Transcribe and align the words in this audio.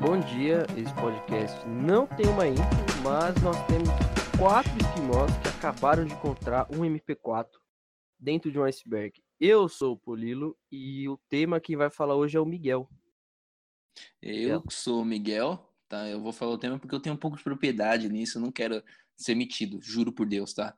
Bom 0.00 0.18
dia, 0.18 0.64
esse 0.78 0.94
podcast 0.94 1.68
não 1.68 2.06
tem 2.06 2.26
uma 2.26 2.48
intro, 2.48 2.64
mas 3.04 3.34
nós 3.42 3.56
temos 3.66 3.90
quatro 4.38 4.72
esquimós 4.78 5.30
que 5.42 5.48
acabaram 5.48 6.06
de 6.06 6.14
encontrar 6.14 6.66
um 6.72 6.78
MP4 6.78 7.50
dentro 8.18 8.50
de 8.50 8.58
um 8.58 8.64
iceberg. 8.64 9.22
Eu 9.38 9.68
sou 9.68 9.92
o 9.92 9.98
Polilo 9.98 10.58
e 10.72 11.06
o 11.06 11.18
tema 11.28 11.60
que 11.60 11.76
vai 11.76 11.90
falar 11.90 12.16
hoje 12.16 12.34
é 12.34 12.40
o 12.40 12.46
Miguel. 12.46 12.88
Eu 14.22 14.64
sou 14.70 15.02
o 15.02 15.04
Miguel, 15.04 15.70
tá? 15.86 16.08
Eu 16.08 16.22
vou 16.22 16.32
falar 16.32 16.52
o 16.52 16.58
tema 16.58 16.78
porque 16.78 16.94
eu 16.94 17.00
tenho 17.00 17.14
um 17.14 17.18
pouco 17.18 17.36
de 17.36 17.44
propriedade 17.44 18.08
nisso, 18.08 18.38
eu 18.38 18.42
não 18.42 18.50
quero 18.50 18.82
ser 19.14 19.34
metido, 19.34 19.82
juro 19.82 20.10
por 20.10 20.26
Deus, 20.26 20.54
tá? 20.54 20.74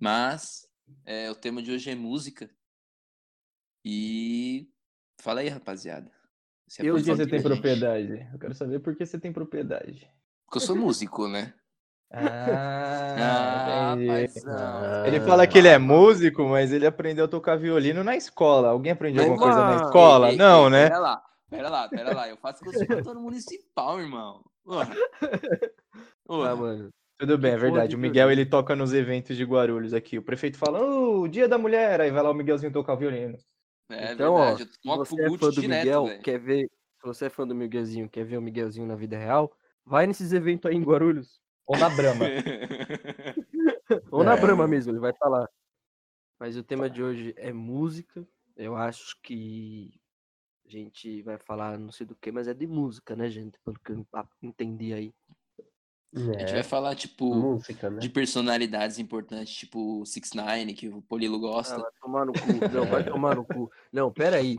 Mas 0.00 0.68
é, 1.04 1.30
o 1.30 1.36
tema 1.36 1.62
de 1.62 1.70
hoje 1.70 1.90
é 1.90 1.94
música. 1.94 2.50
E 3.84 4.68
fala 5.20 5.42
aí, 5.42 5.48
rapaziada. 5.48 6.21
Se 6.72 6.86
Eu 6.86 6.94
Por 6.94 7.02
que 7.04 7.10
você 7.14 7.26
tem 7.26 7.42
propriedade? 7.42 8.26
Eu 8.32 8.38
quero 8.38 8.54
saber 8.54 8.78
por 8.78 8.96
que 8.96 9.04
você 9.04 9.20
tem 9.20 9.30
propriedade. 9.30 10.10
Porque 10.46 10.56
eu 10.56 10.60
sou 10.66 10.74
músico, 10.74 11.28
né? 11.28 11.52
Ah, 12.14 13.92
Ah, 13.92 13.96
paizão. 13.96 15.06
Ele 15.06 15.20
fala 15.20 15.46
que 15.46 15.58
ele 15.58 15.68
é 15.68 15.76
músico, 15.78 16.44
mas 16.44 16.72
ele 16.72 16.86
aprendeu 16.86 17.26
a 17.26 17.28
tocar 17.28 17.56
violino 17.56 18.02
na 18.02 18.16
escola. 18.16 18.68
Alguém 18.68 18.92
aprendeu 18.92 19.22
alguma 19.22 19.38
coisa 19.38 19.60
na 19.60 19.76
escola? 19.76 20.28
Ei, 20.28 20.32
ei, 20.32 20.38
Não, 20.38 20.64
ei, 20.64 20.70
né? 20.70 20.88
Pera 20.88 20.98
lá, 20.98 21.22
pera 21.50 21.68
lá, 21.68 21.88
pera 21.88 22.14
lá. 22.14 22.28
Eu 22.28 22.36
faço 22.38 22.64
conservatório 22.64 23.20
municipal, 23.20 24.00
irmão. 24.00 24.42
Porra. 24.64 24.94
Ah, 26.28 26.56
mano. 26.56 26.88
Tudo 27.18 27.36
bem, 27.36 27.52
é 27.52 27.56
verdade. 27.58 27.90
de 27.90 27.96
O 27.96 27.98
Miguel 27.98 28.30
ele 28.30 28.46
toca 28.46 28.74
nos 28.74 28.94
eventos 28.94 29.36
de 29.36 29.44
Guarulhos 29.44 29.92
aqui. 29.92 30.16
O 30.16 30.22
prefeito 30.22 30.56
fala, 30.56 30.80
ô, 30.80 31.28
dia 31.28 31.46
da 31.46 31.58
mulher, 31.58 32.00
aí 32.00 32.10
vai 32.10 32.22
lá 32.22 32.30
o 32.30 32.34
Miguelzinho 32.34 32.72
tocar 32.72 32.94
violino. 32.94 33.36
É 33.94 34.12
então, 34.12 34.34
ó, 34.34 34.54
verdade, 34.56 34.62
eu 34.84 34.96
se 35.04 35.14
você 35.14 35.22
é 35.22 35.30
fã 35.30 35.50
do 35.50 35.52
direto, 35.60 35.84
Miguel, 35.84 36.06
velho. 36.06 36.22
quer 36.22 36.38
ver, 36.38 36.66
se 36.66 37.02
você 37.06 37.26
é 37.26 37.30
fã 37.30 37.46
do 37.46 37.54
Miguelzinho, 37.54 38.08
quer 38.08 38.24
ver 38.24 38.36
o 38.38 38.42
Miguelzinho 38.42 38.86
na 38.86 38.96
vida 38.96 39.16
real, 39.18 39.52
vai 39.84 40.06
nesses 40.06 40.32
eventos 40.32 40.70
aí 40.70 40.76
em 40.76 40.82
Guarulhos. 40.82 41.40
Ou 41.66 41.78
na 41.78 41.88
Brahma. 41.88 42.24
Ou 44.12 44.24
na 44.24 44.34
É. 44.34 44.40
Brahma 44.40 44.66
mesmo, 44.66 44.92
ele 44.92 44.98
vai 44.98 45.10
estar 45.10 45.28
lá. 45.28 45.48
Mas 46.38 46.56
o 46.56 46.62
tema 46.64 46.90
de 46.90 47.02
hoje 47.02 47.34
é 47.36 47.52
música. 47.52 48.26
Eu 48.56 48.76
acho 48.76 49.16
que 49.22 50.00
a 50.66 50.70
gente 50.70 51.22
vai 51.22 51.38
falar 51.38 51.78
não 51.78 51.92
sei 51.92 52.06
do 52.06 52.16
que, 52.16 52.32
mas 52.32 52.48
é 52.48 52.54
de 52.54 52.66
música, 52.66 53.14
né, 53.14 53.28
gente? 53.28 53.58
Pelo 53.64 53.78
que 53.78 53.92
eu 53.92 54.06
entendi 54.42 54.92
aí. 54.92 55.14
A 56.14 56.38
gente 56.40 56.52
vai 56.52 56.62
falar, 56.62 56.94
tipo, 56.94 57.34
música, 57.34 57.88
né? 57.88 57.98
de 57.98 58.08
personalidades 58.10 58.98
importantes, 58.98 59.54
tipo 59.54 60.04
Six 60.04 60.32
Nine, 60.34 60.74
que 60.74 60.88
o 60.88 61.00
Polilo 61.00 61.36
Ah, 61.36 61.40
gosta. 61.40 61.78
vai 61.78 61.90
tomar 62.00 62.26
no 62.26 62.32
cu. 62.34 62.38
Não, 62.72 62.84
vai 62.86 63.04
tomar 63.04 63.34
no 63.36 63.44
cu. 63.44 63.70
Não, 63.90 64.12
pera 64.12 64.36
aí. 64.36 64.58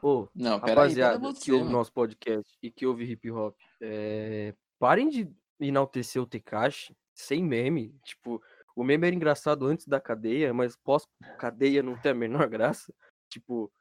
Ô, 0.00 0.28
Não, 0.34 0.60
pera 0.60 0.82
aí, 0.82 0.88
rapaziada 0.88 1.18
você, 1.18 1.40
que 1.44 1.52
ouve 1.52 1.64
mano. 1.64 1.76
nosso 1.78 1.92
podcast 1.92 2.56
e 2.62 2.70
que 2.70 2.86
ouve 2.86 3.04
hip 3.04 3.30
hop, 3.30 3.56
é, 3.80 4.54
parem 4.78 5.08
de 5.08 5.28
enaltecer 5.60 6.20
o 6.22 6.26
Tekashi 6.26 6.96
sem 7.14 7.42
meme. 7.42 7.94
Tipo, 8.04 8.40
o 8.76 8.82
meme 8.84 9.06
era 9.06 9.14
engraçado 9.16 9.66
antes 9.66 9.86
da 9.86 10.00
cadeia, 10.00 10.52
mas 10.54 10.76
pós-cadeia 10.76 11.82
não 11.82 11.96
tem 11.96 12.12
a 12.12 12.14
menor 12.14 12.48
graça. 12.50 12.92
Tipo, 13.28 13.72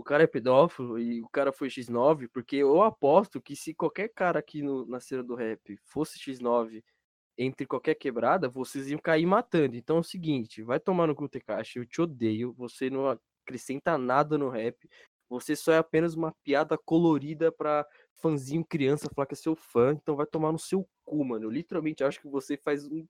o 0.00 0.02
cara 0.02 0.22
é 0.22 0.26
pedófilo 0.26 0.98
e 0.98 1.20
o 1.20 1.28
cara 1.28 1.52
foi 1.52 1.68
X9, 1.68 2.26
porque 2.32 2.56
eu 2.56 2.82
aposto 2.82 3.38
que 3.38 3.54
se 3.54 3.74
qualquer 3.74 4.08
cara 4.08 4.38
aqui 4.38 4.62
no, 4.62 4.86
na 4.86 4.98
cena 4.98 5.22
do 5.22 5.34
rap 5.34 5.76
fosse 5.84 6.18
X9 6.18 6.82
entre 7.36 7.66
qualquer 7.66 7.94
quebrada, 7.94 8.48
vocês 8.48 8.88
iam 8.88 8.98
cair 8.98 9.26
matando. 9.26 9.76
Então 9.76 9.98
é 9.98 10.00
o 10.00 10.02
seguinte, 10.02 10.62
vai 10.62 10.80
tomar 10.80 11.06
no 11.06 11.14
cu 11.14 11.28
Tekashi, 11.28 11.78
eu 11.78 11.86
te 11.86 12.00
odeio, 12.00 12.54
você 12.54 12.88
não 12.88 13.18
acrescenta 13.44 13.98
nada 13.98 14.38
no 14.38 14.48
rap, 14.48 14.88
você 15.28 15.54
só 15.54 15.70
é 15.72 15.78
apenas 15.78 16.14
uma 16.14 16.32
piada 16.42 16.78
colorida 16.78 17.52
pra 17.52 17.86
fãzinho 18.16 18.64
criança 18.64 19.10
falar 19.14 19.26
que 19.26 19.34
é 19.34 19.36
seu 19.36 19.54
fã, 19.54 19.92
então 19.92 20.16
vai 20.16 20.26
tomar 20.26 20.50
no 20.50 20.58
seu 20.58 20.88
cu, 21.04 21.22
mano. 21.26 21.44
Eu 21.44 21.50
literalmente 21.50 22.02
acho 22.02 22.20
que 22.22 22.28
você 22.28 22.56
faz 22.56 22.86
um 22.86 23.06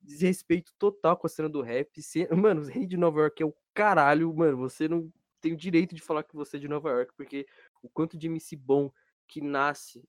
desrespeito 0.00 0.72
total 0.78 1.18
com 1.18 1.26
a 1.26 1.30
cena 1.30 1.50
do 1.50 1.60
rap. 1.60 2.00
Mano, 2.34 2.62
Rei 2.62 2.86
de 2.86 2.96
Nova 2.96 3.20
York 3.20 3.42
é 3.42 3.46
o 3.46 3.54
caralho, 3.74 4.34
mano. 4.34 4.56
Você 4.56 4.88
não 4.88 5.12
tem 5.40 5.52
o 5.52 5.56
direito 5.56 5.94
de 5.94 6.02
falar 6.02 6.22
que 6.22 6.36
você 6.36 6.56
é 6.56 6.60
de 6.60 6.68
Nova 6.68 6.90
York, 6.90 7.12
porque 7.16 7.46
o 7.82 7.88
quanto 7.88 8.16
de 8.16 8.26
MC 8.26 8.56
bom 8.56 8.92
que 9.26 9.40
nasce 9.40 10.02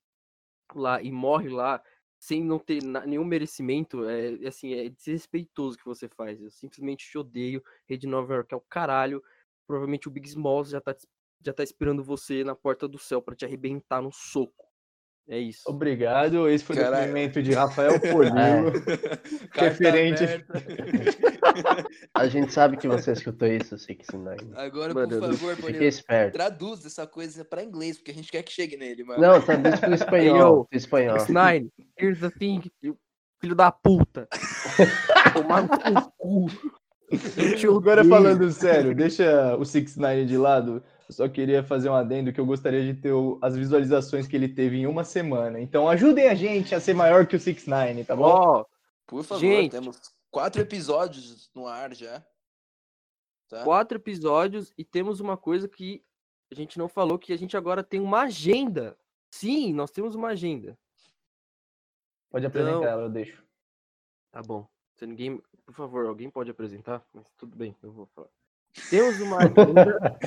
lá 0.76 1.02
e 1.02 1.12
morre 1.12 1.50
lá 1.50 1.82
sem 2.20 2.44
não 2.44 2.60
ter 2.60 2.84
nenhum 2.84 3.26
merecimento, 3.26 4.08
é 4.08 4.48
assim, 4.48 4.76
é 4.76 4.90
desrespeitoso 4.90 5.76
que 5.76 5.86
você 5.86 6.08
faz. 6.08 6.40
Eu 6.40 6.52
simplesmente 6.52 7.10
te 7.10 7.18
odeio. 7.18 7.64
Rei 7.88 7.98
de 7.98 8.06
Nova 8.06 8.36
York 8.36 8.54
é 8.54 8.58
o 8.58 8.62
caralho. 8.62 9.24
Provavelmente 9.66 10.08
o 10.08 10.12
Big 10.12 10.28
Smalls 10.28 10.70
já 10.70 10.80
tá, 10.80 10.96
já 11.44 11.52
tá 11.52 11.64
esperando 11.64 12.04
você 12.04 12.44
na 12.44 12.56
porta 12.56 12.88
do 12.88 13.00
céu 13.00 13.24
pra 13.24 13.36
te 13.36 13.44
arrebentar 13.44 14.04
no 14.04 14.12
soco. 14.12 14.71
É 15.30 15.38
isso. 15.38 15.62
Obrigado. 15.68 16.50
Esse 16.50 16.64
foi 16.64 16.76
o 16.76 16.80
depoimento 16.80 17.42
de 17.42 17.54
Rafael 17.54 18.00
Polilo. 18.02 18.34
Carta 19.54 19.62
Referente-. 19.62 20.24
A 22.14 22.28
gente 22.28 22.52
sabe 22.52 22.78
que 22.78 22.88
você 22.88 23.12
escutou 23.14 23.48
isso, 23.48 23.78
Six 23.78 24.08
Nine. 24.14 24.54
Agora, 24.56 24.94
Mano, 24.94 25.08
por 25.08 25.20
favor, 25.20 25.56
Fique 25.56 25.62
Polilo, 25.62 25.84
esperto. 25.84 26.34
traduz 26.34 26.86
essa 26.86 27.08
coisa 27.08 27.46
pra 27.46 27.64
inglês, 27.64 27.98
porque 27.98 28.12
a 28.12 28.14
gente 28.14 28.32
quer 28.32 28.44
que 28.44 28.52
chegue 28.52 28.76
nele, 28.78 29.04
mano. 29.04 29.22
Não, 29.22 29.42
traduz 29.42 29.80
pro 29.80 29.94
espanhol. 29.94 30.66
Pro 30.66 30.78
espanhol. 30.78 31.18
Nine, 31.30 31.72
here's 31.98 32.20
the 32.20 32.30
thing, 32.30 32.62
filho 33.40 33.56
da 33.56 33.72
puta. 33.72 34.28
Tomar 35.34 35.64
no 35.64 36.12
cu. 36.18 36.48
Agora 37.78 38.04
falando 38.06 38.50
sério, 38.52 38.96
deixa 38.96 39.56
o 39.58 39.62
6ix9ine 39.62 40.26
de 40.26 40.38
lado. 40.38 40.82
Eu 41.12 41.16
só 41.16 41.28
queria 41.28 41.62
fazer 41.62 41.90
um 41.90 41.94
adendo 41.94 42.32
que 42.32 42.40
eu 42.40 42.46
gostaria 42.46 42.82
de 42.82 42.98
ter 43.02 43.12
o- 43.12 43.38
as 43.42 43.54
visualizações 43.58 44.28
que 44.28 44.36
ele 44.36 44.48
teve 44.48 44.78
em 44.78 44.88
uma 44.88 45.04
semana. 45.04 45.60
Então 45.60 45.90
ajudem 45.90 46.30
a 46.30 46.34
gente 46.34 46.74
a 46.74 46.80
ser 46.80 46.94
maior 46.94 47.28
que 47.28 47.36
o 47.36 47.40
6ix9ine, 47.40 48.06
tá 48.06 48.16
bom? 48.16 48.24
Ó, 48.24 48.66
Por 49.06 49.22
favor, 49.26 49.42
Gente. 49.42 49.72
temos 49.72 50.00
quatro 50.30 50.62
episódios 50.62 51.52
no 51.54 51.68
ar 51.68 51.94
já. 51.94 52.26
Tá? 53.50 53.66
quatro 53.66 53.98
episódios 53.98 54.74
e 54.78 54.86
temos 54.86 55.20
uma 55.20 55.36
coisa 55.36 55.68
que 55.68 56.02
a 56.50 56.56
gente 56.56 56.80
não 56.80 56.88
falou, 56.88 57.20
que 57.20 57.34
a 57.34 57.38
gente 57.38 57.58
agora 57.58 57.84
tem 57.84 58.00
uma 58.00 58.22
agenda. 58.22 58.98
Sim, 59.30 59.74
nós 59.74 59.92
temos 59.92 60.16
uma 60.16 60.30
agenda. 60.30 60.78
Pode 62.30 62.46
apresentar 62.46 62.78
Então- 62.78 62.88
ela, 62.90 63.02
eu 63.02 63.10
deixo. 63.10 63.44
Tá 64.32 64.42
bom. 64.42 64.66
Se 64.96 65.06
ninguém, 65.06 65.42
por 65.66 65.76
favor, 65.76 66.06
alguém 66.06 66.30
pode 66.30 66.50
apresentar? 66.50 67.04
Mas 67.14 67.26
tudo 67.38 67.58
bem, 67.58 67.76
eu 67.84 67.92
vou 67.92 68.06
falar. 68.16 68.30
Temos 68.90 69.20
uma 69.20 69.38
agenda. 69.44 70.18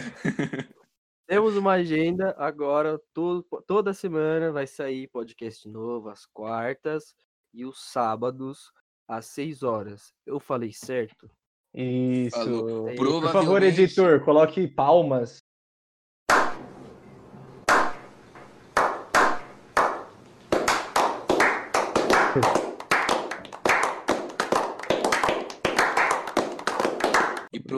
Temos 1.26 1.56
uma 1.56 1.72
agenda 1.72 2.34
agora. 2.38 3.00
Todo, 3.12 3.44
toda 3.66 3.94
semana 3.94 4.52
vai 4.52 4.66
sair 4.66 5.08
podcast 5.08 5.68
novo, 5.68 6.08
às 6.08 6.26
quartas 6.26 7.14
e 7.52 7.64
os 7.64 7.78
sábados, 7.92 8.72
às 9.08 9.26
seis 9.26 9.62
horas. 9.62 10.12
Eu 10.26 10.40
falei 10.40 10.72
certo? 10.72 11.30
Isso. 11.74 12.36
Falou. 12.36 12.86
Aí, 12.86 12.96
Por 12.96 13.30
favor, 13.30 13.62
editor, 13.62 14.24
coloque 14.24 14.66
palmas. 14.66 15.43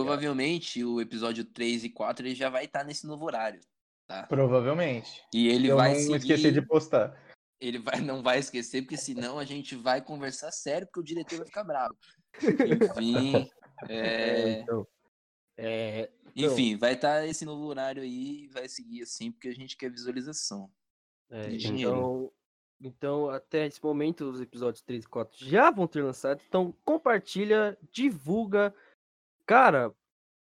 Provavelmente 0.05 0.85
o 0.85 1.01
episódio 1.01 1.45
3 1.45 1.85
e 1.85 1.91
4 1.91 2.27
ele 2.27 2.35
já 2.35 2.49
vai 2.49 2.65
estar 2.65 2.85
nesse 2.85 3.07
novo 3.07 3.25
horário. 3.25 3.61
Tá? 4.07 4.25
Provavelmente. 4.25 5.23
E 5.35 5.49
ele 5.49 5.69
eu 5.69 5.77
vai 5.77 5.95
não 5.95 6.01
seguir. 6.01 6.17
esqueci 6.17 6.53
de 6.53 6.63
postar. 6.63 7.21
Ele 7.61 7.79
vai, 7.79 8.01
não 8.01 8.23
vai 8.23 8.39
esquecer, 8.39 8.83
porque 8.83 8.97
senão 8.97 9.39
a 9.39 9.45
gente 9.45 9.75
vai 9.75 10.01
conversar 10.01 10.53
sério, 10.53 10.87
porque 10.87 11.01
o 11.01 11.05
diretor 11.05 11.39
vai 11.39 11.47
ficar 11.47 11.65
bravo. 11.65 11.97
Enfim. 12.41 13.51
é, 13.89 14.61
então. 14.61 14.87
É, 15.59 16.11
Então. 16.37 16.53
Enfim, 16.53 16.77
vai 16.77 16.93
estar 16.93 17.27
esse 17.27 17.47
novo 17.47 17.65
horário 17.65 18.03
aí 18.03 18.45
e 18.45 18.49
vai 18.49 18.69
seguir 18.69 19.03
assim, 19.03 19.33
porque 19.33 19.49
a 19.49 19.55
gente 19.55 19.75
quer 19.75 19.91
visualização. 19.91 20.71
É, 21.31 21.51
então, 21.51 22.31
então, 22.79 23.31
até 23.31 23.67
esse 23.67 23.83
momento, 23.83 24.31
os 24.31 24.41
episódios 24.41 24.83
3 24.83 25.05
e 25.05 25.09
4 25.09 25.47
já 25.47 25.71
vão 25.71 25.87
ter 25.87 26.03
lançado. 26.03 26.43
Então, 26.47 26.75
compartilha, 26.85 27.77
divulga. 27.91 28.75
Cara, 29.47 29.93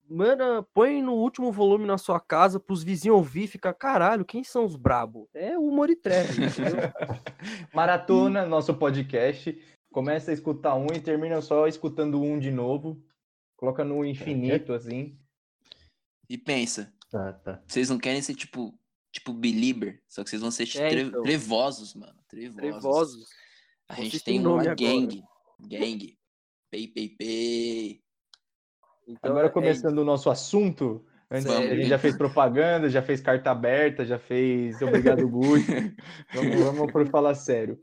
manda, 0.08 0.62
põe 0.74 1.02
no 1.02 1.14
último 1.14 1.52
volume 1.52 1.86
na 1.86 1.98
sua 1.98 2.20
casa 2.20 2.60
pros 2.60 2.84
vizinhos 2.84 3.18
ouvir 3.18 3.44
e 3.44 3.48
ficar, 3.48 3.74
caralho, 3.74 4.24
quem 4.26 4.44
são 4.44 4.64
os 4.64 4.76
brabo? 4.76 5.28
É 5.34 5.58
o 5.58 5.64
humor 5.68 5.90
e 5.90 5.96
trap, 5.96 6.30
entendeu? 6.30 6.92
Maratona, 7.74 8.46
nosso 8.46 8.74
podcast. 8.76 9.60
Começa 9.92 10.32
a 10.32 10.34
escutar 10.34 10.76
um 10.76 10.88
e 10.96 11.02
termina 11.02 11.42
só 11.42 11.68
escutando 11.68 12.22
um 12.22 12.40
de 12.40 12.52
novo. 12.52 13.04
Coloca 13.58 13.84
no 13.84 14.06
infinito, 14.06 14.74
assim. 14.74 15.18
E 16.30 16.38
pensa, 16.38 16.94
Ah, 17.14 17.34
tá. 17.34 17.62
vocês 17.68 17.90
não 17.90 17.98
querem 17.98 18.22
ser 18.22 18.36
tipo, 18.36 18.74
tipo 19.12 19.34
Belieber, 19.34 20.02
só 20.08 20.24
que 20.24 20.30
vocês 20.30 20.42
vão 20.42 20.50
ser 20.52 20.64
É, 20.78 20.90
tre- 20.90 21.02
então. 21.02 21.22
trevosos, 21.24 21.94
mano. 21.94 22.18
Trevosos. 22.30 22.62
Trevosos. 22.62 23.30
A 23.90 23.96
gente 23.96 24.24
tem 24.24 24.40
nome 24.40 24.64
uma 24.68 24.72
agora. 24.72 24.76
gang. 24.76 25.24
Gang. 25.60 26.18
Pei, 26.72 26.88
pei, 26.88 27.10
pei. 27.10 28.02
Então, 29.08 29.32
Agora 29.32 29.48
é 29.48 29.50
começando 29.50 29.98
o 30.00 30.06
nosso 30.06 30.30
assunto, 30.30 31.06
Antes, 31.34 31.48
a 31.48 31.74
gente 31.74 31.88
já 31.88 31.98
fez 31.98 32.18
propaganda, 32.18 32.90
já 32.90 33.02
fez 33.02 33.22
carta 33.22 33.52
aberta, 33.52 34.06
já 34.06 34.20
fez 34.20 34.82
Obrigado 34.82 35.26
Gucci. 35.30 35.96
vamos, 36.34 36.60
vamos 36.60 36.92
por 36.92 37.08
falar 37.08 37.36
sério. 37.36 37.80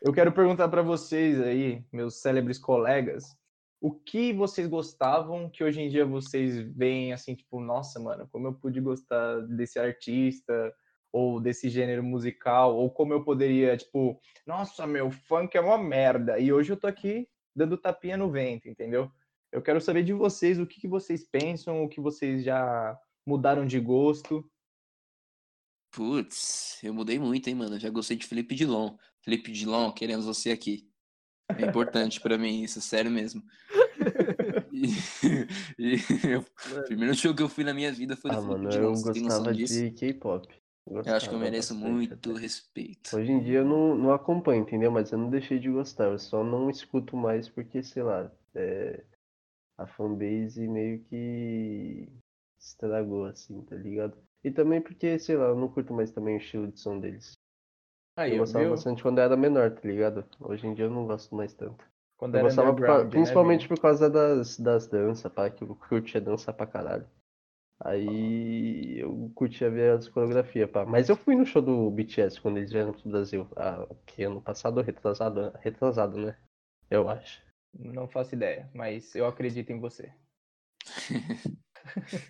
Eu 0.00 0.12
quero 0.12 0.30
perguntar 0.30 0.68
para 0.68 0.82
vocês 0.82 1.40
aí, 1.40 1.84
meus 1.92 2.20
célebres 2.20 2.60
colegas, 2.60 3.36
o 3.80 3.90
que 3.90 4.32
vocês 4.32 4.68
gostavam 4.68 5.50
que 5.50 5.64
hoje 5.64 5.80
em 5.80 5.88
dia 5.88 6.06
vocês 6.06 6.60
veem 6.76 7.12
assim, 7.12 7.34
tipo, 7.34 7.60
nossa, 7.60 7.98
mano, 7.98 8.28
como 8.30 8.46
eu 8.46 8.52
pude 8.52 8.80
gostar 8.80 9.40
desse 9.48 9.80
artista 9.80 10.72
ou 11.12 11.40
desse 11.40 11.68
gênero 11.68 12.04
musical, 12.04 12.76
ou 12.76 12.88
como 12.88 13.12
eu 13.12 13.24
poderia, 13.24 13.76
tipo, 13.76 14.20
nossa, 14.46 14.86
meu 14.86 15.10
funk 15.10 15.56
é 15.56 15.60
uma 15.60 15.76
merda. 15.76 16.38
E 16.38 16.52
hoje 16.52 16.72
eu 16.72 16.76
tô 16.76 16.86
aqui 16.86 17.28
dando 17.54 17.76
tapinha 17.76 18.16
no 18.16 18.30
vento, 18.30 18.68
entendeu? 18.68 19.10
Eu 19.52 19.60
quero 19.62 19.80
saber 19.80 20.02
de 20.02 20.12
vocês 20.12 20.58
o 20.58 20.66
que, 20.66 20.80
que 20.80 20.88
vocês 20.88 21.24
pensam, 21.24 21.82
o 21.84 21.88
que 21.88 22.00
vocês 22.00 22.42
já 22.42 22.98
mudaram 23.26 23.66
de 23.66 23.78
gosto. 23.78 24.48
Putz, 25.94 26.78
eu 26.82 26.94
mudei 26.94 27.18
muito, 27.18 27.48
hein, 27.48 27.54
mano. 27.54 27.76
Eu 27.76 27.80
já 27.80 27.90
gostei 27.90 28.16
de 28.16 28.26
Felipe 28.26 28.54
Dilon. 28.54 28.96
Felipe 29.22 29.52
Dilon, 29.52 29.92
queremos 29.92 30.24
você 30.24 30.50
aqui. 30.50 30.88
É 31.58 31.66
importante 31.66 32.18
pra 32.20 32.38
mim 32.38 32.62
isso, 32.62 32.80
sério 32.80 33.10
mesmo. 33.10 33.42
E, 34.72 34.86
e 35.78 35.96
eu- 36.32 36.40
o 36.80 36.82
primeiro 36.84 37.14
show 37.14 37.34
que 37.34 37.42
eu 37.42 37.48
fui 37.48 37.62
na 37.62 37.74
minha 37.74 37.92
vida 37.92 38.16
foi 38.16 38.30
do 38.30 38.38
Ah, 38.38 38.40
Felipe 38.40 38.56
mano, 38.58 38.68
Dilon. 38.70 38.84
eu 38.84 38.94
você 38.96 39.12
tem 39.12 39.22
noção 39.22 39.38
gostava 39.40 39.54
disso? 39.56 39.74
de 39.74 39.90
K-pop. 39.90 40.48
Eu 40.86 41.14
acho 41.14 41.28
que 41.28 41.34
eu 41.34 41.38
mereço 41.38 41.74
bastante 41.74 41.92
muito 41.92 42.14
até. 42.30 42.40
respeito. 42.40 43.16
Hoje 43.16 43.30
em 43.30 43.40
dia 43.44 43.58
eu 43.58 43.64
não, 43.64 43.94
não 43.94 44.12
acompanho, 44.12 44.62
entendeu? 44.62 44.90
Mas 44.90 45.12
eu 45.12 45.18
não 45.18 45.30
deixei 45.30 45.58
de 45.60 45.70
gostar, 45.70 46.06
eu 46.06 46.18
só 46.18 46.42
não 46.42 46.68
escuto 46.70 47.16
mais 47.16 47.48
porque, 47.48 47.82
sei 47.84 48.02
lá, 48.02 48.32
é, 48.54 49.04
a 49.82 49.86
fanbase 49.86 50.66
meio 50.68 51.00
que 51.04 52.08
estragou, 52.58 53.26
assim, 53.26 53.62
tá 53.62 53.76
ligado? 53.76 54.16
E 54.44 54.50
também 54.50 54.80
porque, 54.80 55.18
sei 55.18 55.36
lá, 55.36 55.46
eu 55.46 55.56
não 55.56 55.68
curto 55.68 55.92
mais 55.92 56.10
também 56.10 56.36
o 56.36 56.38
estilo 56.38 56.68
de 56.68 56.78
som 56.80 56.98
deles. 56.98 57.32
Aí, 58.16 58.30
Eu 58.30 58.36
eu 58.36 58.40
gostava 58.40 58.64
viu? 58.64 58.74
bastante 58.74 59.02
quando 59.02 59.18
eu 59.18 59.24
era 59.24 59.36
menor, 59.36 59.70
tá 59.70 59.80
ligado? 59.88 60.24
Hoje 60.40 60.66
em 60.66 60.74
dia 60.74 60.84
eu 60.84 60.90
não 60.90 61.06
gosto 61.06 61.34
mais 61.34 61.54
tanto. 61.54 61.84
Quando 62.16 62.36
Eu 62.36 62.42
gostava 62.42 62.72
por 62.74 62.86
causa- 62.86 63.04
né, 63.04 63.10
principalmente 63.10 63.68
por 63.68 63.80
causa 63.80 64.08
das, 64.10 64.58
das 64.58 64.86
danças, 64.86 65.32
pá, 65.32 65.50
que 65.50 65.64
eu 65.64 65.74
curtia 65.74 66.20
dançar 66.20 66.54
pra 66.54 66.66
caralho. 66.66 67.06
Aí 67.80 68.98
eu 68.98 69.30
curtia 69.34 69.70
ver 69.70 69.96
as 69.98 70.08
coreografias, 70.08 70.70
pá. 70.70 70.84
Mas 70.86 71.08
eu 71.08 71.16
fui 71.16 71.34
no 71.34 71.44
show 71.44 71.60
do 71.60 71.90
BTS 71.90 72.40
quando 72.40 72.58
eles 72.58 72.70
vieram 72.70 72.92
pro 72.92 73.10
Brasil. 73.10 73.48
Ah, 73.56 73.86
que 74.06 74.22
ano 74.22 74.40
passado 74.40 74.80
retrasado? 74.80 75.52
Retrasado, 75.58 76.16
né? 76.18 76.36
Eu 76.90 77.08
acho. 77.08 77.42
Não 77.74 78.06
faço 78.08 78.34
ideia, 78.34 78.70
mas 78.74 79.14
eu 79.14 79.26
acredito 79.26 79.70
em 79.70 79.80
você. 79.80 80.12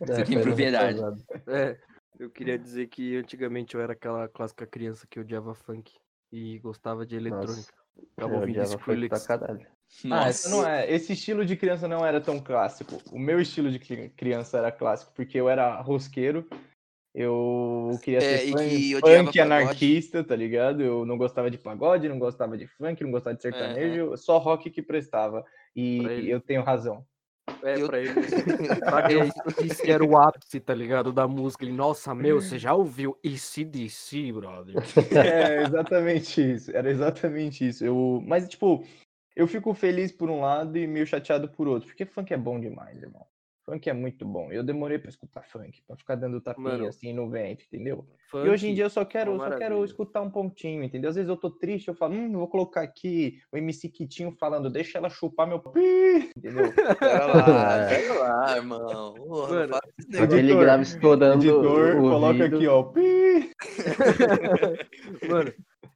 Você 0.01 0.21
É, 0.21 0.25
tem 0.25 0.41
propriedade. 0.41 0.99
retrasado. 1.01 1.23
É, 1.47 1.79
eu 2.19 2.31
queria 2.31 2.59
dizer 2.59 2.87
que 2.89 3.17
antigamente 3.17 3.75
eu 3.75 3.81
era 3.83 3.93
aquela 3.93 4.29
clássica 4.29 4.67
criança 4.67 5.07
que 5.07 5.21
odiava 5.21 5.55
funk 5.55 5.93
e 6.31 6.59
gostava 6.61 7.05
de 7.05 7.17
eletrônica. 7.17 7.73
Ouvindo 8.21 8.79
funk 8.79 9.09
pra 9.09 9.19
Skrillex. 9.19 9.29
Ah, 9.31 10.29
essa 10.29 10.49
Nossa. 10.49 10.49
não 10.49 10.67
é. 10.67 10.91
Esse 10.91 11.13
estilo 11.13 11.45
de 11.45 11.57
criança 11.57 11.87
não 11.87 12.05
era 12.05 12.21
tão 12.21 12.41
clássico. 12.41 12.99
O 13.11 13.19
meu 13.19 13.41
estilo 13.41 13.71
de 13.71 13.79
cri- 13.79 14.09
criança 14.11 14.57
era 14.59 14.73
clássico, 14.73 15.13
porque 15.13 15.39
eu 15.39 15.49
era 15.49 15.81
rosqueiro. 15.81 16.49
Eu 17.15 17.99
queria 18.03 18.21
É, 18.21 18.39
ser 18.39 18.49
e 18.49 18.51
funk, 18.51 18.95
funk 19.01 19.39
pagode. 19.39 19.41
anarquista, 19.41 20.25
tá 20.25 20.35
ligado? 20.35 20.83
Eu 20.83 21.05
não 21.05 21.19
gostava 21.19 21.51
de 21.51 21.59
pagode, 21.59 22.09
não 22.09 22.19
gostava 22.19 22.57
de 22.57 22.67
funk, 22.67 23.03
não 23.05 23.11
gostava 23.11 23.37
de 23.37 23.43
sertanejo, 23.43 24.17
só 24.17 24.39
rock 24.39 24.71
que 24.71 24.81
prestava. 24.81 25.45
E 25.77 26.29
eu 26.29 26.41
tenho 26.41 26.63
razão. 26.63 27.05
É, 27.63 27.79
Eu- 27.79 27.87
pra 27.87 27.99
ele. 28.01 28.15
ele, 29.11 29.33
isso 29.67 29.83
que 29.83 29.91
era 29.91 30.05
o 30.05 30.17
ápice, 30.17 30.59
tá 30.59 30.75
ligado? 30.75 31.13
Da 31.13 31.29
música. 31.29 31.65
Ele, 31.65 31.73
nossa, 31.73 32.15
meu, 32.15 32.41
você 32.41 32.59
já 32.59 32.75
ouviu 32.75 33.17
ACDC, 33.25 34.33
brother? 34.33 34.75
É 35.61 35.63
exatamente 35.63 36.41
isso. 36.41 36.75
Era 36.75 36.91
exatamente 36.91 37.67
isso. 37.67 37.85
Eu, 37.85 38.23
mas, 38.27 38.49
tipo, 38.49 38.85
eu 39.37 39.47
fico 39.47 39.75
feliz 39.75 40.11
por 40.11 40.31
um 40.31 40.41
lado 40.41 40.79
e 40.79 40.87
meio 40.87 41.07
chateado 41.07 41.49
por 41.49 41.69
outro, 41.69 41.89
porque 41.89 42.07
funk 42.07 42.33
é 42.33 42.39
bom 42.39 42.59
demais, 42.59 43.03
irmão. 43.03 43.27
Funk 43.65 43.89
é 43.89 43.93
muito 43.93 44.27
bom. 44.27 44.51
Eu 44.51 44.65
demorei 44.65 44.99
pra 44.99 45.09
escutar 45.09 45.43
funk, 45.43 45.83
pra 45.87 45.97
ficar 45.97 46.17
dando 46.17 46.41
tapinha 46.41 46.69
Mano, 46.71 46.89
assim 46.89 47.13
no 47.13 47.31
vento, 47.31 47.65
entendeu? 47.65 48.05
Funk, 48.29 48.47
E 48.47 48.51
hoje 48.51 48.69
em 48.69 48.75
dia 48.75 48.85
eu 48.85 48.91
só 48.91 49.05
quero, 49.05 49.35
uma 49.35 49.51
só 49.51 49.57
quero 49.57 49.85
escutar 49.85 50.21
um 50.21 50.31
pontinho, 50.31 50.83
entendeu? 50.83 51.11
Às 51.11 51.17
vezes 51.17 51.29
eu 51.29 51.37
tô 51.37 51.49
triste, 51.49 51.87
eu 51.87 51.95
falo, 51.95 52.15
hum, 52.15 52.33
vou 52.33 52.49
colocar 52.49 52.83
aqui 52.83 53.41
o 53.53 53.57
MC 53.57 53.89
Kitinho 53.89 54.33
falando, 54.33 54.69
deixa 54.69 54.99
ela 54.99 55.09
chupar 55.09 55.47
meu 55.47 55.61
pi, 55.61 56.31
entendeu? 56.37 56.73
Pera 56.99 57.27
lá, 57.27 57.87
pera 57.89 58.15
lá, 58.15 58.57
irmão. 58.57 59.15
Porra, 59.15 59.67
não 59.67 59.79
Mano. 59.79 60.25
Aquele 60.25 60.41
Editor, 60.41 60.61
grave 60.61 60.83
estourando 60.83 61.45
Editor, 61.45 61.97
o 61.97 62.01
coloca 62.01 62.27
ouvido. 62.27 62.57
aqui, 62.57 62.67
ó, 62.67 62.83
pi. 62.83 63.53
Mano, 65.31 65.55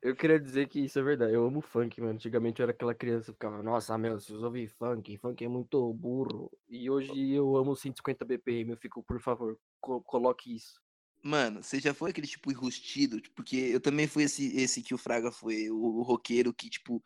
eu 0.08 0.17
queria 0.17 0.38
dizer 0.41 0.69
que 0.69 0.81
isso 0.81 0.99
é 0.99 1.03
verdade. 1.03 1.32
Eu 1.35 1.47
amo 1.47 1.61
funk, 1.61 2.00
mano. 2.00 2.14
Antigamente 2.14 2.61
eu 2.61 2.64
era 2.64 2.73
aquela 2.73 2.94
criança 2.94 3.26
que 3.26 3.32
ficava, 3.32 3.62
nossa, 3.62 3.97
meu, 3.99 4.19
vocês 4.19 4.43
ouvem 4.43 4.67
funk, 4.69 5.17
funk 5.19 5.44
é 5.44 5.49
muito 5.49 5.93
burro. 5.94 6.50
E 6.69 6.88
hoje 6.91 7.31
eu 7.31 7.56
amo 7.56 7.75
150 7.76 8.25
BPM. 8.25 8.70
Eu 8.73 8.76
fico, 8.76 9.03
por 9.03 9.20
favor, 9.20 9.58
co- 9.81 10.03
coloque 10.03 10.55
isso. 10.55 10.81
Mano, 11.23 11.62
você 11.62 11.81
já 11.81 11.93
foi 11.93 12.11
aquele 12.11 12.26
tipo 12.26 12.50
enrustido? 12.53 13.20
Porque 13.35 13.56
eu 13.56 13.81
também 13.81 14.06
fui 14.06 14.25
esse, 14.25 14.56
esse 14.56 14.82
que 14.82 14.94
o 14.94 14.99
Fraga 14.99 15.32
foi, 15.32 15.70
o, 15.70 15.76
o 15.76 16.03
roqueiro 16.03 16.55
que, 16.55 16.70
tipo, 16.70 17.03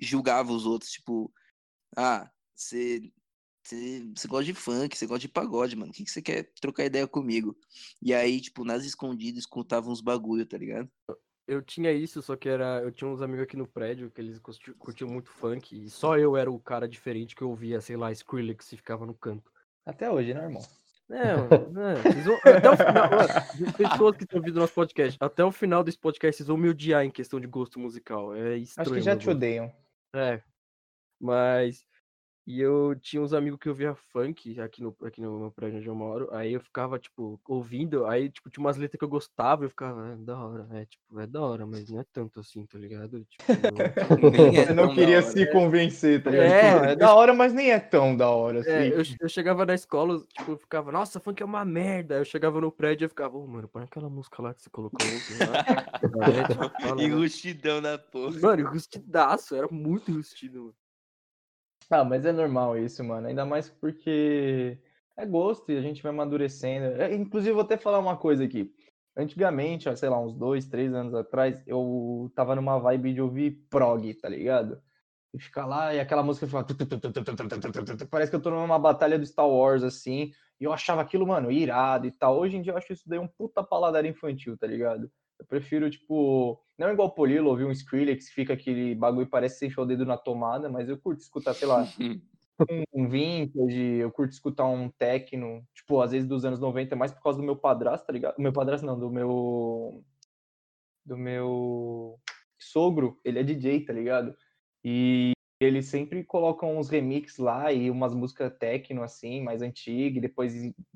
julgava 0.00 0.52
os 0.52 0.66
outros. 0.66 0.90
Tipo, 0.90 1.32
ah, 1.96 2.30
você. 2.54 3.12
Você 3.64 4.26
gosta 4.26 4.44
de 4.44 4.54
funk, 4.54 4.96
você 4.96 5.06
gosta 5.06 5.20
de 5.20 5.28
pagode, 5.28 5.76
mano. 5.76 5.92
O 5.92 5.94
que, 5.94 6.06
você 6.10 6.22
quer 6.22 6.52
trocar 6.60 6.84
ideia 6.86 7.06
comigo? 7.06 7.56
E 8.02 8.12
aí, 8.14 8.40
tipo, 8.40 8.64
nas 8.64 8.84
escondidas, 8.84 9.40
escutava 9.40 9.90
uns 9.90 10.00
bagulho, 10.00 10.46
tá 10.46 10.56
ligado? 10.58 10.90
Eu 11.50 11.60
tinha 11.62 11.90
isso, 11.92 12.22
só 12.22 12.36
que 12.36 12.48
era. 12.48 12.80
Eu 12.82 12.92
tinha 12.92 13.10
uns 13.10 13.20
amigos 13.20 13.42
aqui 13.42 13.56
no 13.56 13.66
prédio 13.66 14.10
que 14.10 14.20
eles 14.20 14.38
curti- 14.38 14.72
curtiam 14.74 15.08
muito 15.08 15.30
funk. 15.30 15.74
E 15.84 15.90
só 15.90 16.16
eu 16.16 16.36
era 16.36 16.50
o 16.50 16.58
cara 16.60 16.88
diferente 16.88 17.34
que 17.34 17.42
ouvia, 17.42 17.80
sei 17.80 17.96
lá, 17.96 18.12
Skrillex 18.12 18.72
e 18.72 18.76
ficava 18.76 19.04
no 19.04 19.14
canto. 19.14 19.50
Até 19.84 20.10
hoje, 20.10 20.32
né, 20.32 20.44
irmão? 20.44 20.62
É, 21.10 21.34
mano, 21.34 21.80
é, 21.80 21.94
vocês 22.02 22.24
vão- 22.24 22.36
até 22.44 22.70
o 22.70 22.76
final, 22.76 23.10
mano, 23.10 23.68
as 23.68 23.72
pessoas 23.76 24.16
que 24.16 24.22
estão 24.22 24.38
ouvindo 24.38 24.60
nosso 24.60 24.72
podcast, 24.74 25.16
até 25.20 25.44
o 25.44 25.50
final 25.50 25.82
desse 25.82 25.98
podcast 25.98 26.36
vocês 26.36 26.46
vão 26.46 26.56
me 26.56 26.68
odiar 26.68 27.04
em 27.04 27.10
questão 27.10 27.40
de 27.40 27.48
gosto 27.48 27.80
musical. 27.80 28.32
É 28.32 28.56
estranho. 28.58 28.88
Acho 28.88 28.94
que 28.94 29.00
já 29.00 29.16
te 29.16 29.28
odeiam. 29.28 29.72
É. 30.14 30.40
Mas. 31.20 31.84
E 32.50 32.60
eu 32.60 32.96
tinha 33.00 33.22
uns 33.22 33.32
amigos 33.32 33.60
que 33.60 33.68
ouvia 33.68 33.94
funk 33.94 34.58
aqui 34.60 34.82
no, 34.82 34.96
aqui 35.04 35.20
no 35.20 35.38
meu 35.38 35.52
prédio 35.52 35.78
onde 35.78 35.86
eu 35.86 35.94
moro. 35.94 36.28
Aí 36.32 36.52
eu 36.52 36.60
ficava, 36.60 36.98
tipo, 36.98 37.40
ouvindo. 37.46 38.06
Aí, 38.06 38.28
tipo, 38.28 38.50
tinha 38.50 38.60
umas 38.60 38.76
letras 38.76 38.98
que 38.98 39.04
eu 39.04 39.08
gostava. 39.08 39.62
e 39.62 39.66
Eu 39.66 39.70
ficava, 39.70 40.08
é 40.08 40.16
da 40.16 40.36
hora. 40.36 40.66
É, 40.72 40.84
tipo, 40.84 41.20
é 41.20 41.28
da 41.28 41.40
hora, 41.40 41.64
mas 41.64 41.88
não 41.88 42.00
é 42.00 42.04
tanto 42.12 42.40
assim, 42.40 42.66
tá 42.66 42.76
ligado? 42.76 43.24
Tipo. 43.24 43.44
É 44.60 44.64
Você 44.66 44.74
não 44.74 44.92
queria 44.92 45.18
hora. 45.18 45.22
se 45.22 45.46
convencer, 45.52 46.20
tá 46.24 46.30
ligado? 46.32 46.46
É, 46.48 46.72
Tipo, 46.72 46.84
é 46.86 46.92
eu- 46.92 46.96
da 46.96 47.14
hora, 47.14 47.32
mas 47.32 47.52
nem 47.52 47.70
é 47.70 47.78
tão 47.78 48.16
da 48.16 48.28
hora, 48.28 48.60
assim. 48.60 48.70
É, 48.70 48.88
eu, 48.98 49.02
eu 49.20 49.28
chegava 49.28 49.64
na 49.64 49.74
escola, 49.74 50.18
tipo, 50.34 50.50
eu 50.50 50.56
ficava, 50.58 50.90
nossa, 50.90 51.20
funk 51.20 51.40
é 51.40 51.46
uma 51.46 51.64
merda. 51.64 52.16
Aí 52.16 52.20
eu 52.20 52.24
chegava 52.24 52.60
no 52.60 52.72
prédio 52.72 53.04
e 53.04 53.06
eu 53.06 53.10
ficava, 53.10 53.38
ô, 53.38 53.46
mano, 53.46 53.68
põe 53.68 53.84
aquela 53.84 54.10
música 54.10 54.42
lá 54.42 54.52
que 54.52 54.60
você 54.62 54.70
colocou 54.70 55.06
lá. 55.06 55.64
É, 56.02 56.44
tipo, 56.44 56.68
fala, 56.80 56.96
mano. 56.96 57.02
Enrustidão 57.02 57.80
na 57.80 57.96
porra. 57.96 58.40
Mano, 58.40 58.68
rustidaço, 58.70 59.54
era 59.54 59.68
muito 59.70 60.12
rustido, 60.12 60.58
mano. 60.62 60.74
Ah, 61.90 62.04
mas 62.04 62.24
é 62.24 62.32
normal 62.32 62.78
isso, 62.78 63.02
mano. 63.02 63.26
Ainda 63.26 63.44
mais 63.44 63.68
porque 63.68 64.78
é 65.16 65.26
gosto 65.26 65.70
e 65.72 65.76
a 65.76 65.82
gente 65.82 66.02
vai 66.02 66.12
amadurecendo. 66.12 67.02
Inclusive, 67.12 67.52
vou 67.52 67.62
até 67.62 67.76
falar 67.76 67.98
uma 67.98 68.16
coisa 68.16 68.44
aqui. 68.44 68.72
Antigamente, 69.16 69.88
ó, 69.88 69.96
sei 69.96 70.08
lá, 70.08 70.20
uns 70.20 70.32
dois, 70.34 70.66
três 70.66 70.94
anos 70.94 71.14
atrás, 71.14 71.60
eu 71.66 72.30
tava 72.34 72.54
numa 72.54 72.78
vibe 72.78 73.14
de 73.14 73.20
ouvir 73.20 73.66
prog, 73.68 74.14
tá 74.14 74.28
ligado? 74.28 74.80
E 75.34 75.40
ficar 75.40 75.66
lá 75.66 75.92
e 75.92 76.00
aquela 76.00 76.22
música 76.22 76.46
fica... 76.46 76.64
Parece 78.08 78.30
que 78.30 78.36
eu 78.36 78.42
tô 78.42 78.50
numa 78.50 78.78
batalha 78.78 79.18
do 79.18 79.26
Star 79.26 79.48
Wars, 79.48 79.82
assim. 79.82 80.32
E 80.60 80.64
eu 80.64 80.72
achava 80.72 81.00
aquilo, 81.02 81.26
mano, 81.26 81.50
irado 81.50 82.06
e 82.06 82.12
tal. 82.12 82.38
Hoje 82.38 82.56
em 82.56 82.62
dia 82.62 82.72
eu 82.72 82.76
acho 82.76 82.92
isso 82.92 83.08
daí 83.08 83.18
um 83.18 83.26
puta 83.28 83.64
paladar 83.64 84.04
infantil, 84.04 84.56
tá 84.56 84.66
ligado? 84.66 85.10
Eu 85.38 85.46
prefiro, 85.46 85.90
tipo, 85.90 86.62
não 86.80 86.90
igual 86.90 87.08
o 87.08 87.12
Polilo, 87.12 87.50
ouvir 87.50 87.66
um 87.66 87.70
Skrillex 87.70 88.30
que 88.30 88.34
fica 88.34 88.54
aquele 88.54 88.94
bagulho 88.94 89.26
e 89.26 89.28
parece 89.28 89.54
que 89.54 89.58
você 89.58 89.66
enfiou 89.66 89.84
o 89.84 89.88
dedo 89.88 90.06
na 90.06 90.16
tomada, 90.16 90.70
mas 90.70 90.88
eu 90.88 90.96
curto 90.96 91.20
escutar, 91.20 91.52
sei 91.52 91.68
lá, 91.68 91.84
um 92.94 93.06
vintage, 93.06 93.96
eu 93.98 94.10
curto 94.10 94.32
escutar 94.32 94.66
um 94.66 94.88
techno, 94.88 95.62
tipo, 95.74 96.00
às 96.00 96.12
vezes 96.12 96.26
dos 96.26 96.42
anos 96.42 96.58
90, 96.58 96.96
mais 96.96 97.12
por 97.12 97.22
causa 97.22 97.38
do 97.38 97.44
meu 97.44 97.54
padrasto, 97.54 98.06
tá 98.06 98.12
ligado? 98.14 98.38
O 98.38 98.42
meu 98.42 98.52
padrasto 98.52 98.86
não, 98.86 98.98
do 98.98 99.10
meu. 99.10 100.02
Do 101.04 101.18
meu 101.18 102.18
sogro, 102.58 103.20
ele 103.24 103.40
é 103.40 103.42
DJ, 103.42 103.84
tá 103.84 103.92
ligado? 103.92 104.34
E 104.82 105.32
eles 105.60 105.86
sempre 105.86 106.24
colocam 106.24 106.78
uns 106.78 106.88
remix 106.88 107.36
lá 107.36 107.70
e 107.70 107.90
umas 107.90 108.14
músicas 108.14 108.56
techno, 108.58 109.02
assim, 109.02 109.42
mais 109.42 109.60
antigas, 109.60 110.16
e 110.16 110.20
depois 110.20 110.54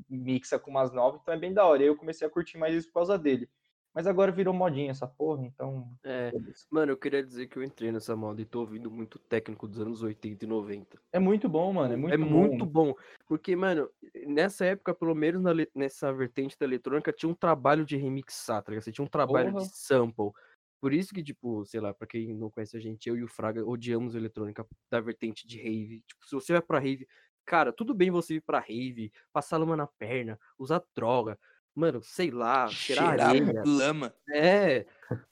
mixa 0.08 0.58
com 0.58 0.70
umas 0.70 0.92
novas, 0.94 1.20
então 1.20 1.34
é 1.34 1.38
bem 1.38 1.52
da 1.52 1.66
hora. 1.66 1.80
E 1.80 1.82
aí 1.82 1.88
eu 1.88 1.96
comecei 1.96 2.26
a 2.26 2.30
curtir 2.30 2.56
mais 2.56 2.74
isso 2.74 2.88
por 2.88 2.94
causa 2.94 3.18
dele. 3.18 3.50
Mas 3.94 4.06
agora 4.06 4.32
virou 4.32 4.52
modinha 4.52 4.90
essa 4.90 5.06
porra, 5.06 5.44
então. 5.44 5.88
É, 6.04 6.32
mano, 6.70 6.92
eu 6.92 6.96
queria 6.96 7.22
dizer 7.22 7.46
que 7.46 7.56
eu 7.56 7.62
entrei 7.62 7.92
nessa 7.92 8.16
moda 8.16 8.42
e 8.42 8.44
tô 8.44 8.60
ouvindo 8.60 8.90
muito 8.90 9.18
técnico 9.18 9.68
dos 9.68 9.80
anos 9.80 10.02
80 10.02 10.44
e 10.44 10.48
90. 10.48 11.00
É 11.12 11.18
muito 11.18 11.48
bom, 11.48 11.72
mano. 11.72 11.94
É 11.94 11.96
muito 11.96 12.14
é 12.14 12.18
bom. 12.18 12.26
muito 12.26 12.66
bom. 12.66 12.94
Porque, 13.26 13.54
mano, 13.54 13.88
nessa 14.26 14.66
época, 14.66 14.92
pelo 14.94 15.14
menos 15.14 15.40
na 15.42 15.52
nessa 15.74 16.12
vertente 16.12 16.58
da 16.58 16.66
eletrônica, 16.66 17.12
tinha 17.12 17.30
um 17.30 17.34
trabalho 17.34 17.84
de 17.84 17.96
remixar, 17.96 18.62
tá 18.62 18.70
ligado? 18.70 18.84
Você 18.84 18.92
tinha 18.92 19.04
um 19.04 19.08
trabalho 19.08 19.52
Porra. 19.52 19.64
de 19.64 19.76
sample. 19.76 20.32
Por 20.80 20.92
isso 20.92 21.14
que, 21.14 21.22
tipo, 21.22 21.64
sei 21.64 21.80
lá, 21.80 21.94
pra 21.94 22.06
quem 22.06 22.34
não 22.34 22.50
conhece 22.50 22.76
a 22.76 22.80
gente, 22.80 23.08
eu 23.08 23.16
e 23.16 23.22
o 23.22 23.28
Fraga 23.28 23.64
odiamos 23.64 24.14
eletrônica 24.14 24.66
da 24.90 25.00
vertente 25.00 25.46
de 25.46 25.56
rave. 25.56 26.02
Tipo, 26.06 26.26
se 26.26 26.34
você 26.34 26.52
vai 26.52 26.60
pra 26.62 26.78
rave, 26.78 27.06
cara, 27.46 27.72
tudo 27.72 27.94
bem 27.94 28.10
você 28.10 28.34
ir 28.34 28.40
pra 28.42 28.58
rave, 28.58 29.10
passar 29.32 29.56
lama 29.56 29.76
na 29.76 29.86
perna, 29.86 30.38
usar 30.58 30.82
droga, 30.94 31.38
mano, 31.74 32.00
sei 32.02 32.30
lá, 32.30 32.68
cheirar 32.68 33.10
Cheirar 33.10 33.28
areia. 33.30 33.62
lama. 33.66 34.14
É. 34.32 34.86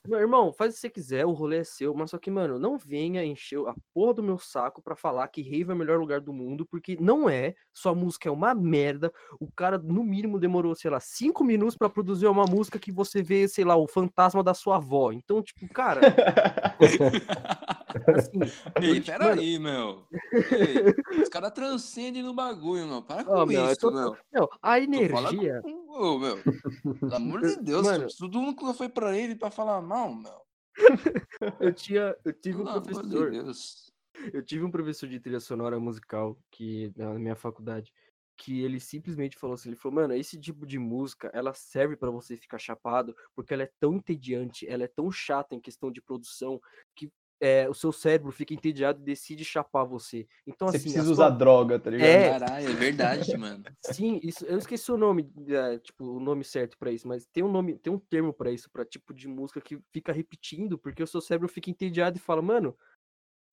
Meu 0.07 0.19
irmão, 0.19 0.53
faz 0.53 0.73
o 0.73 0.75
que 0.75 0.81
você 0.81 0.91
quiser, 0.91 1.25
o 1.25 1.33
rolê 1.33 1.59
é 1.59 1.65
seu, 1.65 1.95
mas 1.95 2.11
só 2.11 2.19
que, 2.19 2.31
mano, 2.31 2.59
não 2.59 2.77
venha 2.77 3.25
encher 3.25 3.59
a 3.67 3.75
porra 3.95 4.15
do 4.15 4.23
meu 4.23 4.39
saco 4.39 4.83
pra 4.83 4.95
falar 4.95 5.27
que 5.29 5.43
rave 5.43 5.71
é 5.71 5.75
o 5.75 5.77
melhor 5.77 5.99
lugar 5.99 6.21
do 6.21 6.33
mundo, 6.33 6.67
porque 6.67 6.97
não 7.01 7.29
é, 7.29 7.55
sua 7.73 7.95
música 7.95 8.29
é 8.29 8.33
uma 8.33 8.55
merda. 8.55 9.13
O 9.41 9.51
cara, 9.51 9.79
no 9.79 10.05
mínimo, 10.05 10.39
demorou, 10.39 10.75
sei 10.75 10.91
lá, 10.91 11.01
cinco 11.01 11.43
minutos 11.43 11.77
pra 11.77 11.89
produzir 11.89 12.27
uma 12.27 12.45
música 12.45 12.79
que 12.79 12.93
você 12.93 13.23
vê, 13.23 13.49
sei 13.49 13.65
lá, 13.65 13.77
o 13.77 13.87
fantasma 13.87 14.43
da 14.43 14.55
sua 14.55 14.77
avó. 14.77 15.13
Então, 15.13 15.43
tipo, 15.43 15.67
cara, 15.73 16.01
assim, 18.17 18.41
Ei, 18.81 19.01
tipo, 19.01 19.19
peraí, 19.19 19.59
meu. 19.59 20.05
Ei, 20.33 21.23
os 21.23 21.29
caras 21.29 21.53
transcendem 21.53 22.23
no 22.23 22.35
bagulho, 22.35 22.87
meu. 22.87 23.03
Para 23.03 23.25
com 23.25 23.51
é 23.51 23.73
isso, 23.73 23.91
meu. 23.91 24.17
meu, 24.33 24.49
a 24.61 24.81
energia. 24.81 25.63
Ô, 25.93 26.19
meu. 26.19 26.39
Pelo 26.43 27.15
amor 27.15 27.41
de 27.43 27.57
Deus, 27.57 27.87
Mano. 27.87 28.07
todo 28.19 28.41
mundo 28.41 28.63
nunca 28.63 28.75
foi 28.75 28.89
pra 28.89 29.17
ele 29.17 29.37
pra 29.37 29.51
falar 29.51 29.81
mal, 29.83 30.15
meu. 30.15 30.41
Eu 31.61 31.75
tinha, 31.75 32.17
eu 32.25 32.33
tive 32.33 32.57
Pelo 32.59 32.71
um 32.71 32.81
de 32.81 32.89
professor. 32.89 33.31
Deus. 33.31 33.93
Eu 34.33 34.43
tive 34.43 34.65
um 34.65 34.71
professor 34.71 35.09
de 35.09 35.21
trilha 35.21 35.41
sonora 35.41 35.79
musical 35.79 36.39
que 36.51 36.93
na 36.97 37.15
minha 37.15 37.37
faculdade 37.37 37.93
que 38.37 38.63
ele 38.63 38.81
simplesmente 38.81 39.37
falou 39.39 39.55
assim, 39.55 39.69
ele 39.69 39.77
falou, 39.77 39.97
mano, 39.97 40.15
esse 40.15 40.41
tipo 40.41 40.67
de 40.67 40.79
música, 40.79 41.31
ela 41.33 41.53
serve 41.55 41.97
pra 41.97 42.11
você 42.11 42.37
ficar 42.37 42.59
chapado, 42.59 43.15
porque 43.37 43.53
ela 43.55 43.63
é 43.63 43.71
tão 43.79 43.95
entediante, 43.95 44.67
ela 44.67 44.83
é 44.85 44.89
tão 44.89 45.13
chata 45.13 45.55
em 45.55 45.61
questão 45.61 45.93
de 45.93 46.03
produção 46.03 46.61
que 46.97 47.09
é, 47.45 47.69
o 47.69 47.75
seu 47.75 47.91
cérebro 47.91 48.31
fica 48.31 48.55
entediado 48.55 49.01
e 49.01 49.05
decide 49.05 49.45
chapar 49.45 49.83
você. 49.85 50.29
Então 50.47 50.69
Você 50.69 50.77
assim, 50.77 50.91
a 50.91 50.93
precisa 50.93 51.05
sua- 51.15 51.27
usar 51.27 51.31
droga, 51.31 51.77
tá 51.81 51.91
ligado? 51.91 52.09
É. 52.09 52.31
Caralho, 52.39 52.69
é 52.69 52.73
verdade, 52.73 53.37
mano. 53.37 53.65
Sim, 53.81 54.21
isso, 54.23 54.45
eu 54.47 54.59
esqueci 54.59 54.93
o 54.93 54.97
nome, 54.97 55.29
é, 55.49 55.79
tipo, 55.81 56.05
o 56.05 56.21
nome 56.21 56.45
certo 56.45 56.79
pra 56.79 56.93
isso, 56.93 57.09
mas 57.09 57.27
tem 57.27 57.43
um 57.43 57.51
nome, 57.51 57.77
tem 57.77 57.93
um 57.93 57.99
termo 57.99 58.33
pra 58.33 58.53
isso, 58.53 58.71
pra 58.71 58.85
tipo 58.85 59.13
de 59.13 59.27
música 59.27 59.61
que 59.61 59.77
fica 59.91 60.13
repetindo, 60.13 60.79
porque 60.79 61.03
o 61.03 61.07
seu 61.07 61.21
cérebro 61.21 61.49
fica 61.49 61.69
entediado 61.69 62.17
e 62.17 62.21
fala, 62.21 62.41
mano, 62.41 62.79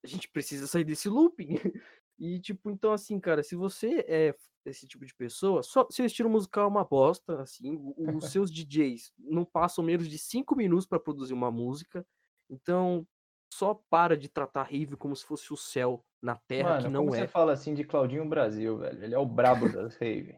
a 0.04 0.08
gente 0.08 0.30
precisa 0.30 0.68
sair 0.68 0.84
desse 0.84 1.10
looping. 1.10 1.50
E 2.22 2.38
tipo, 2.38 2.70
então 2.70 2.92
assim, 2.92 3.18
cara, 3.18 3.42
se 3.42 3.56
você 3.56 4.04
é 4.06 4.36
esse 4.66 4.86
tipo 4.86 5.06
de 5.06 5.16
pessoa, 5.16 5.64
só 5.64 5.88
seu 5.90 6.06
estilo 6.06 6.30
musical 6.30 6.66
é 6.66 6.68
uma 6.68 6.84
bosta, 6.84 7.42
assim, 7.42 7.80
os 7.98 8.26
seus 8.38 8.52
DJs 8.52 9.14
não 9.18 9.46
passam 9.46 9.82
menos 9.82 10.06
de 10.10 10.18
cinco 10.18 10.54
minutos 10.54 10.86
pra 10.86 11.00
produzir 11.00 11.34
uma 11.34 11.50
música, 11.50 12.06
então 12.50 13.08
só 13.50 13.74
para 13.90 14.16
de 14.18 14.30
tratar 14.30 14.64
rave 14.64 14.96
como 14.96 15.16
se 15.16 15.26
fosse 15.26 15.52
o 15.54 15.58
céu 15.58 16.04
na 16.22 16.36
terra, 16.36 16.76
Mano, 16.76 16.82
que 16.82 16.88
não 16.90 17.06
como 17.06 17.16
é. 17.16 17.22
você 17.22 17.28
fala 17.28 17.54
assim 17.54 17.74
de 17.74 17.84
Claudinho 17.84 18.26
Brasil, 18.28 18.78
velho? 18.78 19.04
Ele 19.04 19.16
é 19.16 19.20
o 19.20 19.26
brabo 19.26 19.70
das 19.70 19.96
rave. 19.98 20.36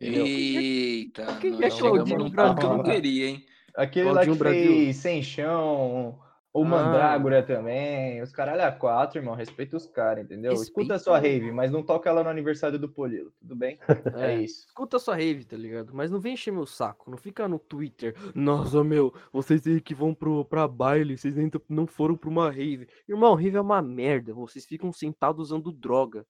Eita, 0.00 1.38
Quem 1.40 1.62
é 1.62 1.70
chegamos 1.70 2.10
Claudinho 2.10 2.30
ponto 2.34 2.58
que 2.58 2.64
eu 2.66 2.70
não 2.70 2.82
Brasil? 2.82 2.82
queria, 2.82 3.28
hein? 3.30 3.46
Aquele 3.74 4.12
lá 4.12 4.26
que 4.26 4.34
Claudinho 4.34 4.36
Brasil. 4.36 4.66
fez 4.66 4.96
Sem 4.96 5.22
Chão, 5.22 6.18
o 6.60 6.64
Ah. 6.64 6.68
Mandrágora 6.68 7.42
também, 7.42 8.22
os 8.22 8.32
caralho 8.32 8.62
a 8.64 8.72
quatro, 8.72 9.18
irmão, 9.18 9.34
respeita 9.34 9.76
os 9.76 9.86
caras, 9.86 10.24
entendeu? 10.24 10.52
Escuta 10.52 10.94
a 10.94 10.98
sua 10.98 11.18
Respeita. 11.18 11.44
rave, 11.44 11.52
mas 11.54 11.70
não 11.70 11.82
toca 11.82 12.08
ela 12.08 12.22
no 12.24 12.30
aniversário 12.30 12.78
do 12.78 12.88
Polilo, 12.88 13.32
tudo 13.38 13.54
bem? 13.54 13.78
É, 14.26 14.32
É. 14.34 14.40
isso. 14.42 14.66
Escuta 14.66 14.98
sua 14.98 15.14
rave, 15.16 15.44
tá 15.44 15.56
ligado? 15.56 15.94
Mas 15.94 16.10
não 16.10 16.18
vem 16.20 16.34
encher 16.34 16.50
meu 16.52 16.66
saco. 16.66 17.10
Não 17.10 17.18
fica 17.18 17.46
no 17.48 17.58
Twitter. 17.58 18.14
Nossa, 18.34 18.82
meu, 18.84 19.12
vocês 19.32 19.66
aí 19.66 19.80
que 19.80 19.94
vão 19.94 20.14
pro, 20.14 20.44
pra 20.44 20.66
baile, 20.68 21.16
vocês 21.18 21.36
ainda 21.36 21.60
não 21.68 21.86
foram 21.86 22.16
pra 22.16 22.28
uma 22.30 22.50
rave. 22.50 22.88
Irmão, 23.08 23.34
rave 23.34 23.56
é 23.56 23.60
uma 23.60 23.82
merda. 23.82 24.32
Vocês 24.32 24.64
ficam 24.64 24.92
sentados 24.92 25.50
usando 25.50 25.70
droga. 25.72 26.24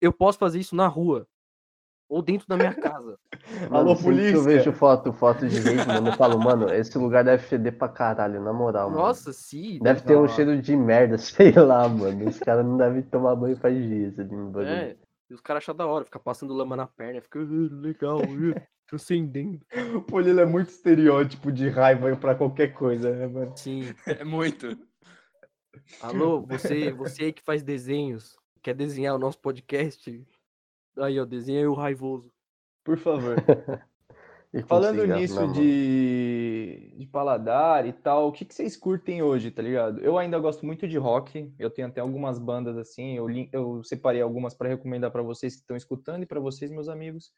Eu 0.00 0.12
posso 0.12 0.38
fazer 0.38 0.60
isso 0.60 0.76
na 0.76 0.86
rua. 0.86 1.26
Ou 2.08 2.22
dentro 2.22 2.46
da 2.46 2.56
minha 2.56 2.72
casa. 2.74 3.18
Alô, 3.70 3.86
Mano, 3.90 3.96
sempre 3.96 4.14
que 4.16 4.28
eu 4.28 4.32
polícia! 4.32 4.42
vejo 4.42 4.72
foto, 4.72 5.12
foto 5.12 5.46
de 5.48 5.58
rave, 5.58 5.84
mano, 5.86 6.08
eu 6.08 6.12
falo, 6.14 6.38
mano, 6.38 6.72
esse 6.72 6.96
lugar 6.98 7.24
deve 7.24 7.42
feder 7.42 7.76
pra 7.76 7.88
caralho, 7.88 8.40
na 8.40 8.52
moral, 8.52 8.90
mano. 8.90 9.02
Nossa, 9.02 9.32
sim. 9.32 9.78
Deve 9.80 10.00
ter 10.02 10.16
um 10.16 10.22
dar- 10.22 10.28
cheiro 10.28 10.60
de 10.62 10.76
merda, 10.76 11.18
sei 11.18 11.52
lá, 11.52 11.88
mano. 11.88 12.28
Os 12.28 12.38
caras 12.38 12.64
não 12.64 12.76
devem 12.76 13.02
tomar 13.02 13.34
banho 13.34 13.56
faz 13.56 13.76
dias 13.76 14.18
ali 14.18 14.34
no 14.34 14.50
bagulho. 14.50 14.68
É. 14.68 14.96
E 15.28 15.34
os 15.34 15.40
caras 15.40 15.64
acham 15.64 15.74
da 15.74 15.86
hora, 15.86 16.04
fica 16.04 16.20
passando 16.20 16.54
lama 16.54 16.76
na 16.76 16.86
perna, 16.86 17.20
fica 17.20 17.40
"Ah, 17.40 17.42
legal, 17.82 18.18
transcendendo. 18.86 19.58
O 19.96 20.00
Polilo 20.00 20.38
é 20.38 20.46
muito 20.46 20.68
estereótipo 20.68 21.50
de 21.50 21.68
raiva 21.68 22.14
pra 22.16 22.36
qualquer 22.36 22.72
coisa, 22.72 23.10
né, 23.10 23.26
mano? 23.26 23.52
Sim. 23.56 23.92
É 24.06 24.22
muito. 24.22 24.78
Alô, 26.00 26.40
você, 26.42 26.92
você 26.92 27.24
aí 27.24 27.32
que 27.32 27.42
faz 27.42 27.62
desenhos, 27.64 28.36
quer 28.62 28.74
desenhar 28.74 29.14
o 29.14 29.18
nosso 29.18 29.38
podcast? 29.40 30.24
Aí, 30.98 31.18
ó, 31.20 31.24
desenha 31.24 31.60
aí 31.60 31.66
o 31.66 31.74
raivoso. 31.74 32.32
Por 32.84 32.98
favor. 32.98 33.36
Falando 34.68 35.02
nisso 35.20 35.34
de, 35.52 36.94
de 36.96 37.06
paladar 37.06 37.86
e 37.86 37.92
tal, 37.92 38.28
o 38.28 38.32
que, 38.32 38.44
que 38.44 38.54
vocês 38.54 38.76
curtem 38.76 39.22
hoje, 39.22 39.50
tá 39.50 39.60
ligado? 39.60 40.00
Eu 40.00 40.16
ainda 40.16 40.38
gosto 40.38 40.64
muito 40.64 40.88
de 40.88 40.96
rock, 40.96 41.52
eu 41.58 41.68
tenho 41.70 41.88
até 41.88 42.00
algumas 42.00 42.38
bandas 42.38 42.78
assim, 42.78 43.16
eu, 43.16 43.26
eu 43.52 43.84
separei 43.84 44.22
algumas 44.22 44.54
para 44.54 44.68
recomendar 44.68 45.10
para 45.10 45.22
vocês 45.22 45.54
que 45.54 45.60
estão 45.60 45.76
escutando 45.76 46.22
e 46.22 46.26
para 46.26 46.40
vocês, 46.40 46.70
meus 46.70 46.88
amigos, 46.88 47.32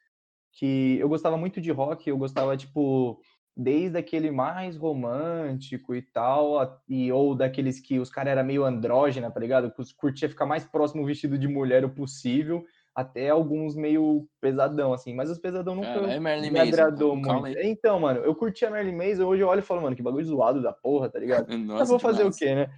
que 0.52 0.98
eu 0.98 1.08
gostava 1.08 1.36
muito 1.36 1.60
de 1.60 1.72
rock, 1.72 2.08
eu 2.08 2.16
gostava, 2.16 2.56
tipo, 2.56 3.20
desde 3.56 3.98
aquele 3.98 4.30
mais 4.30 4.76
romântico 4.76 5.94
e 5.96 6.02
tal, 6.02 6.80
e, 6.88 7.10
ou 7.10 7.34
daqueles 7.34 7.80
que 7.80 7.98
os 7.98 8.10
caras 8.10 8.32
eram 8.32 8.44
meio 8.44 8.64
andrógena, 8.64 9.30
tá 9.30 9.40
ligado? 9.40 9.72
Que 9.72 9.80
os- 9.80 9.92
curtia 9.92 10.28
ficar 10.28 10.46
mais 10.46 10.64
próximo 10.64 11.04
vestido 11.04 11.36
de 11.36 11.48
mulher 11.48 11.84
o 11.84 11.90
possível, 11.90 12.64
até 12.98 13.28
alguns 13.28 13.76
meio 13.76 14.28
pesadão, 14.40 14.92
assim, 14.92 15.14
mas 15.14 15.30
os 15.30 15.38
pesadão 15.38 15.76
nunca 15.76 16.00
Marilyn 16.18 16.50
me 16.50 16.58
Manson, 16.58 16.72
agradou 16.72 17.14
muito. 17.14 17.56
Então, 17.60 18.00
mano, 18.00 18.18
eu 18.24 18.34
curti 18.34 18.66
a 18.66 18.70
Marilyn 18.70 18.96
Manson, 18.96 19.24
hoje 19.24 19.40
eu 19.40 19.46
olho 19.46 19.60
e 19.60 19.62
falo, 19.62 19.82
mano, 19.82 19.94
que 19.94 20.02
bagulho 20.02 20.26
zoado 20.26 20.60
da 20.60 20.72
porra, 20.72 21.08
tá 21.08 21.16
ligado? 21.16 21.46
Mas 21.46 21.64
Nossa, 21.64 21.84
vou 21.84 22.00
fazer 22.00 22.24
o 22.24 22.32
quê, 22.32 22.56
né? 22.56 22.68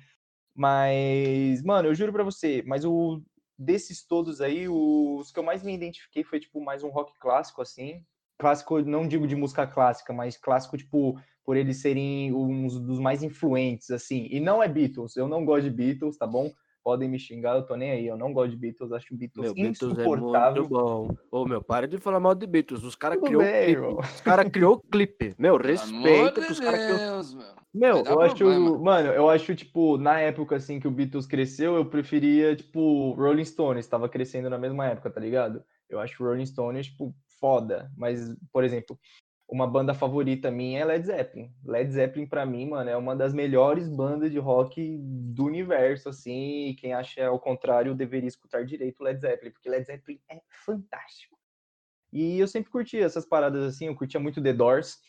Mas, 0.55 1.63
mano, 1.63 1.89
eu 1.89 1.95
juro 1.95 2.13
pra 2.13 2.23
você, 2.23 2.63
mas 2.67 2.85
o 2.85 3.23
desses 3.59 4.07
todos 4.07 4.43
aí, 4.43 4.69
os 4.69 5.31
que 5.31 5.39
eu 5.39 5.43
mais 5.43 5.63
me 5.63 5.75
identifiquei 5.75 6.23
foi, 6.23 6.39
tipo, 6.39 6.61
mais 6.61 6.83
um 6.83 6.91
rock 6.91 7.15
clássico, 7.19 7.63
assim. 7.63 8.05
Clássico, 8.39 8.83
não 8.83 9.09
digo 9.09 9.27
de 9.27 9.37
música 9.37 9.67
clássica, 9.67 10.13
mas 10.13 10.37
clássico, 10.37 10.77
tipo, 10.77 11.19
por 11.45 11.57
eles 11.57 11.81
serem 11.81 12.35
uns 12.35 12.79
dos 12.79 12.99
mais 12.99 13.23
influentes, 13.23 13.91
assim. 13.91 14.29
E 14.31 14.39
não 14.39 14.63
é 14.63 14.69
Beatles, 14.69 15.17
eu 15.17 15.29
não 15.29 15.47
gosto 15.47 15.63
de 15.63 15.71
Beatles, 15.71 16.19
tá 16.19 16.27
bom? 16.27 16.53
Podem 16.91 17.09
me 17.09 17.21
xingar, 17.21 17.55
eu 17.55 17.63
tô 17.63 17.77
nem 17.77 17.93
aí, 17.93 18.09
eu 18.09 18.17
não 18.17 18.33
gosto 18.33 18.51
de 18.51 18.57
Beatles, 18.57 18.91
acho 18.91 19.15
Beatles 19.15 19.45
Meu, 19.45 19.55
Beatles 19.55 19.97
é 19.97 20.03
insuportável. 20.03 20.63
muito 20.63 20.75
bom. 20.75 21.17
Ô, 21.31 21.47
meu, 21.47 21.63
para 21.63 21.87
de 21.87 21.99
falar 21.99 22.19
mal 22.19 22.35
de 22.35 22.49
Beatles. 22.49 22.83
Os 22.83 22.97
caras 22.97 23.21
criou 23.23 23.41
bem, 23.41 23.77
clipe. 23.77 24.01
Os 24.01 24.21
caras 24.21 24.49
criou 24.51 24.81
clipe. 24.91 25.33
Meu, 25.39 25.57
de 25.57 25.71
os 25.71 26.59
caras 26.59 26.85
criou. 26.85 26.99
Deus, 26.99 27.37
meu. 27.73 27.99
Eu 27.99 28.21
acho, 28.21 28.35
problema. 28.35 28.77
mano, 28.77 29.09
eu 29.11 29.31
acho, 29.31 29.55
tipo, 29.55 29.99
na 29.99 30.19
época, 30.19 30.57
assim, 30.57 30.81
que 30.81 30.89
o 30.89 30.91
Beatles 30.91 31.27
cresceu, 31.27 31.77
eu 31.77 31.85
preferia, 31.85 32.57
tipo, 32.57 33.13
Rolling 33.13 33.45
Stones, 33.45 33.87
tava 33.87 34.09
crescendo 34.09 34.51
na 34.51 34.59
mesma 34.59 34.89
época, 34.89 35.11
tá 35.11 35.21
ligado? 35.21 35.63
Eu 35.89 36.01
acho 36.01 36.25
Rolling 36.25 36.45
Stones, 36.45 36.87
tipo, 36.87 37.15
foda, 37.39 37.89
mas, 37.97 38.35
por 38.53 38.65
exemplo, 38.65 38.99
uma 39.51 39.67
banda 39.67 39.93
favorita 39.93 40.49
minha 40.49 40.81
é 40.81 40.85
Led 40.85 41.05
Zeppelin. 41.05 41.53
Led 41.65 41.91
Zeppelin, 41.91 42.27
pra 42.27 42.47
mim, 42.47 42.69
mano, 42.69 42.89
é 42.89 42.97
uma 42.97 43.17
das 43.17 43.35
melhores 43.35 43.89
bandas 43.89 44.31
de 44.31 44.39
rock 44.39 44.97
do 45.03 45.45
universo, 45.45 46.09
assim, 46.09 46.69
e 46.69 46.75
quem 46.75 46.95
acha 46.95 47.27
ao 47.27 47.41
contrário 47.41 47.95
deveria 47.95 48.29
escutar 48.29 48.65
direito 48.65 49.03
Led 49.03 49.21
Zeppelin, 49.21 49.51
porque 49.51 49.69
Led 49.69 49.85
Zeppelin 49.85 50.21
é 50.31 50.41
fantástico. 50.65 51.37
E 52.13 52.39
eu 52.39 52.47
sempre 52.47 52.71
curti 52.71 52.99
essas 52.99 53.27
paradas, 53.27 53.65
assim, 53.65 53.87
eu 53.87 53.97
curtia 53.97 54.21
muito 54.21 54.41
The 54.41 54.53
Doors, 54.53 55.01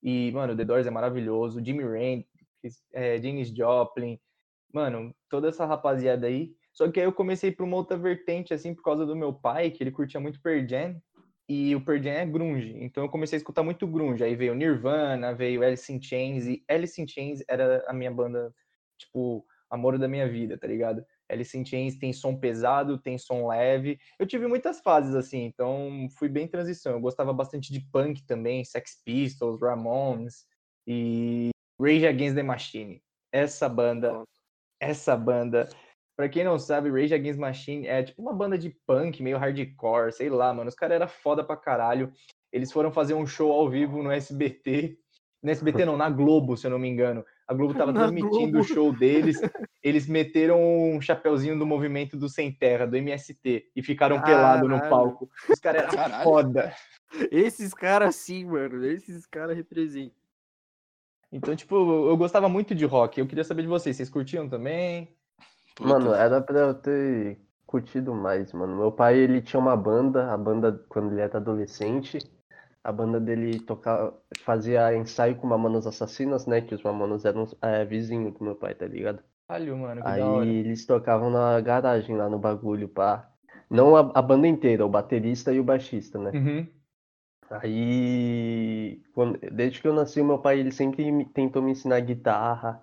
e, 0.00 0.30
mano, 0.32 0.56
The 0.56 0.64
Doors 0.64 0.86
é 0.86 0.90
maravilhoso, 0.90 1.62
Jimmy 1.64 1.82
Rand, 1.82 2.24
é, 2.92 3.20
Joplin, 3.44 4.20
mano, 4.72 5.12
toda 5.28 5.48
essa 5.48 5.66
rapaziada 5.66 6.28
aí. 6.28 6.54
Só 6.72 6.88
que 6.90 7.00
aí 7.00 7.06
eu 7.06 7.12
comecei 7.12 7.50
por 7.50 7.64
uma 7.64 7.76
outra 7.76 7.96
vertente, 7.96 8.54
assim, 8.54 8.72
por 8.72 8.84
causa 8.84 9.04
do 9.04 9.16
meu 9.16 9.32
pai, 9.32 9.70
que 9.70 9.82
ele 9.82 9.90
curtia 9.90 10.20
muito 10.20 10.40
Pearl 10.40 10.64
Jam, 10.66 11.02
e 11.52 11.74
o 11.74 11.84
Pearl 11.84 12.00
Jam 12.00 12.12
é 12.12 12.24
grunge, 12.24 12.76
então 12.78 13.02
eu 13.02 13.10
comecei 13.10 13.36
a 13.36 13.38
escutar 13.38 13.64
muito 13.64 13.84
grunge. 13.84 14.22
Aí 14.22 14.36
veio 14.36 14.54
Nirvana, 14.54 15.34
veio 15.34 15.64
Alice 15.64 15.92
in 15.92 16.00
Chains, 16.00 16.46
e 16.46 16.62
Alice 16.68 17.02
in 17.02 17.08
Chains 17.08 17.42
era 17.48 17.84
a 17.88 17.92
minha 17.92 18.10
banda, 18.12 18.54
tipo, 18.96 19.44
amor 19.68 19.98
da 19.98 20.06
minha 20.06 20.28
vida, 20.28 20.56
tá 20.56 20.68
ligado? 20.68 21.04
Alice 21.28 21.58
in 21.58 21.64
Chains 21.64 21.98
tem 21.98 22.12
som 22.12 22.38
pesado, 22.38 22.98
tem 22.98 23.18
som 23.18 23.48
leve. 23.48 23.98
Eu 24.16 24.28
tive 24.28 24.46
muitas 24.46 24.80
fases 24.80 25.12
assim, 25.12 25.42
então 25.42 26.06
fui 26.16 26.28
bem 26.28 26.46
transição. 26.46 26.92
Eu 26.92 27.00
gostava 27.00 27.32
bastante 27.32 27.72
de 27.72 27.80
punk 27.80 28.24
também, 28.26 28.64
Sex 28.64 29.02
Pistols, 29.04 29.60
Ramones 29.60 30.46
e 30.86 31.50
Rage 31.80 32.06
Against 32.06 32.36
the 32.36 32.44
Machine. 32.44 33.02
Essa 33.32 33.68
banda, 33.68 34.22
essa 34.78 35.16
banda, 35.16 35.68
Pra 36.20 36.28
quem 36.28 36.44
não 36.44 36.58
sabe, 36.58 36.90
Rage 36.90 37.14
Against 37.14 37.38
the 37.38 37.40
Machine 37.40 37.86
é 37.86 38.02
tipo 38.02 38.20
uma 38.20 38.34
banda 38.34 38.58
de 38.58 38.68
punk, 38.86 39.22
meio 39.22 39.38
hardcore, 39.38 40.12
sei 40.12 40.28
lá, 40.28 40.52
mano. 40.52 40.68
Os 40.68 40.74
caras 40.74 40.96
eram 40.96 41.08
foda 41.08 41.42
pra 41.42 41.56
caralho. 41.56 42.12
Eles 42.52 42.70
foram 42.70 42.92
fazer 42.92 43.14
um 43.14 43.26
show 43.26 43.50
ao 43.50 43.70
vivo 43.70 44.02
no 44.02 44.12
SBT. 44.12 44.98
No 45.42 45.50
SBT 45.50 45.86
não, 45.86 45.96
na 45.96 46.10
Globo, 46.10 46.58
se 46.58 46.66
eu 46.66 46.70
não 46.70 46.78
me 46.78 46.86
engano. 46.90 47.24
A 47.48 47.54
Globo 47.54 47.72
tava 47.72 47.90
Na 47.90 48.00
transmitindo 48.00 48.28
Globo. 48.52 48.58
o 48.58 48.62
show 48.64 48.92
deles. 48.92 49.40
Eles 49.82 50.06
meteram 50.06 50.60
um 50.62 51.00
chapeuzinho 51.00 51.58
do 51.58 51.64
movimento 51.64 52.18
do 52.18 52.28
Sem 52.28 52.52
Terra, 52.52 52.86
do 52.86 52.98
MST, 52.98 53.70
e 53.74 53.82
ficaram 53.82 54.20
pelados 54.20 54.68
no 54.68 54.78
palco. 54.90 55.30
Os 55.48 55.58
caras 55.58 55.84
eram 55.84 55.94
Caralho. 55.94 56.22
foda. 56.22 56.74
Esses 57.30 57.72
caras 57.72 58.14
sim, 58.14 58.44
mano. 58.44 58.84
Esses 58.84 59.24
caras 59.24 59.56
representam. 59.56 60.12
Então, 61.32 61.56
tipo, 61.56 61.74
eu 62.10 62.16
gostava 62.18 62.46
muito 62.46 62.74
de 62.74 62.84
rock. 62.84 63.18
Eu 63.18 63.26
queria 63.26 63.42
saber 63.42 63.62
de 63.62 63.68
vocês. 63.68 63.96
Vocês 63.96 64.10
curtiam 64.10 64.46
também? 64.50 65.16
Puta, 65.80 65.88
Mano, 65.88 66.14
era 66.14 66.40
pra 66.40 66.58
eu 66.60 66.74
ter 66.74 67.38
curtido 67.66 68.14
mais, 68.14 68.52
mano. 68.52 68.76
Meu 68.76 68.92
pai, 68.92 69.18
ele 69.18 69.40
tinha 69.40 69.60
uma 69.60 69.76
banda, 69.76 70.32
a 70.32 70.36
banda, 70.36 70.72
quando 70.88 71.12
ele 71.12 71.20
era 71.20 71.38
adolescente, 71.38 72.18
a 72.82 72.92
banda 72.92 73.20
dele 73.20 73.60
tocava, 73.60 74.14
fazia 74.44 74.94
ensaio 74.94 75.36
com 75.36 75.46
Mamonas 75.46 75.86
Assassinas, 75.86 76.46
né? 76.46 76.60
Que 76.60 76.74
os 76.74 76.82
Mamonas 76.82 77.24
eram 77.24 77.46
é, 77.62 77.84
vizinho 77.84 78.30
do 78.32 78.44
meu 78.44 78.54
pai, 78.56 78.74
tá 78.74 78.86
ligado? 78.86 79.22
Olha, 79.48 79.74
mano, 79.76 80.02
Aí 80.04 80.20
eles 80.60 80.86
tocavam 80.86 81.30
na 81.30 81.60
garagem 81.60 82.16
lá 82.16 82.28
no 82.28 82.38
bagulho, 82.38 82.88
pá. 82.88 83.28
Não 83.68 83.96
a, 83.96 84.00
a 84.14 84.22
banda 84.22 84.46
inteira, 84.46 84.84
o 84.84 84.88
baterista 84.88 85.52
e 85.52 85.60
o 85.60 85.64
baixista, 85.64 86.18
né? 86.18 86.30
Uhum. 86.32 86.66
Aí, 87.50 89.02
quando- 89.12 89.38
desde 89.52 89.80
que 89.80 89.88
eu 89.88 89.92
nasci, 89.92 90.22
meu 90.22 90.38
pai 90.38 90.60
ele 90.60 90.70
sempre 90.72 91.10
me- 91.10 91.24
tentou 91.24 91.60
me 91.62 91.72
ensinar 91.72 92.00
guitarra, 92.00 92.80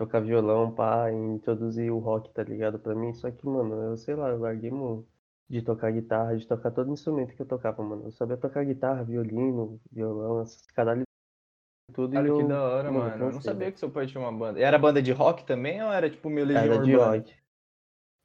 tocar 0.00 0.20
violão, 0.20 0.72
pá, 0.74 1.12
introduzir 1.12 1.92
o 1.92 1.98
rock, 1.98 2.32
tá 2.32 2.42
ligado? 2.42 2.78
Pra 2.78 2.94
mim, 2.94 3.12
só 3.12 3.30
que, 3.30 3.44
mano, 3.46 3.74
eu 3.74 3.96
sei 3.98 4.14
lá, 4.14 4.30
eu 4.30 4.38
larguei 4.38 4.70
mano, 4.70 5.06
de 5.46 5.60
tocar 5.60 5.92
guitarra, 5.92 6.38
de 6.38 6.46
tocar 6.46 6.70
todo 6.70 6.90
instrumento 6.90 7.34
que 7.36 7.42
eu 7.42 7.46
tocava, 7.46 7.82
mano. 7.82 8.04
Eu 8.06 8.10
sabia 8.10 8.38
tocar 8.38 8.64
guitarra, 8.64 9.04
violino, 9.04 9.78
violão, 9.92 10.42
esses 10.42 10.66
caralho 10.68 11.02
tudo. 11.92 12.14
e 12.14 12.18
Olha 12.18 12.32
que 12.32 12.40
eu, 12.40 12.48
da 12.48 12.62
hora, 12.62 12.90
mano, 12.90 13.10
mano. 13.10 13.24
Eu 13.26 13.32
não 13.32 13.42
sabia 13.42 13.70
que 13.70 13.78
seu 13.78 13.90
pai 13.90 14.06
tinha 14.06 14.22
uma 14.22 14.32
banda. 14.32 14.58
Era 14.58 14.78
banda 14.78 15.02
de 15.02 15.12
rock 15.12 15.44
também 15.44 15.82
ou 15.82 15.92
era 15.92 16.08
tipo 16.08 16.30
meio 16.30 16.46
Legião 16.46 16.64
Era 16.76 16.82
de 16.82 16.94
rock. 16.94 17.34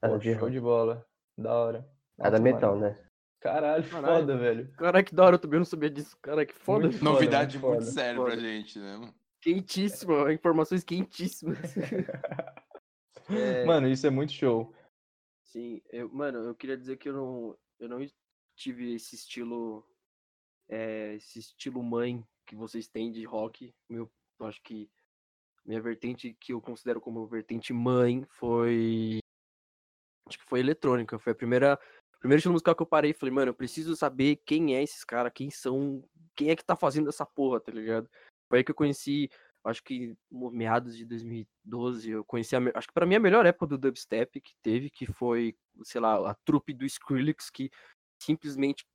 Era 0.01 0.13
Pô, 0.13 0.17
de 0.19 0.31
show 0.31 0.39
rock. 0.41 0.51
de 0.53 0.59
bola. 0.61 1.05
Da 1.37 1.53
hora. 1.55 1.89
Era 2.17 2.29
Nossa, 2.29 2.41
metal, 2.43 2.75
mano. 2.75 2.81
né? 2.87 2.97
Caralho, 3.41 3.83
Caralho. 3.89 4.19
foda, 4.21 4.37
velho. 4.37 4.71
Cara, 4.77 5.03
que 5.03 5.13
da 5.13 5.25
hora, 5.25 5.35
eu 5.35 5.39
também 5.39 5.59
não 5.59 5.65
sabia 5.65 5.89
disso. 5.89 6.17
Cara, 6.21 6.45
que 6.45 6.53
foda. 6.53 6.83
Muito 6.83 6.97
foda, 6.99 7.11
Novidade 7.11 7.57
muito 7.57 7.67
muito 7.67 7.81
foda. 7.83 7.91
séria 7.91 8.21
pra 8.21 8.31
Foda. 8.31 8.41
gente, 8.41 8.79
né, 8.79 8.97
mano? 8.97 9.13
Quentíssima, 9.45 10.33
informações 10.33 10.83
quentíssimas. 10.83 11.59
É, 13.27 13.65
Mano, 13.65 13.87
isso 13.87 14.05
é 14.05 14.11
muito 14.11 14.31
show. 14.31 14.71
Sim, 15.41 15.81
eu, 15.91 16.07
mano, 16.13 16.43
eu 16.43 16.53
queria 16.53 16.77
dizer 16.77 16.95
que 16.97 17.09
eu 17.09 17.13
não, 17.13 17.57
eu 17.79 17.89
não 17.89 18.05
tive 18.55 18.93
esse 18.93 19.15
estilo, 19.15 19.83
é, 20.69 21.15
esse 21.15 21.39
estilo 21.39 21.81
mãe 21.81 22.23
que 22.45 22.55
vocês 22.55 22.87
têm 22.87 23.11
de 23.11 23.23
rock. 23.23 23.73
Meu, 23.89 24.11
eu 24.39 24.45
acho 24.45 24.61
que 24.61 24.91
minha 25.65 25.81
vertente 25.81 26.37
que 26.39 26.53
eu 26.53 26.61
considero 26.61 27.01
como 27.01 27.25
vertente 27.25 27.73
mãe 27.73 28.23
foi, 28.29 29.17
acho 30.27 30.37
que 30.37 30.45
foi 30.45 30.59
eletrônica. 30.59 31.17
Foi 31.17 31.31
a 31.31 31.35
primeira, 31.35 31.79
primeiro 32.19 32.37
estilo 32.37 32.53
musical 32.53 32.75
que 32.75 32.83
eu 32.83 32.87
parei 32.87 33.09
e 33.09 33.15
falei, 33.15 33.33
mano, 33.33 33.49
eu 33.49 33.55
preciso 33.55 33.95
saber 33.95 34.35
quem 34.45 34.75
é 34.75 34.83
esses 34.83 35.03
caras, 35.03 35.31
quem 35.33 35.49
são, 35.49 36.07
quem 36.35 36.51
é 36.51 36.55
que 36.55 36.63
tá 36.63 36.75
fazendo 36.75 37.09
essa 37.09 37.25
porra, 37.25 37.59
tá 37.59 37.71
ligado? 37.71 38.07
Foi 38.49 38.59
aí 38.59 38.63
que 38.63 38.71
eu 38.71 38.75
conheci, 38.75 39.29
acho 39.63 39.83
que 39.83 40.15
meados 40.31 40.95
de 40.95 41.05
2012, 41.05 42.11
eu 42.11 42.23
conheci, 42.25 42.55
a, 42.55 42.59
acho 42.75 42.87
que 42.87 42.93
pra 42.93 43.05
mim 43.05 43.15
a 43.15 43.19
melhor 43.19 43.45
época 43.45 43.67
do 43.67 43.77
dubstep 43.77 44.39
que 44.41 44.53
teve, 44.61 44.89
que 44.89 45.05
foi, 45.05 45.55
sei 45.83 45.99
lá, 46.01 46.29
a 46.31 46.35
trupe 46.45 46.73
do 46.73 46.85
Skrillex, 46.85 47.49
que 47.49 47.69
simplesmente, 48.21 48.85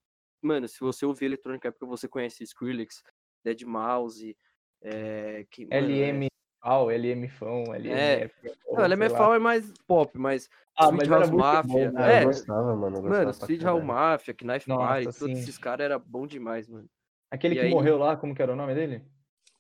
mano, 0.43 0.69
se 0.69 0.79
você 0.81 1.05
ouvir 1.05 1.27
eletrônica 1.27 1.69
época, 1.69 1.87
você 1.87 2.09
conhece 2.09 2.43
Skrillex, 2.45 3.03
Dead 3.45 3.63
Mouse, 3.63 4.37
é, 4.83 5.47
que, 5.51 5.67
mano, 5.67 5.75
é- 5.75 6.11
LM 6.11 6.29
Fal, 6.63 6.91
LM 6.91 7.29
Fão, 7.29 7.65
LM. 7.75 7.91
É. 7.91 8.21
F, 8.25 8.35
Não, 8.71 8.85
LMFAO 8.85 9.31
lá. 9.31 9.37
é 9.37 9.39
mais 9.39 9.73
pop, 9.87 10.17
mas 10.19 10.49
Ah, 10.77 10.85
Sweet 10.87 10.97
mas 10.99 11.09
era 11.09 11.19
House 11.21 11.31
Mafia, 11.31 11.91
bom, 11.91 11.99
né? 11.99 12.19
É, 12.19 12.23
eu 12.23 12.27
gostava, 12.27 12.77
mano. 12.77 12.97
Eu 12.99 13.03
gostava 13.03 13.19
Mano, 13.19 13.31
Street 13.31 13.63
House. 13.63 13.85
Mafia, 13.85 14.35
Knife 14.35 14.69
Nossa, 14.69 14.87
Party, 14.87 15.19
todos 15.19 15.39
esses 15.39 15.59
caras 15.59 15.85
eram 15.87 16.01
bom 16.01 16.27
demais, 16.27 16.69
mano. 16.69 16.89
Aquele 17.31 17.55
E 17.55 17.59
que 17.59 17.65
aí- 17.65 17.71
morreu 17.71 17.97
lá, 17.99 18.17
como 18.17 18.35
que 18.35 18.43
era 18.43 18.53
o 18.53 18.57
nome 18.57 18.75
dele? 18.75 19.03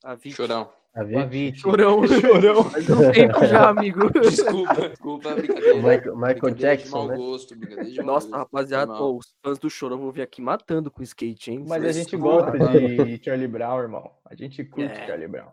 A 0.02 0.14
Vit, 0.14 0.34
Chorão. 0.36 0.72
A 0.94 1.02
O 1.02 1.06
Vit? 1.06 1.18
Avicii. 1.18 1.56
Chorão. 1.60 2.00
Chorão. 2.06 2.64
Faz 2.64 2.90
um 2.90 3.12
tempo 3.12 3.44
já, 3.46 3.68
amigo. 3.68 4.10
Desculpa, 4.20 4.88
desculpa, 4.88 5.34
brincadeira. 5.34 5.74
O 5.74 5.78
Michael, 5.78 6.16
Michael 6.16 6.16
Brincadeira 6.40 6.54
de 6.54 6.60
Jackson, 6.82 6.96
mau 6.98 7.08
né? 7.08 7.16
gosto, 7.16 7.56
brincadeira 7.56 7.90
de 7.90 7.96
mau 7.98 8.06
Nossa, 8.06 8.26
gosto. 8.28 8.38
rapaziada, 8.38 8.92
pô, 8.96 9.16
os 9.18 9.34
fãs 9.42 9.58
do 9.58 9.70
Chorão 9.70 9.98
vão 9.98 10.10
vir 10.10 10.22
aqui 10.22 10.40
matando 10.42 10.90
com 10.90 11.02
skate, 11.02 11.50
hein? 11.52 11.60
Mas 11.68 11.78
a 11.82 11.86
Vocês 11.86 11.96
gente 11.96 12.10
são- 12.10 12.20
gosta 12.20 12.50
de 12.58 13.22
Charlie 13.24 13.46
Brown, 13.48 13.78
irmão. 13.80 14.10
A 14.24 14.34
gente 14.34 14.64
curte 14.64 14.92
É. 14.92 15.06
Charlie 15.06 15.28
Brown. 15.28 15.50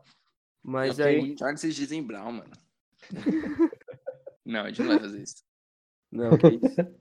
Mas 0.64 1.00
aí. 1.00 1.38
Charles 1.38 1.60
vocês 1.62 1.76
dizem 1.76 2.02
Brown, 2.04 2.32
mano. 2.32 2.52
não, 4.46 4.62
a 4.62 4.68
gente 4.70 4.82
não 4.82 4.88
vai 4.90 5.00
fazer 5.00 5.22
isso. 5.22 5.44
Não, 6.12 6.38
que 6.38 6.48
isso. 6.48 6.98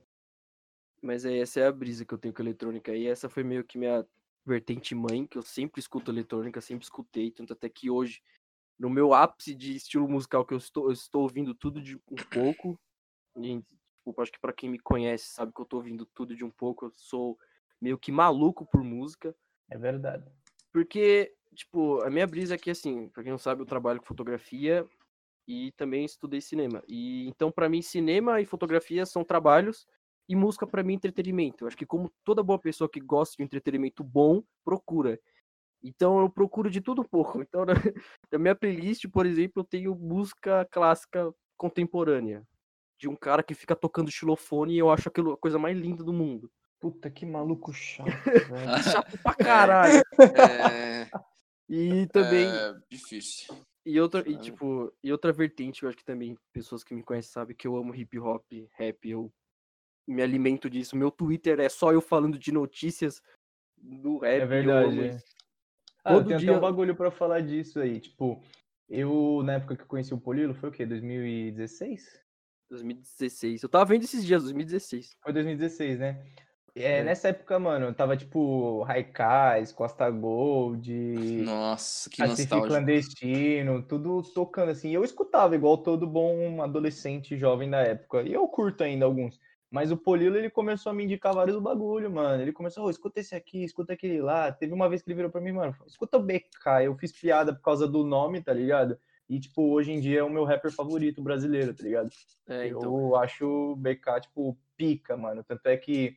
Mas 1.01 1.25
aí 1.25 1.39
essa 1.39 1.59
é 1.61 1.67
a 1.67 1.71
brisa 1.71 2.05
que 2.05 2.13
eu 2.13 2.17
tenho 2.17 2.33
com 2.33 2.41
eletrônica. 2.41 2.93
E 2.93 3.07
essa 3.07 3.29
foi 3.29 3.43
meio 3.43 3.63
que 3.63 3.77
minha 3.77 4.05
vertente 4.47 4.95
mãe, 4.95 5.27
que 5.27 5.37
eu 5.37 5.41
sempre 5.41 5.79
escuto 5.79 6.09
eletrônica, 6.09 6.61
sempre 6.61 6.85
escutei, 6.85 7.29
tanto 7.29 7.53
até 7.53 7.69
que 7.69 7.89
hoje, 7.89 8.21
no 8.79 8.89
meu 8.89 9.13
ápice 9.13 9.53
de 9.53 9.75
estilo 9.75 10.07
musical 10.07 10.45
que 10.45 10.53
eu 10.53 10.57
estou, 10.57 10.85
eu 10.85 10.93
estou 10.93 11.23
ouvindo 11.23 11.53
tudo 11.53 11.81
de 11.81 11.97
um 11.97 12.15
pouco. 12.31 12.79
E, 13.35 13.61
tipo, 13.61 14.21
acho 14.21 14.31
que 14.31 14.39
pra 14.39 14.53
quem 14.53 14.69
me 14.69 14.79
conhece 14.79 15.25
sabe 15.25 15.51
que 15.53 15.61
eu 15.61 15.65
tô 15.65 15.77
ouvindo 15.77 16.05
tudo 16.05 16.35
de 16.35 16.45
um 16.45 16.49
pouco. 16.51 16.85
Eu 16.85 16.93
sou 16.95 17.37
meio 17.81 17.97
que 17.97 18.11
maluco 18.11 18.65
por 18.65 18.83
música. 18.83 19.35
É 19.69 19.77
verdade. 19.77 20.31
Porque, 20.71 21.35
tipo, 21.53 22.01
a 22.01 22.09
minha 22.09 22.25
brisa 22.25 22.55
é 22.55 22.57
que, 22.57 22.71
assim, 22.71 23.09
pra 23.09 23.23
quem 23.23 23.31
não 23.31 23.37
sabe, 23.37 23.61
eu 23.61 23.65
trabalho 23.65 23.99
com 23.99 24.05
fotografia 24.05 24.87
e 25.47 25.71
também 25.73 26.05
estudei 26.05 26.39
cinema. 26.39 26.83
E 26.87 27.27
então, 27.27 27.51
pra 27.51 27.69
mim, 27.69 27.81
cinema 27.81 28.39
e 28.39 28.45
fotografia 28.45 29.05
são 29.05 29.23
trabalhos 29.23 29.87
e 30.27 30.35
música 30.35 30.67
pra 30.67 30.83
mim 30.83 30.93
é 30.93 30.95
entretenimento. 30.95 31.63
Eu 31.63 31.67
acho 31.67 31.77
que 31.77 31.85
como 31.85 32.11
toda 32.23 32.43
boa 32.43 32.59
pessoa 32.59 32.89
que 32.89 32.99
gosta 32.99 33.35
de 33.37 33.43
um 33.43 33.45
entretenimento 33.45 34.03
bom, 34.03 34.43
procura. 34.63 35.19
Então 35.83 36.19
eu 36.19 36.29
procuro 36.29 36.69
de 36.69 36.81
tudo 36.81 37.01
um 37.01 37.05
pouco. 37.05 37.39
Então 37.47 37.65
na, 37.65 37.73
na 38.31 38.39
minha 38.39 38.55
playlist, 38.55 39.07
por 39.07 39.25
exemplo, 39.25 39.61
eu 39.61 39.63
tenho 39.63 39.95
música 39.95 40.67
clássica 40.71 41.33
contemporânea 41.55 42.45
de 42.99 43.07
um 43.07 43.15
cara 43.15 43.43
que 43.43 43.53
fica 43.53 43.75
tocando 43.75 44.11
xilofone 44.11 44.73
e 44.73 44.79
eu 44.79 44.89
acho 44.89 45.07
aquilo 45.07 45.33
a 45.33 45.37
coisa 45.37 45.59
mais 45.59 45.77
linda 45.77 46.03
do 46.03 46.11
mundo. 46.13 46.51
Puta, 46.79 47.09
que 47.09 47.25
maluco 47.25 47.73
chato, 47.73 48.07
velho. 48.49 48.83
Chato 48.83 49.17
pra 49.19 49.33
caralho. 49.33 50.01
É, 50.19 51.09
E 51.69 52.07
também 52.07 52.47
é 52.47 52.75
difícil. 52.89 53.55
E 53.85 53.99
outra, 53.99 54.27
e 54.29 54.37
tipo, 54.37 54.93
e 55.01 55.11
outra 55.11 55.31
vertente, 55.31 55.83
eu 55.83 55.89
acho 55.89 55.97
que 55.97 56.03
também 56.03 56.37
pessoas 56.51 56.83
que 56.83 56.93
me 56.93 57.01
conhecem 57.01 57.31
sabem 57.31 57.55
que 57.55 57.67
eu 57.67 57.75
amo 57.75 57.95
hip 57.95 58.19
hop, 58.19 58.43
rap, 58.73 59.09
eu 59.09 59.31
me 60.07 60.21
alimento 60.21 60.69
disso. 60.69 60.95
Meu 60.95 61.11
Twitter 61.11 61.59
é 61.59 61.69
só 61.69 61.91
eu 61.91 62.01
falando 62.01 62.39
de 62.39 62.51
notícias 62.51 63.21
do 63.77 64.19
rap. 64.19 64.33
É 64.33 64.37
eu 64.37 64.43
amo 64.43 64.91
verdade. 64.91 65.23
Ah, 66.03 66.13
eu 66.13 66.17
Todo 66.19 66.27
tenho 66.27 66.37
até 66.37 66.45
dia- 66.45 66.57
um 66.57 66.59
bagulho 66.61 66.95
pra 66.95 67.11
falar 67.11 67.41
disso 67.41 67.79
aí. 67.79 67.99
Tipo, 67.99 68.41
eu, 68.89 69.41
na 69.43 69.53
época 69.55 69.75
que 69.75 69.83
eu 69.83 69.87
conheci 69.87 70.13
o 70.13 70.17
Polilo, 70.19 70.53
foi 70.53 70.69
o 70.69 70.71
quê? 70.71 70.85
2016? 70.85 72.19
2016. 72.69 73.63
Eu 73.63 73.69
tava 73.69 73.85
vendo 73.85 74.03
esses 74.03 74.25
dias, 74.25 74.43
2016. 74.43 75.15
Foi 75.21 75.33
2016, 75.33 75.99
né? 75.99 76.25
É, 76.75 76.99
É. 76.99 77.03
Nessa 77.03 77.29
época, 77.29 77.57
mano, 77.59 77.91
tava 77.93 78.15
tipo 78.15 78.83
Raikais, 78.83 79.71
Costa 79.71 80.09
Gold, 80.11 80.91
Nossa, 81.43 82.07
que 82.09 82.21
nostálgico. 82.21 82.67
Clandestino, 82.67 83.81
tudo 83.81 84.21
tocando 84.33 84.69
assim. 84.69 84.91
E 84.91 84.93
Eu 84.93 85.03
escutava 85.03 85.55
igual 85.55 85.77
todo 85.79 86.05
bom 86.05 86.61
adolescente 86.61 87.35
jovem 87.37 87.69
da 87.69 87.81
época. 87.81 88.21
E 88.21 88.31
eu 88.33 88.47
curto 88.47 88.83
ainda 88.83 89.05
alguns. 89.05 89.39
Mas 89.69 89.91
o 89.91 89.97
Polilo, 89.97 90.37
ele 90.37 90.49
começou 90.49 90.91
a 90.91 90.95
me 90.95 91.03
indicar 91.03 91.33
vários 91.33 91.59
bagulho, 91.59 92.09
mano. 92.09 92.41
Ele 92.41 92.53
começou, 92.53 92.85
"Ô, 92.85 92.89
escuta 92.89 93.19
esse 93.19 93.35
aqui, 93.35 93.63
escuta 93.63 93.93
aquele 93.93 94.21
lá. 94.21 94.51
Teve 94.51 94.73
uma 94.73 94.87
vez 94.87 95.01
que 95.01 95.09
ele 95.09 95.15
virou 95.15 95.29
pra 95.29 95.41
mim, 95.41 95.51
mano, 95.51 95.75
escuta 95.85 96.17
o 96.17 96.23
BK. 96.23 96.83
Eu 96.85 96.95
fiz 96.95 97.11
piada 97.11 97.53
por 97.53 97.61
causa 97.61 97.87
do 97.87 98.03
nome, 98.05 98.41
tá 98.41 98.53
ligado? 98.53 98.97
E, 99.29 99.39
tipo, 99.39 99.61
hoje 99.73 99.91
em 99.91 99.99
dia 99.99 100.19
é 100.19 100.23
o 100.23 100.29
meu 100.29 100.45
rapper 100.45 100.71
favorito 100.71 101.21
brasileiro, 101.21 101.73
tá 101.73 101.83
ligado? 101.83 102.09
É, 102.47 102.67
então. 102.67 102.81
Eu 102.83 103.15
acho 103.17 103.45
o 103.45 103.75
BK, 103.75 104.21
tipo, 104.21 104.57
pica, 104.77 105.17
mano. 105.17 105.43
Tanto 105.43 105.65
é 105.67 105.75
que 105.75 106.15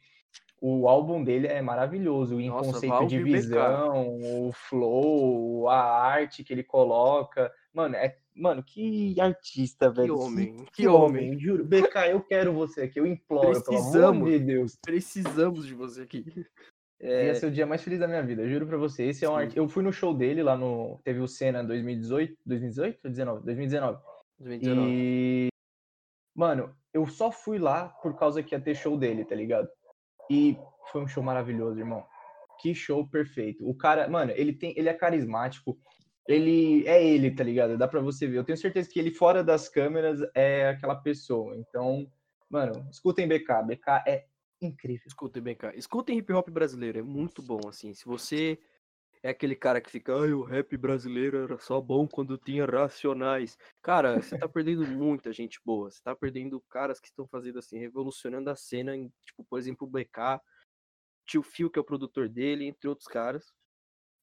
o 0.60 0.86
álbum 0.86 1.24
dele 1.24 1.48
é 1.48 1.60
maravilhoso. 1.60 2.36
O 2.36 2.40
Nossa, 2.40 2.72
conceito 2.72 3.06
de 3.06 3.18
BK. 3.18 3.32
visão, 3.32 4.20
o 4.46 4.52
flow, 4.52 5.68
a 5.68 5.80
arte 5.80 6.44
que 6.44 6.52
ele 6.52 6.62
coloca. 6.62 7.52
Mano, 7.72 7.96
é. 7.96 8.16
Mano, 8.40 8.62
que 8.62 9.14
artista, 9.20 9.90
velho. 9.90 10.18
homem, 10.18 10.64
que 10.72 10.88
homem. 10.88 11.38
Juro. 11.38 11.64
BK, 11.64 11.96
eu 12.10 12.20
quero 12.22 12.52
você 12.54 12.82
aqui. 12.82 12.98
Eu 12.98 13.06
imploro, 13.06 13.48
pelo 13.52 13.56
amor 13.58 13.64
Precisamos. 13.66 14.30
de 14.30 14.38
Deus. 14.38 14.76
Precisamos 14.82 15.66
de 15.66 15.74
você 15.74 16.02
aqui. 16.02 16.24
Ia 17.02 17.30
É, 17.30 17.34
ser 17.34 17.46
o 17.46 17.50
dia 17.50 17.66
mais 17.66 17.82
feliz 17.82 17.98
da 17.98 18.06
minha 18.06 18.22
vida, 18.22 18.46
juro 18.46 18.66
pra 18.66 18.76
você. 18.76 19.04
Esse 19.04 19.24
é 19.24 19.28
um 19.30 19.34
art... 19.34 19.56
Eu 19.56 19.66
fui 19.68 19.82
no 19.82 19.90
show 19.92 20.12
dele 20.14 20.42
lá 20.42 20.54
no. 20.56 21.00
Teve 21.02 21.20
o 21.20 21.26
Senna 21.28 21.64
2018. 21.64 22.36
2018 22.44 22.98
ou 23.04 23.10
19? 23.10 23.44
2019. 23.44 23.98
2019. 24.38 24.90
E. 24.90 25.48
Mano, 26.34 26.74
eu 26.92 27.06
só 27.06 27.30
fui 27.32 27.58
lá 27.58 27.88
por 28.02 28.18
causa 28.18 28.42
que 28.42 28.54
ia 28.54 28.60
ter 28.60 28.74
show 28.74 28.96
dele, 28.98 29.24
tá 29.24 29.34
ligado? 29.34 29.68
E 30.30 30.58
foi 30.92 31.02
um 31.02 31.08
show 31.08 31.22
maravilhoso, 31.22 31.78
irmão. 31.78 32.04
Que 32.60 32.74
show 32.74 33.06
perfeito. 33.08 33.66
O 33.68 33.74
cara, 33.74 34.06
mano, 34.08 34.32
ele 34.36 34.52
tem, 34.52 34.74
ele 34.76 34.88
é 34.88 34.94
carismático. 34.94 35.78
Ele 36.30 36.86
é 36.86 37.04
ele, 37.04 37.30
tá 37.30 37.42
ligado? 37.42 37.76
Dá 37.76 37.88
pra 37.88 38.00
você 38.00 38.26
ver. 38.26 38.38
Eu 38.38 38.44
tenho 38.44 38.56
certeza 38.56 38.88
que 38.88 38.98
ele 38.98 39.10
fora 39.10 39.42
das 39.42 39.68
câmeras 39.68 40.20
é 40.34 40.68
aquela 40.68 40.94
pessoa. 40.94 41.56
Então, 41.56 42.10
mano, 42.48 42.86
escutem 42.90 43.26
BK. 43.26 43.62
BK 43.66 44.04
é 44.06 44.26
incrível. 44.62 45.06
Escutem 45.06 45.42
BK. 45.42 45.72
Escutem 45.74 46.18
hip 46.18 46.32
hop 46.32 46.48
brasileiro, 46.50 46.98
é 46.98 47.02
muito 47.02 47.42
bom, 47.42 47.60
assim. 47.68 47.92
Se 47.94 48.04
você 48.04 48.58
é 49.22 49.30
aquele 49.30 49.54
cara 49.54 49.80
que 49.80 49.90
fica, 49.90 50.14
ai, 50.14 50.32
o 50.32 50.44
rap 50.44 50.76
brasileiro 50.76 51.44
era 51.44 51.58
só 51.58 51.80
bom 51.80 52.06
quando 52.06 52.38
tinha 52.38 52.64
racionais. 52.64 53.58
Cara, 53.82 54.22
você 54.22 54.38
tá 54.38 54.48
perdendo 54.48 54.86
muita 54.86 55.32
gente 55.32 55.60
boa. 55.64 55.90
Você 55.90 56.00
tá 56.02 56.14
perdendo 56.14 56.60
caras 56.70 57.00
que 57.00 57.08
estão 57.08 57.26
fazendo 57.26 57.58
assim, 57.58 57.78
revolucionando 57.78 58.48
a 58.50 58.56
cena, 58.56 58.96
em, 58.96 59.12
tipo, 59.26 59.44
por 59.44 59.58
exemplo, 59.58 59.86
o 59.86 59.90
BK, 59.90 60.40
Tio 61.26 61.42
Phil, 61.42 61.70
que 61.70 61.78
é 61.78 61.82
o 61.82 61.84
produtor 61.84 62.28
dele, 62.28 62.66
entre 62.66 62.88
outros 62.88 63.08
caras. 63.08 63.52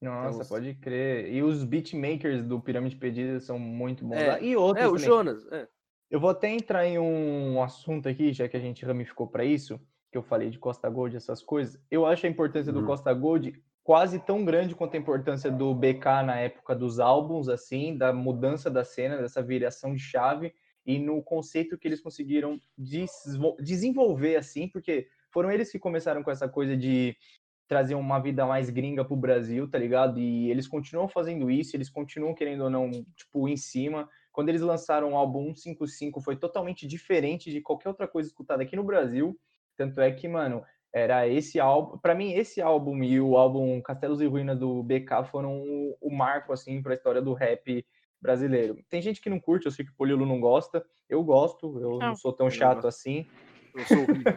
Nossa, 0.01 0.37
Então, 0.37 0.47
pode 0.47 0.75
crer. 0.75 1.31
E 1.33 1.41
os 1.41 1.63
beatmakers 1.63 2.43
do 2.43 2.59
Pirâmide 2.59 2.95
Perdida 2.95 3.39
são 3.39 3.57
muito 3.57 4.05
bons. 4.05 4.17
É. 4.17 4.43
E 4.43 4.55
outros 4.55 4.85
É, 4.85 4.87
o 4.87 4.91
também. 4.91 5.05
Jonas, 5.05 5.47
é. 5.51 5.67
Eu 6.09 6.19
vou 6.19 6.29
até 6.29 6.49
entrar 6.49 6.85
em 6.85 6.97
um 6.97 7.61
assunto 7.61 8.07
aqui, 8.07 8.31
já 8.31 8.47
que 8.47 8.55
a 8.55 8.59
gente 8.59 8.85
ramificou 8.85 9.27
para 9.27 9.43
isso, 9.43 9.79
que 10.11 10.17
eu 10.17 10.23
falei 10.23 10.49
de 10.49 10.57
Costa 10.59 10.89
Gold, 10.89 11.17
essas 11.17 11.43
coisas. 11.43 11.81
Eu 11.91 12.05
acho 12.05 12.25
a 12.25 12.29
importância 12.29 12.71
do 12.71 12.79
Uhum. 12.79 12.85
Costa 12.85 13.13
Gold 13.13 13.61
quase 13.83 14.19
tão 14.19 14.45
grande 14.45 14.75
quanto 14.75 14.95
a 14.95 14.99
importância 14.99 15.49
do 15.51 15.73
BK 15.73 16.23
na 16.25 16.35
época 16.37 16.75
dos 16.75 16.99
álbuns, 16.99 17.49
assim, 17.49 17.97
da 17.97 18.13
mudança 18.13 18.69
da 18.69 18.83
cena, 18.83 19.17
dessa 19.17 19.41
viração 19.41 19.93
de 19.93 19.99
chave 20.01 20.53
e 20.85 20.99
no 20.99 21.21
conceito 21.23 21.77
que 21.77 21.87
eles 21.87 21.99
conseguiram 22.01 22.59
desenvolver, 23.59 24.35
assim, 24.37 24.67
porque 24.67 25.07
foram 25.31 25.51
eles 25.51 25.71
que 25.71 25.79
começaram 25.79 26.23
com 26.23 26.31
essa 26.31 26.47
coisa 26.47 26.75
de 26.75 27.15
trazer 27.67 27.95
uma 27.95 28.19
vida 28.19 28.45
mais 28.45 28.69
gringa 28.69 29.03
pro 29.03 29.15
Brasil, 29.15 29.69
tá 29.69 29.77
ligado? 29.77 30.19
E 30.19 30.49
eles 30.49 30.67
continuam 30.67 31.07
fazendo 31.07 31.51
isso, 31.51 31.75
eles 31.75 31.89
continuam 31.89 32.33
querendo 32.33 32.63
ou 32.63 32.69
não, 32.69 32.89
tipo, 33.15 33.47
em 33.47 33.57
cima. 33.57 34.09
Quando 34.31 34.49
eles 34.49 34.61
lançaram 34.61 35.13
o 35.13 35.17
álbum 35.17 35.53
155 35.55 36.21
foi 36.21 36.35
totalmente 36.35 36.87
diferente 36.87 37.51
de 37.51 37.61
qualquer 37.61 37.89
outra 37.89 38.07
coisa 38.07 38.29
escutada 38.29 38.63
aqui 38.63 38.75
no 38.75 38.83
Brasil. 38.83 39.37
Tanto 39.75 39.99
é 39.99 40.11
que, 40.11 40.27
mano, 40.27 40.63
era 40.93 41.27
esse 41.27 41.59
álbum, 41.59 41.97
Pra 41.97 42.15
mim 42.15 42.33
esse 42.33 42.61
álbum 42.61 43.03
e 43.03 43.19
o 43.19 43.35
álbum 43.35 43.81
Castelos 43.81 44.21
e 44.21 44.25
Ruínas 44.25 44.57
do 44.57 44.81
BK 44.83 45.25
foram 45.29 45.59
o, 45.59 45.97
o 46.01 46.15
marco 46.15 46.53
assim 46.53 46.81
para 46.81 46.93
a 46.93 46.95
história 46.95 47.21
do 47.21 47.33
rap 47.33 47.85
brasileiro. 48.21 48.77
Tem 48.89 49.01
gente 49.01 49.21
que 49.21 49.29
não 49.29 49.39
curte, 49.39 49.65
eu 49.65 49.71
sei 49.71 49.85
que 49.85 49.91
o 49.91 49.95
Polilo 49.95 50.25
não 50.25 50.39
gosta. 50.39 50.83
Eu 51.09 51.23
gosto, 51.23 51.79
eu 51.79 51.99
não 51.99 52.09
Não, 52.09 52.15
sou 52.15 52.33
tão 52.33 52.49
chato 52.49 52.87
assim. 52.87 53.27
Eu 53.77 53.85
sou 53.85 53.97
horrível. 53.99 54.33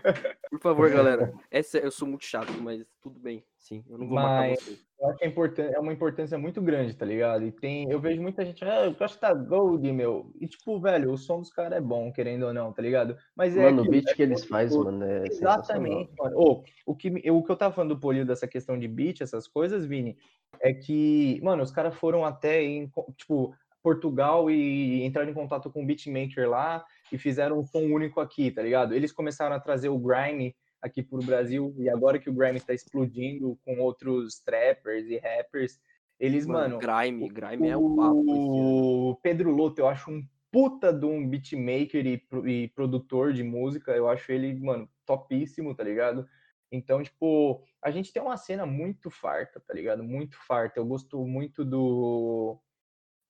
Por 0.51 0.61
favor, 0.61 0.91
galera. 0.91 1.33
Essa, 1.51 1.79
eu 1.79 1.91
sou 1.91 2.07
muito 2.07 2.25
chato, 2.25 2.53
mas 2.61 2.85
tudo 3.01 3.19
bem. 3.19 3.43
Sim, 3.59 3.85
eu 3.89 3.99
não 3.99 4.07
vou 4.07 4.15
matar 4.17 4.49
Mas- 4.51 4.61
você. 4.63 4.91
Eu 5.01 5.09
acho 5.09 5.19
que 5.19 5.25
é, 5.25 5.29
importan- 5.29 5.71
é 5.73 5.79
uma 5.79 5.95
importância 5.95 6.37
muito 6.37 6.61
grande, 6.61 6.95
tá 6.95 7.07
ligado? 7.07 7.47
E 7.47 7.51
tem, 7.51 7.91
eu 7.91 7.99
vejo 7.99 8.21
muita 8.21 8.45
gente, 8.45 8.63
ah, 8.67 8.85
eu 8.85 8.93
gosto 8.93 9.19
da 9.19 9.33
Gold, 9.33 9.91
meu. 9.93 10.31
E 10.39 10.47
tipo, 10.47 10.79
velho, 10.79 11.11
o 11.11 11.17
som 11.17 11.39
dos 11.41 11.51
caras 11.51 11.79
é 11.79 11.81
bom, 11.81 12.13
querendo 12.13 12.43
ou 12.45 12.53
não, 12.53 12.71
tá 12.71 12.83
ligado? 12.83 13.17
Mas 13.35 13.57
é 13.57 13.63
Mano, 13.71 13.83
o 13.83 13.89
beat 13.91 14.07
é 14.11 14.13
que 14.15 14.23
eles 14.23 14.41
gosto 14.41 14.49
fazem, 14.51 14.79
mano, 14.79 15.03
é. 15.07 15.27
Exatamente, 15.27 16.13
mano. 16.19 16.37
Ô, 16.39 16.63
o, 16.85 16.95
que, 16.95 17.09
o 17.31 17.43
que 17.43 17.51
eu 17.51 17.57
tava 17.57 17.75
falando 17.75 17.95
do 17.95 17.99
Polio 18.01 18.27
dessa 18.27 18.47
questão 18.47 18.79
de 18.79 18.87
beat, 18.87 19.23
essas 19.23 19.49
coisas, 19.49 19.87
Vini, 19.87 20.19
é 20.61 20.75
que, 20.75 21.41
mano, 21.43 21.63
os 21.63 21.71
caras 21.71 21.95
foram 21.95 22.23
até 22.23 22.63
em, 22.63 22.93
tipo, 23.17 23.55
Portugal 23.83 24.51
e 24.51 25.03
entraram 25.03 25.31
em 25.31 25.35
contato 25.35 25.71
com 25.71 25.83
o 25.83 25.87
beatmaker 25.87 26.47
lá 26.47 26.85
e 27.13 27.19
fizeram 27.19 27.59
um 27.59 27.65
som 27.65 27.81
único 27.81 28.21
aqui, 28.21 28.51
tá 28.51 28.63
ligado? 28.63 28.95
Eles 28.95 29.13
começaram 29.13 29.55
a 29.55 29.61
trazer 29.61 29.89
o 29.89 29.99
grime 29.99 30.55
aqui 30.81 31.03
pro 31.03 31.19
Brasil 31.19 31.75
e 31.79 31.89
agora 31.89 32.19
que 32.19 32.31
o 32.31 32.35
grime 32.35 32.61
tá 32.61 32.73
explodindo 32.73 33.59
com 33.65 33.79
outros 33.81 34.41
trappers 34.41 35.07
e 35.09 35.19
rappers, 35.19 35.81
eles, 36.19 36.47
mano, 36.47 36.79
Grime, 36.79 37.29
Grime 37.31 37.69
é 37.69 37.77
o 37.77 37.97
papo. 37.97 38.25
o 38.27 39.17
Pedro 39.23 39.51
Loto, 39.51 39.81
eu 39.81 39.89
acho 39.89 40.11
um 40.11 40.23
puta 40.53 40.93
de 40.93 41.07
um 41.07 41.27
beatmaker 41.27 42.07
e, 42.07 42.23
e 42.47 42.69
produtor 42.69 43.33
de 43.33 43.43
música. 43.43 43.93
Eu 43.93 44.07
acho 44.07 44.31
ele, 44.31 44.53
mano, 44.61 44.89
topíssimo, 45.07 45.75
tá 45.75 45.83
ligado? 45.83 46.29
Então, 46.71 47.03
tipo, 47.03 47.65
a 47.83 47.91
gente 47.91 48.13
tem 48.13 48.23
uma 48.23 48.37
cena 48.37 48.67
muito 48.67 49.11
farta, 49.11 49.61
tá 49.61 49.73
ligado? 49.73 50.05
Muito 50.05 50.37
farta. 50.47 50.79
Eu 50.79 50.85
gosto 50.85 51.27
muito 51.27 51.65
do. 51.65 52.61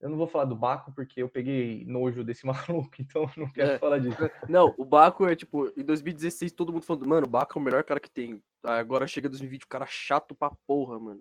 Eu 0.00 0.08
não 0.08 0.16
vou 0.16 0.26
falar 0.26 0.46
do 0.46 0.56
Baco 0.56 0.92
porque 0.92 1.22
eu 1.22 1.28
peguei 1.28 1.84
nojo 1.84 2.24
desse 2.24 2.46
maluco, 2.90 2.90
então 2.98 3.22
eu 3.22 3.30
não 3.44 3.52
quero 3.52 3.72
É. 3.72 3.78
falar 3.78 3.98
disso. 3.98 4.16
Não, 4.48 4.74
o 4.78 4.84
Baco 4.84 5.26
é 5.26 5.36
tipo, 5.36 5.68
em 5.78 5.84
2016 5.84 6.52
todo 6.52 6.72
mundo 6.72 6.84
falando, 6.84 7.06
mano, 7.06 7.26
o 7.26 7.30
Baco 7.30 7.58
é 7.58 7.60
o 7.60 7.64
melhor 7.64 7.84
cara 7.84 8.00
que 8.00 8.10
tem. 8.10 8.42
Agora 8.64 9.06
chega 9.06 9.28
2020, 9.28 9.64
o 9.64 9.68
cara 9.68 9.86
chato 9.86 10.34
pra 10.34 10.50
porra, 10.66 10.98
mano. 10.98 11.20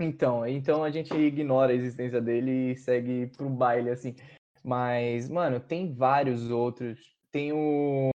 Então, 0.00 0.46
então 0.46 0.84
a 0.84 0.90
gente 0.90 1.12
ignora 1.14 1.72
a 1.72 1.74
existência 1.74 2.20
dele 2.20 2.72
e 2.72 2.76
segue 2.76 3.26
pro 3.36 3.48
baile, 3.48 3.90
assim. 3.90 4.14
Mas, 4.62 5.28
mano, 5.28 5.58
tem 5.60 5.92
vários 5.94 6.50
outros. 6.50 7.16
Tem 7.32 7.52
o. 7.52 8.10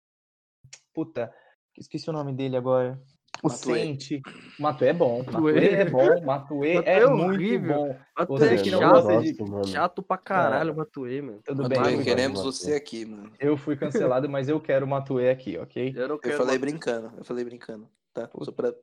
Puta, 0.94 1.34
esqueci 1.78 2.10
o 2.10 2.14
nome 2.14 2.34
dele 2.34 2.58
agora. 2.58 3.02
O. 3.42 3.50
Sente. 3.50 4.22
Matuê 4.60 4.90
é 4.90 4.94
bom. 4.94 5.24
Matuê. 5.24 5.68
É 5.70 5.86
bom. 5.86 6.00
Matuê 6.26 6.74
Matuê 6.76 6.78
é 6.86 7.00
é 7.00 7.08
muito 7.08 7.34
horrível. 7.36 7.74
bom. 7.76 7.96
Matuê 8.18 8.48
é 8.56 8.58
que 8.62 8.72
não 8.72 8.80
chato, 8.80 8.92
gosta 9.04 9.22
de- 9.22 9.72
chato 9.72 10.04
pra 10.04 10.18
caralho, 10.18 10.76
Matuê, 10.76 11.22
mano. 11.22 11.40
Tudo 11.46 11.64
Matuê, 11.64 11.80
bem, 11.80 11.98
eu 12.00 12.04
queremos 12.04 12.40
Matuê. 12.40 12.52
você 12.52 12.74
aqui, 12.76 13.06
mano. 13.06 13.32
eu 13.40 13.56
fui 13.58 13.78
cancelado, 13.78 14.28
mas 14.30 14.50
eu 14.50 14.60
quero 14.60 14.86
o 14.86 14.90
Matuê 14.90 15.30
aqui, 15.30 15.58
ok? 15.58 15.94
Eu 15.96 16.08
não 16.08 16.16
Eu 16.16 16.22
falei 16.38 16.38
Matuê. 16.38 16.58
brincando, 16.58 17.12
eu 17.18 17.24
falei 17.24 17.46
brincando, 17.46 17.88
tá? 18.14 18.30
Só 18.42 18.52
pra... 18.52 18.74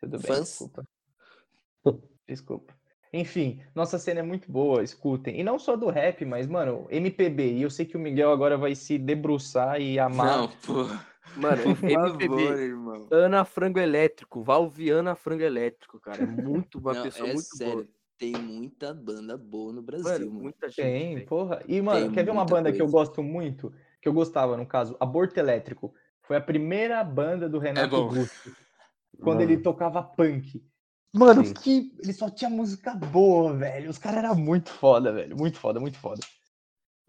Tudo 0.00 0.18
bem, 0.18 0.20
Fãs? 0.26 0.40
desculpa. 0.48 0.84
Desculpa. 2.28 2.74
Enfim, 3.12 3.62
nossa 3.74 3.98
cena 3.98 4.20
é 4.20 4.22
muito 4.22 4.50
boa, 4.50 4.82
escutem. 4.82 5.38
E 5.40 5.44
não 5.44 5.58
só 5.58 5.76
do 5.76 5.88
rap, 5.88 6.24
mas, 6.24 6.46
mano, 6.46 6.86
MPB. 6.90 7.52
E 7.54 7.62
eu 7.62 7.70
sei 7.70 7.86
que 7.86 7.96
o 7.96 8.00
Miguel 8.00 8.30
agora 8.32 8.58
vai 8.58 8.74
se 8.74 8.98
debruçar 8.98 9.80
e 9.80 9.98
amar. 9.98 10.38
Não, 10.38 10.48
pô. 10.48 10.86
Mano, 11.36 11.62
Por 11.62 11.76
favor, 11.76 12.22
MPB, 12.22 12.42
irmão. 12.62 13.08
Ana 13.10 13.44
Frango 13.44 13.78
Elétrico, 13.78 14.42
Valviana 14.42 15.14
Frango 15.14 15.42
Elétrico, 15.42 16.00
cara. 16.00 16.22
É 16.22 16.26
muito 16.26 16.78
uma 16.78 16.94
Não, 16.94 17.02
pessoa 17.02 17.28
é 17.28 17.32
muito 17.32 17.56
sério. 17.56 17.74
boa. 17.74 17.86
Tem 18.18 18.32
muita 18.32 18.94
banda 18.94 19.36
boa 19.36 19.72
no 19.74 19.82
Brasil, 19.82 20.04
Mano, 20.10 20.26
mano. 20.26 20.40
muita 20.40 20.68
gente. 20.70 20.76
Tem, 21.16 21.26
porra. 21.26 21.62
E, 21.68 21.82
mano, 21.82 22.06
Tem 22.06 22.12
quer 22.12 22.24
ver 22.24 22.30
uma 22.30 22.46
banda 22.46 22.72
que 22.72 22.80
eu 22.80 22.86
coisa. 22.86 22.92
gosto 23.10 23.22
muito? 23.22 23.72
Que 24.00 24.08
eu 24.08 24.12
gostava, 24.14 24.56
no 24.56 24.66
caso? 24.66 24.96
Aborto 24.98 25.38
Elétrico. 25.38 25.92
Foi 26.22 26.36
a 26.36 26.40
primeira 26.40 27.04
banda 27.04 27.48
do 27.48 27.58
Renato 27.58 27.90
bom. 27.90 28.06
Russo. 28.08 28.30
Quando 29.20 29.38
Mano, 29.38 29.42
ele 29.42 29.58
tocava 29.58 30.02
punk. 30.02 30.64
Mano, 31.14 31.44
Sim. 31.44 31.54
que 31.54 31.92
ele 32.02 32.12
só 32.12 32.28
tinha 32.30 32.48
música 32.50 32.94
boa, 32.94 33.52
velho. 33.54 33.88
Os 33.90 33.98
caras 33.98 34.18
eram 34.24 34.34
muito 34.34 34.70
foda, 34.70 35.12
velho. 35.12 35.36
Muito 35.36 35.58
foda, 35.58 35.78
muito 35.78 35.98
foda. 35.98 36.20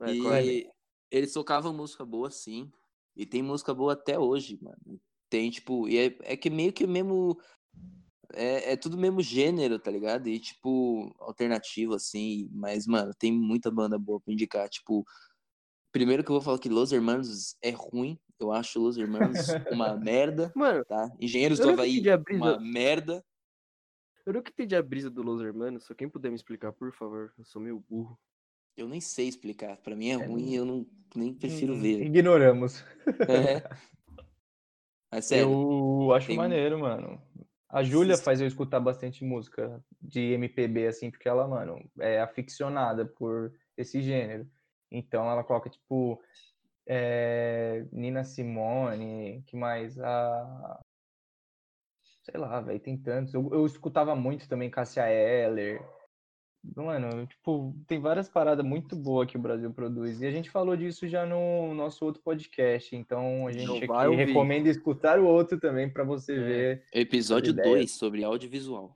É, 0.01 0.11
E 0.13 0.21
corre. 0.21 0.69
eles 1.11 1.33
tocavam 1.33 1.73
música 1.73 2.05
boa, 2.05 2.29
sim. 2.29 2.69
E 3.17 3.25
tem 3.25 3.41
música 3.41 3.73
boa 3.73 3.93
até 3.93 4.17
hoje, 4.19 4.60
mano. 4.62 5.01
Tem, 5.27 5.49
tipo, 5.49 5.89
e 5.89 5.97
é, 5.97 6.17
é 6.21 6.38
que 6.38 6.51
meio 6.51 6.71
que 6.71 6.86
mesmo. 6.86 7.36
É, 8.34 8.73
é 8.73 8.77
tudo 8.77 8.97
mesmo 8.97 9.21
gênero, 9.21 9.80
tá 9.80 9.89
ligado? 9.89 10.27
E, 10.27 10.39
tipo, 10.39 11.15
alternativo, 11.19 11.95
assim. 11.95 12.47
Mas, 12.51 12.86
mano, 12.86 13.12
tem 13.17 13.32
muita 13.32 13.71
banda 13.71 13.97
boa 13.97 14.21
pra 14.21 14.32
indicar. 14.32 14.69
Tipo, 14.69 15.03
primeiro 15.91 16.23
que 16.23 16.30
eu 16.30 16.36
vou 16.36 16.41
falar 16.41 16.60
que 16.60 16.69
Los 16.69 16.91
Hermanos 16.91 17.58
é 17.60 17.71
ruim. 17.71 18.19
Eu 18.39 18.51
acho 18.51 18.80
Los 18.80 18.97
Hermanos 18.97 19.47
uma 19.73 19.97
merda, 19.97 20.51
Mano, 20.56 20.86
tá? 20.86 21.12
Engenheiros 21.19 21.58
do 21.58 21.71
Havaí, 21.71 22.03
uma 22.34 22.60
merda. 22.60 23.25
eu 24.27 24.34
nunca 24.34 24.51
entendi 24.51 24.75
a 24.75 24.84
brisa 24.84 25.10
do 25.10 25.23
Los 25.23 25.41
Hermanos. 25.41 25.86
Só 25.86 25.95
quem 25.95 26.08
puder 26.08 26.30
me 26.30 26.36
explicar, 26.36 26.71
por 26.71 26.93
favor. 26.93 27.34
Eu 27.36 27.45
sou 27.45 27.60
meio 27.60 27.80
burro. 27.89 28.19
Eu 28.77 28.87
nem 28.87 29.01
sei 29.01 29.27
explicar. 29.27 29.75
Pra 29.77 29.95
mim 29.95 30.09
é 30.09 30.13
É, 30.13 30.15
ruim 30.15 30.51
e 30.51 30.55
eu 30.55 30.63
não, 30.63 30.85
nem 31.15 31.33
prefiro 31.33 31.73
Hum, 31.73 31.81
ver. 31.81 32.01
Ignoramos. 32.03 32.85
É. 35.11 35.21
Sério. 35.21 35.49
Eu 35.49 36.13
acho 36.13 36.27
tem- 36.27 36.35
maneiro, 36.37 36.79
mano. 36.79 37.21
A 37.69 37.83
Júlia 37.83 38.17
faz 38.17 38.39
eu 38.39 38.47
escutar 38.47 38.79
bastante 38.79 39.23
música 39.25 39.83
de 40.01 40.33
MPB, 40.33 40.87
assim, 40.87 41.09
porque 41.09 41.27
ela, 41.27 41.47
mano, 41.47 41.83
é 41.99 42.21
aficionada 42.21 43.05
por 43.05 43.51
esse 43.75 44.01
gênero. 44.01 44.47
Então 44.91 45.29
ela 45.29 45.43
coloca, 45.43 45.69
tipo, 45.69 46.21
é, 46.85 47.85
Nina 47.91 48.23
Simone, 48.23 49.43
que 49.47 49.57
mais? 49.57 49.97
A... 49.99 50.79
Sei 52.23 52.39
lá, 52.39 52.61
velho, 52.61 52.79
tem 52.79 52.97
tantos. 52.97 53.33
Eu, 53.33 53.49
eu 53.53 53.65
escutava 53.65 54.15
muito 54.15 54.47
também 54.47 54.69
Cássia 54.69 55.09
Eller. 55.09 55.81
Mano, 56.75 57.25
tipo, 57.27 57.73
tem 57.88 57.99
várias 57.99 58.27
paradas 58.30 58.65
muito 58.65 58.95
boas 58.95 59.30
que 59.30 59.38
o 59.38 59.41
Brasil 59.41 59.71
produz. 59.71 60.21
E 60.21 60.25
a 60.25 60.32
gente 60.32 60.49
falou 60.49 60.75
disso 60.75 61.08
já 61.08 61.25
no 61.25 61.73
nosso 61.73 62.03
outro 62.06 62.21
podcast. 62.21 62.95
Então 62.95 63.47
a 63.47 63.51
gente 63.51 63.84
aqui 63.84 63.91
ouvir. 64.08 64.25
recomenda 64.25 64.69
escutar 64.69 65.19
o 65.19 65.25
outro 65.25 65.60
também 65.60 65.89
para 65.89 66.03
você 66.03 66.34
É. 66.34 66.39
ver. 66.39 66.84
Episódio 66.93 67.51
ideias. 67.51 67.69
2 67.69 67.91
sobre 67.91 68.23
audiovisual. 68.23 68.95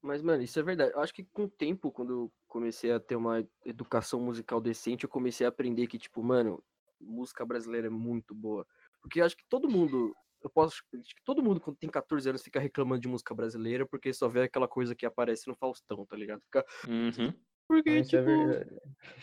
Mas, 0.00 0.22
mano, 0.22 0.42
isso 0.42 0.58
é 0.58 0.62
verdade. 0.62 0.92
Eu 0.94 1.00
acho 1.00 1.12
que 1.12 1.24
com 1.24 1.44
o 1.44 1.48
tempo, 1.48 1.90
quando 1.90 2.12
eu 2.12 2.32
comecei 2.46 2.92
a 2.92 3.00
ter 3.00 3.16
uma 3.16 3.46
educação 3.64 4.20
musical 4.20 4.60
decente, 4.60 5.04
eu 5.04 5.10
comecei 5.10 5.44
a 5.44 5.48
aprender 5.48 5.86
que, 5.88 5.98
tipo, 5.98 6.22
mano, 6.22 6.62
música 7.00 7.44
brasileira 7.44 7.88
é 7.88 7.90
muito 7.90 8.34
boa. 8.34 8.66
Porque 9.02 9.20
eu 9.20 9.24
acho 9.24 9.36
que 9.36 9.44
todo 9.48 9.68
mundo, 9.68 10.14
eu 10.42 10.50
posso, 10.50 10.82
acho 10.94 11.14
que 11.14 11.22
todo 11.24 11.42
mundo 11.42 11.60
quando 11.60 11.76
tem 11.76 11.90
14 11.90 12.28
anos 12.28 12.42
fica 12.42 12.60
reclamando 12.60 13.00
de 13.00 13.08
música 13.08 13.34
brasileira 13.34 13.86
porque 13.86 14.12
só 14.12 14.28
vê 14.28 14.42
aquela 14.42 14.68
coisa 14.68 14.94
que 14.94 15.06
aparece 15.06 15.48
no 15.48 15.54
Faustão, 15.56 16.04
tá 16.06 16.16
ligado? 16.16 16.40
Fica, 16.42 16.64
Uhum. 16.88 17.34
porque, 17.66 17.90
Isso 17.90 18.16
é 18.16 18.20
tipo. 18.20 18.30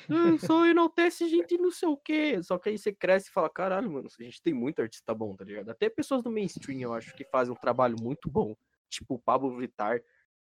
"Ah, 0.10 0.38
só 0.52 0.66
enaltece 0.68 1.28
gente 1.28 1.58
não 1.58 1.72
sei 1.72 1.90
o 1.90 1.98
quê. 1.98 2.42
Só 2.44 2.58
que 2.60 2.70
aí 2.70 2.78
você 2.78 2.94
cresce 2.94 3.30
e 3.30 3.34
fala, 3.34 3.50
caralho, 3.50 3.92
mano, 3.92 4.08
a 4.20 4.24
gente 4.24 4.42
tem 4.42 4.54
muito 4.54 4.82
artista 4.82 5.14
bom, 5.14 5.36
tá 5.36 5.44
ligado? 5.46 5.70
Até 5.70 5.90
pessoas 5.90 6.22
do 6.24 6.32
mainstream, 6.32 6.80
eu 6.82 6.94
acho, 6.94 7.16
que 7.16 7.26
fazem 7.26 7.54
um 7.54 7.58
trabalho 7.58 7.96
muito 8.02 8.30
bom. 8.30 8.56
Tipo, 8.90 9.20
Pablo 9.20 9.58
Vittar 9.58 10.02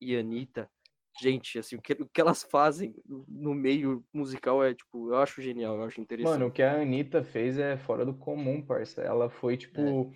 e 0.00 0.16
Anitta. 0.16 0.70
Gente, 1.20 1.58
assim, 1.58 1.76
o 1.76 1.82
que, 1.82 1.92
o 1.92 2.08
que 2.08 2.20
elas 2.22 2.42
fazem 2.42 2.94
no- 3.28 3.54
meio 3.54 4.02
musical 4.14 4.64
é, 4.64 4.74
tipo, 4.74 5.10
eu 5.12 5.16
acho 5.18 5.42
genial, 5.42 5.76
eu 5.76 5.82
acho 5.84 6.00
interessante. 6.00 6.32
Mano, 6.32 6.46
o 6.46 6.50
que 6.50 6.62
a 6.62 6.80
Anitta 6.80 7.22
fez 7.22 7.58
é 7.58 7.76
fora 7.76 8.06
do 8.06 8.14
comum, 8.14 8.64
parça. 8.64 9.02
Ela 9.02 9.28
foi, 9.28 9.58
tipo. 9.58 10.10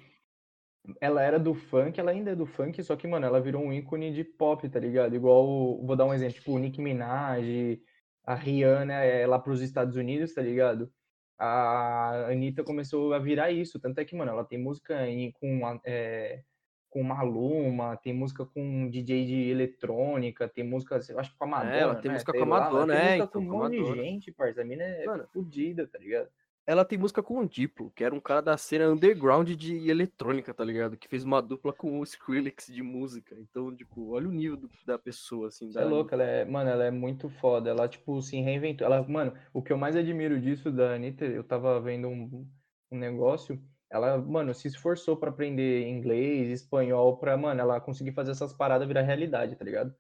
Ela 1.00 1.22
era 1.22 1.38
do 1.38 1.54
funk, 1.54 1.98
ela 1.98 2.10
ainda 2.12 2.30
é 2.32 2.36
do 2.36 2.46
funk, 2.46 2.82
só 2.82 2.96
que, 2.96 3.06
mano, 3.06 3.26
ela 3.26 3.40
virou 3.40 3.62
um 3.62 3.72
ícone 3.72 4.12
de 4.12 4.24
pop, 4.24 4.68
tá 4.68 4.78
ligado? 4.78 5.14
Igual, 5.16 5.84
vou 5.84 5.96
dar 5.96 6.04
um 6.06 6.14
exemplo, 6.14 6.34
tipo, 6.34 6.52
o 6.52 6.58
Nicki 6.58 6.80
Minaj, 6.80 7.80
a 8.24 8.34
Rihanna 8.34 8.94
é 8.94 9.26
lá 9.26 9.38
pros 9.38 9.60
Estados 9.62 9.96
Unidos, 9.96 10.34
tá 10.34 10.42
ligado? 10.42 10.92
A 11.38 12.28
Anitta 12.30 12.64
começou 12.64 13.12
a 13.12 13.18
virar 13.18 13.50
isso, 13.50 13.78
tanto 13.80 13.98
é 14.00 14.04
que, 14.04 14.16
mano, 14.16 14.30
ela 14.30 14.44
tem 14.44 14.58
música 14.58 15.06
em- 15.08 15.30
com, 15.32 15.80
é, 15.84 16.42
com 16.88 17.02
Maluma, 17.02 17.96
tem 17.96 18.12
música 18.14 18.46
com 18.46 18.88
DJ 18.88 19.26
de 19.26 19.50
eletrônica, 19.50 20.48
tem 20.48 20.64
música, 20.64 20.98
eu 21.10 21.18
acho 21.20 21.32
que 21.32 21.36
com 21.38 21.44
a 21.44 21.48
Madonna, 21.48 21.76
ela 21.78 21.94
tem 21.96 22.10
né? 22.10 22.14
música 22.14 22.32
Sei 22.32 22.40
com 22.40 22.46
a 22.46 22.48
lá, 22.48 22.56
ela 22.68 22.70
Madonna, 22.70 22.94
tem 22.94 23.02
é, 23.02 23.16
música 23.18 23.24
então, 23.24 23.42
com 23.42 23.54
um 23.56 23.58
monte 23.58 23.76
de 23.76 23.84
Madonna. 23.84 24.02
gente, 24.02 24.32
parça, 24.32 24.62
a 24.62 24.64
mina 24.64 24.82
é 24.84 25.04
Mano. 25.06 25.26
fodida, 25.32 25.86
tá 25.86 25.98
ligado? 25.98 26.30
Ela 26.66 26.84
tem 26.84 26.98
música 26.98 27.22
com 27.22 27.38
o 27.38 27.48
Diplo, 27.48 27.90
que 27.92 28.02
era 28.02 28.14
um 28.14 28.20
cara 28.20 28.40
da 28.42 28.56
cena 28.58 28.88
underground 28.90 29.48
de 29.50 29.88
eletrônica, 29.88 30.52
tá 30.52 30.64
ligado? 30.64 30.96
Que 30.96 31.08
fez 31.08 31.22
uma 31.24 31.40
dupla 31.40 31.72
com 31.72 32.00
o 32.00 32.02
Skrillex 32.04 32.66
de 32.66 32.82
música. 32.82 33.36
Então, 33.38 33.74
tipo, 33.74 34.10
olha 34.10 34.28
o 34.28 34.32
nível 34.32 34.56
do- 34.56 34.68
da 34.84 34.98
pessoa, 34.98 35.46
assim. 35.48 35.70
Você 35.70 35.78
da 35.78 35.82
é 35.82 35.84
louco, 35.84 36.12
ela 36.14 36.24
é, 36.24 36.44
mano, 36.44 36.68
ela 36.70 36.84
é 36.84 36.90
muito 36.90 37.28
foda. 37.28 37.70
Ela, 37.70 37.88
tipo, 37.88 38.20
se 38.20 38.40
reinventou. 38.40 38.84
Ela, 38.86 39.06
mano, 39.06 39.32
o 39.52 39.62
que 39.62 39.72
eu 39.72 39.78
mais 39.78 39.94
admiro 39.96 40.40
disso 40.40 40.72
da 40.72 40.94
Anitta, 40.94 41.24
eu 41.24 41.44
tava 41.44 41.80
vendo 41.80 42.08
um, 42.08 42.48
um 42.90 42.98
negócio. 42.98 43.62
Ela, 43.90 44.18
mano, 44.18 44.52
se 44.52 44.66
esforçou 44.68 45.16
pra 45.16 45.30
aprender 45.30 45.86
inglês, 45.88 46.50
espanhol, 46.62 47.16
pra, 47.18 47.36
mano, 47.36 47.60
ela 47.60 47.80
conseguir 47.80 48.12
fazer 48.12 48.32
essas 48.32 48.52
paradas 48.52 48.88
virar 48.88 49.02
realidade, 49.02 49.54
tá 49.56 49.64
ligado? 49.64 49.94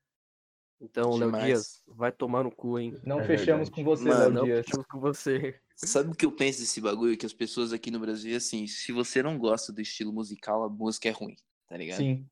Então, 0.80 1.16
Léo. 1.16 1.32
Dias, 1.44 1.82
vai 1.86 2.12
tomar 2.12 2.44
no 2.44 2.50
cu, 2.50 2.78
hein? 2.78 3.00
Não 3.04 3.20
É 3.20 3.24
fechamos 3.26 3.68
verdade. 3.68 3.70
com 3.70 3.84
você, 3.84 4.08
Léo 4.08 4.30
Não, 4.30 4.44
Dias. 4.44 4.66
fechamos 4.66 4.86
com 4.86 5.00
você. 5.00 5.60
Sabe 5.76 6.10
o 6.10 6.14
que 6.14 6.24
eu 6.26 6.32
penso 6.32 6.60
desse 6.60 6.80
bagulho? 6.80 7.16
Que 7.16 7.26
as 7.26 7.32
pessoas 7.32 7.72
aqui 7.72 7.90
no 7.90 7.98
Brasil, 7.98 8.36
assim, 8.36 8.66
se 8.66 8.92
você 8.92 9.22
não 9.22 9.38
gosta 9.38 9.72
do 9.72 9.80
estilo 9.80 10.12
musical, 10.12 10.62
a 10.64 10.68
música 10.68 11.08
é 11.08 11.12
ruim, 11.12 11.36
tá 11.66 11.76
ligado? 11.76 11.98
Sim. 11.98 12.26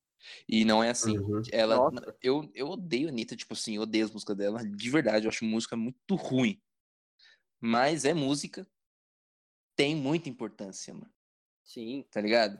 E 0.48 0.64
não 0.64 0.82
é 0.82 0.90
assim. 0.90 1.18
Uhum. 1.18 1.42
Ela, 1.52 1.76
Nossa. 1.76 2.16
eu, 2.22 2.50
eu 2.54 2.68
odeio 2.68 3.08
a 3.08 3.10
Anitta, 3.10 3.36
tipo 3.36 3.52
assim, 3.52 3.76
eu 3.76 3.82
odeio 3.82 4.06
as 4.06 4.10
músicas 4.10 4.36
dela, 4.36 4.64
de 4.64 4.90
verdade, 4.90 5.26
eu 5.26 5.30
acho 5.30 5.44
música 5.44 5.76
muito 5.76 6.14
ruim. 6.14 6.60
Mas 7.60 8.04
é 8.04 8.14
música, 8.14 8.66
tem 9.76 9.94
muita 9.94 10.28
importância, 10.28 10.92
mano, 10.94 11.10
Sim. 11.62 12.06
tá 12.10 12.20
ligado? 12.20 12.58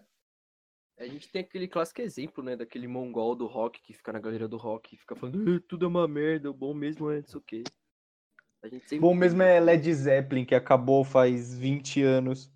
A 0.98 1.07
gente 1.07 1.28
tem 1.30 1.42
aquele 1.42 1.66
clássico 1.66 2.00
exemplo, 2.00 2.42
né? 2.42 2.57
Daquele 2.57 2.87
mongol 2.87 3.35
do 3.35 3.46
rock 3.46 3.80
que 3.83 3.92
fica 3.92 4.12
na 4.12 4.20
galeria 4.20 4.46
do 4.46 4.57
rock 4.57 4.94
e 4.94 4.98
fica 4.98 5.16
falando, 5.16 5.57
"Ah, 5.57 5.61
tudo 5.68 5.85
é 5.87 5.88
uma 5.88 6.07
merda, 6.07 6.50
o 6.50 6.54
bom 6.54 6.72
mesmo 6.72 7.11
é 7.11 7.20
não 7.20 7.26
sei 7.26 7.38
o 7.38 7.42
quê. 7.42 7.64
A 8.62 8.68
gente 8.68 8.83
sempre 8.88 9.00
Bom 9.00 9.14
mesmo 9.14 9.42
é 9.42 9.61
Led 9.61 9.92
Zeppelin, 9.92 10.44
que 10.44 10.54
acabou 10.54 11.04
faz 11.04 11.54
20 11.59 12.02
anos. 12.02 12.50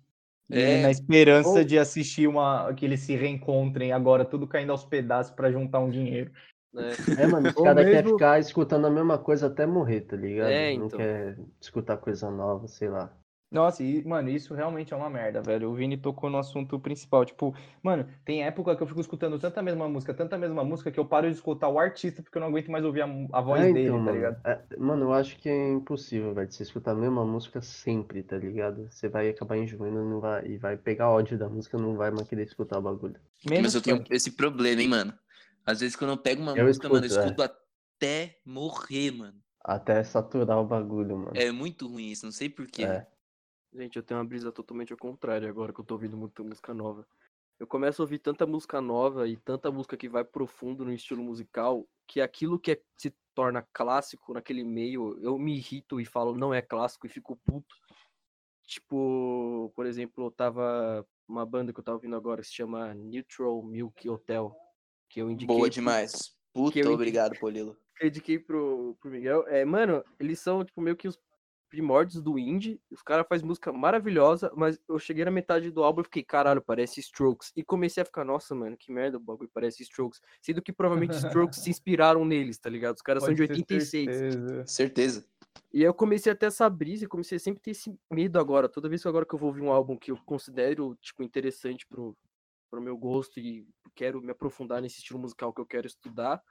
E 0.49 0.57
É. 0.59 0.81
na 0.81 0.89
esperança 0.89 1.49
Ou- 1.49 1.63
de 1.63 1.77
assistir 1.77 2.27
uma 2.27 2.73
que 2.73 2.83
eles 2.83 3.01
se 3.01 3.15
reencontrem, 3.15 3.91
agora 3.91 4.25
tudo 4.25 4.47
caindo 4.47 4.71
aos 4.71 4.83
pedaços 4.83 5.31
pra 5.35 5.51
juntar 5.51 5.79
um 5.79 5.89
dinheiro. 5.89 6.31
né? 6.71 6.91
É, 7.19 7.25
mano, 7.25 7.49
os 7.49 7.55
caras 7.55 7.83
querem 7.83 8.03
mesmo- 8.03 8.17
ficar 8.17 8.39
escutando 8.39 8.85
a 8.85 8.91
mesma 8.91 9.17
coisa 9.17 9.47
até 9.47 9.65
morrer, 9.65 10.01
tá 10.01 10.15
ligado? 10.15 10.49
É, 10.51 10.77
Não 10.77 10.85
então. 10.85 10.99
quer 10.99 11.35
escutar 11.59 11.97
coisa 11.97 12.29
nova, 12.29 12.67
sei 12.67 12.87
lá. 12.89 13.11
Nossa, 13.51 13.83
e, 13.83 14.03
mano, 14.05 14.29
isso 14.29 14.53
realmente 14.53 14.93
é 14.93 14.97
uma 14.97 15.09
merda, 15.09 15.41
velho. 15.41 15.71
O 15.71 15.75
Vini 15.75 15.97
tocou 15.97 16.29
no 16.29 16.37
assunto 16.37 16.79
principal. 16.79 17.25
Tipo, 17.25 17.55
mano, 17.81 18.07
tem 18.23 18.43
época 18.43 18.75
que 18.75 18.83
eu 18.83 18.87
fico 18.87 19.01
escutando 19.01 19.39
tanta 19.39 19.61
mesma 19.63 19.89
música, 19.89 20.13
tanta 20.13 20.37
mesma 20.37 20.63
música, 20.63 20.91
que 20.91 20.99
eu 20.99 21.05
paro 21.07 21.27
de 21.29 21.35
escutar 21.35 21.67
o 21.69 21.79
artista 21.79 22.21
porque 22.21 22.37
eu 22.37 22.41
não 22.41 22.47
aguento 22.49 22.69
mais 22.71 22.85
ouvir 22.85 23.01
a, 23.01 23.05
a 23.33 23.41
voz 23.41 23.61
É, 23.61 23.69
dele, 23.69 23.89
então, 23.89 23.99
tá 23.99 24.11
mano. 24.11 24.11
ligado? 24.11 24.45
É, 24.45 24.63
mano, 24.77 25.05
eu 25.05 25.13
acho 25.13 25.37
que 25.39 25.49
é 25.49 25.71
impossível, 25.71 26.33
velho, 26.33 26.51
você 26.51 26.63
escutar 26.63 26.91
a 26.91 26.95
mesma 26.95 27.25
música 27.25 27.61
sempre, 27.61 28.21
tá 28.23 28.37
ligado? 28.37 28.89
Você 28.91 29.09
vai 29.09 29.29
acabar 29.29 29.57
enjoando 29.57 30.03
não 30.05 30.19
vai, 30.19 30.45
e 30.47 30.57
vai 30.57 30.77
pegar 30.77 31.09
ódio 31.09 31.37
da 31.37 31.49
música, 31.49 31.77
não 31.77 31.95
vai 31.95 32.11
mais 32.11 32.27
querer 32.27 32.43
escutar 32.43 32.77
o 32.77 32.81
bagulho. 32.81 33.19
Menos 33.43 33.73
Mas 33.73 33.75
eu 33.75 33.81
tenho 33.81 33.97
funk. 33.97 34.09
esse 34.09 34.31
problema, 34.31 34.81
hein, 34.81 34.87
mano. 34.87 35.17
Às 35.65 35.79
vezes 35.81 35.95
quando 35.95 36.11
eu 36.11 36.17
pego 36.17 36.41
uma 36.41 36.55
Eu 36.55 36.67
música, 36.67 36.89
mano, 36.89 37.05
eu 37.05 37.07
escuto, 37.07 37.13
é. 37.13 37.27
escuto 37.29 37.41
até 37.41 38.39
morrer, 38.45 39.11
mano. 39.11 39.43
Até 39.63 40.03
saturar 40.03 40.59
o 40.59 40.65
bagulho, 40.67 41.17
mano. 41.17 41.31
É 41.33 41.51
muito 41.51 41.87
ruim 41.87 42.09
isso, 42.11 42.25
não 42.25 42.31
sei 42.31 42.49
porquê. 42.49 42.83
É. 42.83 43.07
Gente, 43.73 43.97
eu 43.97 44.03
tenho 44.03 44.19
uma 44.19 44.25
brisa 44.25 44.51
totalmente 44.51 44.91
ao 44.91 44.97
contrário 44.97 45.47
agora 45.47 45.71
que 45.71 45.79
eu 45.79 45.85
tô 45.85 45.93
ouvindo 45.93 46.17
muita 46.17 46.43
música 46.43 46.73
nova. 46.73 47.07
Eu 47.59 47.67
começo 47.67 48.01
a 48.01 48.03
ouvir 48.05 48.19
tanta 48.19 48.47
música 48.47 48.81
nova 48.81 49.27
e 49.27 49.37
tanta 49.37 49.71
música 49.71 49.95
que 49.97 50.09
vai 50.09 50.23
profundo 50.23 50.83
no 50.85 50.91
estilo 50.93 51.21
musical 51.23 51.87
que 52.07 52.19
aquilo 52.21 52.59
que 52.59 52.71
é- 52.71 52.81
se 52.97 53.13
torna 53.35 53.61
clássico 53.71 54.33
naquele 54.33 54.63
meio, 54.63 55.19
eu 55.21 55.37
me 55.37 55.55
irrito 55.57 56.01
e 56.01 56.05
falo 56.05 56.33
não 56.35 56.53
é 56.53 56.61
clássico 56.61 57.05
e 57.05 57.09
fico 57.09 57.35
puto. 57.45 57.75
Tipo, 58.63 59.71
por 59.75 59.85
exemplo, 59.85 60.25
eu 60.25 60.31
tava 60.31 61.05
uma 61.27 61.45
banda 61.45 61.71
que 61.71 61.79
eu 61.79 61.83
tava 61.83 61.97
ouvindo 61.97 62.15
agora 62.15 62.43
se 62.43 62.51
chama 62.53 62.93
Neutral 62.93 63.61
Milk 63.63 64.09
Hotel, 64.09 64.55
que 65.07 65.21
eu 65.21 65.29
indiquei 65.29 65.55
Boa 65.55 65.69
demais. 65.69 66.35
Puta, 66.53 66.79
eu 66.79 66.85
indi- 66.85 66.93
obrigado, 66.93 67.39
Polilo. 67.39 67.77
que 67.95 68.03
eu 68.03 68.07
indiquei 68.07 68.39
pro, 68.39 68.95
pro 68.99 69.11
Miguel, 69.11 69.47
é, 69.47 69.63
mano, 69.63 70.03
eles 70.19 70.39
são, 70.39 70.63
tipo, 70.65 70.81
meio 70.81 70.95
que 70.97 71.07
os 71.07 71.19
primórdios 71.69 72.21
do 72.21 72.37
indie. 72.37 72.81
Os 72.91 73.01
caras 73.01 73.25
fazem 73.27 73.47
música 73.47 73.71
maravilhosa, 73.71 74.51
mas 74.55 74.79
eu 74.87 74.97
cheguei 74.99 75.23
na 75.23 75.31
metade 75.31 75.71
do 75.71 75.83
álbum 75.83 76.01
e 76.01 76.05
fiquei, 76.05 76.23
caralho, 76.23 76.61
parece 76.61 76.99
Strokes. 76.99 77.51
E 77.55 77.63
comecei 77.63 78.01
a 78.01 78.05
ficar, 78.05 78.25
nossa, 78.25 78.53
mano, 78.55 78.75
que 78.75 78.91
merda 78.91 79.17
o 79.17 79.19
bagulho, 79.19 79.49
parece 79.53 79.83
Strokes. 79.83 80.21
Sendo 80.41 80.61
que 80.61 80.73
provavelmente 80.73 81.13
Strokes 81.25 81.59
se 81.59 81.69
inspiraram 81.69 82.25
neles, 82.25 82.57
tá 82.57 82.69
ligado? 82.69 82.95
Os 82.95 83.01
caras 83.01 83.23
são 83.23 83.33
de 83.33 83.47
Pode 83.47 83.63
ter 83.63 83.75
86. 83.75 84.17
certeza. 84.17 84.65
Certeza. 84.65 85.25
E 85.71 85.79
aí 85.79 85.85
eu 85.85 85.93
comecei 85.93 86.31
a 86.31 86.35
ter 86.35 86.47
essa 86.47 86.69
brisa 86.69 87.05
e 87.05 87.07
comecei 87.07 87.35
a 87.35 87.39
sempre 87.39 87.61
ter 87.61 87.71
esse 87.71 87.95
medo 88.11 88.39
agora. 88.39 88.67
Toda 88.67 88.89
vez 88.89 89.01
que 89.01 89.07
agora 89.07 89.25
que 89.25 89.33
eu 89.33 89.39
vou 89.39 89.49
ouvir 89.49 89.61
um 89.61 89.71
álbum 89.71 89.97
que 89.97 90.11
eu 90.11 90.17
considero, 90.25 90.97
tipo, 90.99 91.21
interessante 91.21 91.85
pro, 91.87 92.17
pro 92.69 92.81
meu 92.81 92.97
gosto 92.97 93.39
e 93.39 93.67
quero 93.95 94.21
me 94.21 94.31
aprofundar 94.31 94.81
nesse 94.81 94.97
estilo 94.97 95.19
musical 95.19 95.53
que 95.53 95.61
eu 95.61 95.65
quero 95.65 95.85
estudar, 95.85 96.41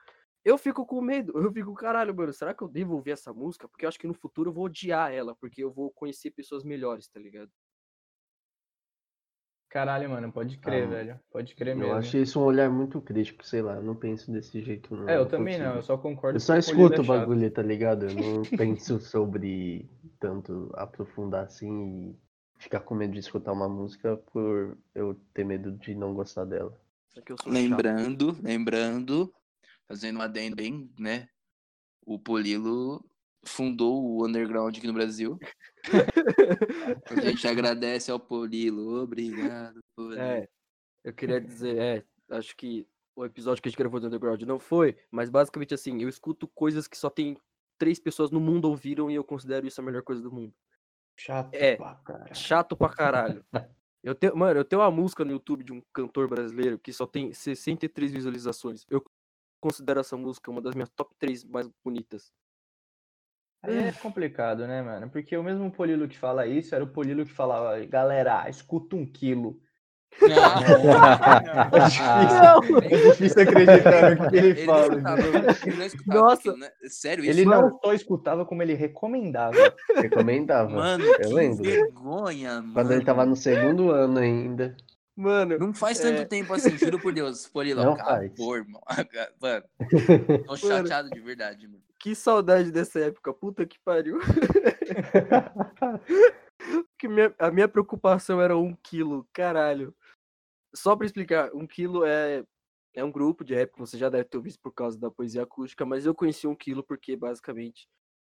eu 0.45 0.57
fico 0.59 0.87
com 0.87 1.01
medo. 1.01 1.33
Eu 1.39 1.53
fico, 1.53 1.75
caralho, 1.75 2.15
mano, 2.15 2.33
será 2.33 2.55
que 2.55 2.63
eu 2.63 2.69
devo 2.69 2.95
ouvir 2.95 3.13
essa 3.13 3.33
música? 3.33 3.69
Porque 3.69 3.85
eu 3.85 3.89
acho 3.89 3.99
que 3.99 4.07
no 4.07 4.15
futuro 4.15 4.51
eu 4.51 4.55
vou 4.55 4.65
odiar 4.67 5.13
ela, 5.13 5.35
porque 5.37 5.63
eu 5.63 5.71
vou 5.71 5.91
conhecer 5.91 6.31
pessoas 6.31 6.65
melhores, 6.65 7.09
tá 7.09 7.21
ligado? 7.21 7.51
Caralho, 9.69 10.09
mano, 10.09 10.33
pode 10.33 10.57
crer, 10.59 10.89
mano. 10.89 10.89
velho. 10.89 11.21
Pode 11.31 11.55
crer 11.55 11.77
Eu 11.77 11.77
mesmo. 11.77 11.93
acho 11.93 12.17
isso 12.17 12.41
um 12.41 12.45
olhar 12.45 12.71
muito 12.71 13.01
crítico, 13.03 13.45
sei 13.45 13.61
lá, 13.61 13.75
eu 13.77 13.83
não 13.83 13.95
penso 13.95 14.33
desse 14.33 14.63
jeito, 14.63 14.97
não. 14.97 15.07
É, 15.09 15.17
eu 15.17 15.27
não 15.27 15.27
também 15.27 15.59
não, 15.59 15.67
consigo. 15.67 15.79
eu 15.79 15.83
só 15.83 15.99
concordo 15.99 16.37
Eu 16.37 16.41
só 16.41 16.57
o 16.59 16.63
Polido 16.65 16.95
escuto 16.95 17.01
é 17.01 17.05
o 17.05 17.05
chato. 17.05 17.21
bagulho, 17.21 17.51
tá 17.51 17.63
ligado? 17.63 18.07
Eu 18.07 18.15
não 18.15 18.43
penso 18.57 18.99
sobre 19.01 19.91
tanto 20.19 20.71
aprofundar 20.75 21.45
assim 21.45 22.11
e 22.11 22.19
ficar 22.63 22.81
com 22.81 22.95
medo 22.95 23.13
de 23.13 23.19
escutar 23.21 23.53
uma 23.53 23.69
música 23.69 24.17
por 24.33 24.79
eu 24.95 25.15
ter 25.35 25.45
medo 25.45 25.73
de 25.73 25.95
não 25.95 26.15
gostar 26.15 26.45
dela. 26.47 26.81
Eu 27.29 27.37
sou 27.39 27.55
chato. 27.57 27.87
Lembrando, 27.87 28.39
lembrando, 28.43 29.35
fazendo 29.89 30.19
um 30.19 30.23
adendo 30.23 30.55
bem, 30.57 30.93
né? 30.99 31.29
O 32.05 32.19
Polilo 32.19 33.05
fundou 33.45 34.05
o 34.05 34.27
underground 34.27 34.77
aqui 34.77 34.87
no 34.87 34.93
Brasil. 34.93 35.39
a 37.11 37.21
gente 37.21 37.47
agradece 37.49 38.11
ao 38.11 38.21
Polilo. 38.21 39.03
Obrigado, 39.03 39.81
Polilo. 39.97 40.21
É, 40.21 40.49
eu 41.05 41.13
queria 41.13 41.41
dizer, 41.41 41.79
é, 41.79 42.05
acho 42.37 42.57
que 42.57 42.87
o 43.17 43.25
episódio 43.25 43.63
que 43.63 43.69
a 43.69 43.71
gente 43.71 43.79
gravou 43.79 43.99
do 43.99 44.07
Underground 44.07 44.43
não 44.43 44.59
foi, 44.61 44.97
mas 45.11 45.29
basicamente 45.29 45.75
assim, 45.75 46.01
eu 46.03 46.09
escuto 46.09 46.47
coisas 46.47 46.87
que 46.87 46.97
só 46.97 47.11
tem 47.11 47.37
três 47.77 47.99
pessoas 47.99 48.31
no 48.31 48.41
mundo 48.41 48.67
ouviram 48.67 49.11
e 49.11 49.15
eu 49.15 49.25
considero 49.25 49.67
isso 49.67 49.81
a 49.81 49.85
melhor 49.85 50.03
coisa 50.03 50.23
do 50.23 50.31
mundo. 50.31 50.55
Chato 51.17 51.53
É. 51.55 51.77
pra 51.77 51.95
caralho. 51.97 52.35
Chato 52.37 52.77
pra 52.77 52.89
caralho. 52.91 53.45
Eu 54.05 54.15
tenho, 54.15 54.37
mano, 54.37 54.61
eu 54.61 54.65
tenho 54.65 54.81
uma 54.81 54.91
música 54.91 55.25
no 55.25 55.33
YouTube 55.33 55.65
de 55.65 55.73
um 55.73 55.83
cantor 55.93 56.29
brasileiro 56.29 56.79
que 56.79 56.93
só 56.93 57.05
tem 57.07 57.33
63 57.33 58.13
visualizações. 58.13 58.87
Eu 58.89 59.05
considero 59.61 60.01
essa 60.01 60.17
música 60.17 60.51
uma 60.51 60.61
das 60.63 60.75
minhas 60.75 60.91
top 60.91 61.15
3 61.19 61.45
mais 61.45 61.69
bonitas. 61.85 62.33
É 63.65 63.91
complicado, 63.93 64.67
né, 64.69 64.83
mano? 64.83 65.11
Porque 65.11 65.37
o 65.37 65.43
mesmo 65.43 65.71
Polilo 65.71 66.07
que 66.09 66.17
fala 66.17 66.47
isso 66.47 66.75
era 66.75 66.85
o 66.85 66.89
Polilo 66.93 67.25
que 67.25 67.33
falava, 67.33 67.85
galera, 67.87 68.49
escuta 68.49 68.95
um 68.95 69.05
quilo. 69.05 69.61
Ah, 70.23 71.69
É 71.75 71.79
difícil, 71.89 72.79
é 72.79 73.11
difícil 73.11 73.43
acreditar 73.43 74.17
no 74.17 74.31
que 74.31 74.37
ele 74.37 74.49
Ele 74.49 74.65
não 74.67 74.75
fala. 74.75 74.87
escutava, 74.95 75.21
ele 75.67 75.77
não 75.77 75.85
escutava 75.87 76.21
Nossa. 76.21 76.35
aquilo, 76.41 76.57
né? 76.57 76.71
Sério 76.89 77.25
isso? 77.25 77.31
Ele 77.33 77.45
Mano. 77.45 77.63
não 77.71 77.79
só 77.85 77.93
escutava, 77.93 78.47
como 78.47 78.63
ele 78.63 78.75
recomendava. 78.75 79.57
Recomendava. 79.97 80.71
Mano, 80.71 81.05
eu 81.05 81.19
que 81.19 81.27
lembro. 81.27 81.63
vergonha, 81.65 82.61
mano. 82.63 82.75
Quando 82.75 82.93
ele 82.93 83.05
tava 83.05 83.27
no 83.27 83.37
segundo 83.37 83.91
ano 83.91 84.19
ainda. 84.19 84.77
Mano, 85.21 85.59
Não 85.59 85.75
faz 85.75 85.99
tanto 85.99 86.23
É. 86.23 86.25
tempo 86.25 86.55
assim, 86.55 86.79
juro 86.79 87.01
por 87.01 87.13
Deus. 87.13 87.49
Polilo, 87.49 87.83
Não 87.83 87.95
acabou, 87.95 88.57
irmão. 88.57 88.81
Mano, 89.43 89.65
tô 90.47 90.57
chateado 90.95 91.11
de 91.11 91.19
verdade, 91.21 91.67
mano. 91.67 91.83
que 91.99 92.15
saudade 92.15 92.71
dessa 92.71 93.01
época. 93.01 93.35
Puta 93.35 93.67
que 93.67 93.81
pariu. 93.81 94.21
que 96.99 97.09
minha- 97.09 97.35
a 97.39 97.51
minha 97.51 97.69
preocupação 97.69 98.41
era 98.41 98.57
um 98.57 98.75
quilo, 98.77 99.27
caralho. 99.33 99.95
Só 100.75 100.95
pra 100.95 101.07
explicar, 101.07 101.51
um 101.55 101.67
quilo 101.67 102.05
é, 102.05 102.45
é 102.95 103.03
um 103.03 103.11
grupo 103.11 103.45
de 103.45 103.55
rap 103.55 103.73
que 103.73 103.79
você 103.81 103.97
já 103.99 104.09
deve 104.09 104.25
ter 104.29 104.41
visto 104.41 104.61
por 104.61 104.73
causa 104.73 104.99
da 104.99 105.11
poesia 105.11 105.43
acústica, 105.43 105.85
mas 105.85 106.07
eu 106.07 106.15
conheci 106.15 106.47
um 106.47 106.55
quilo 106.55 106.85
porque 106.85 107.17
basicamente 107.17 107.89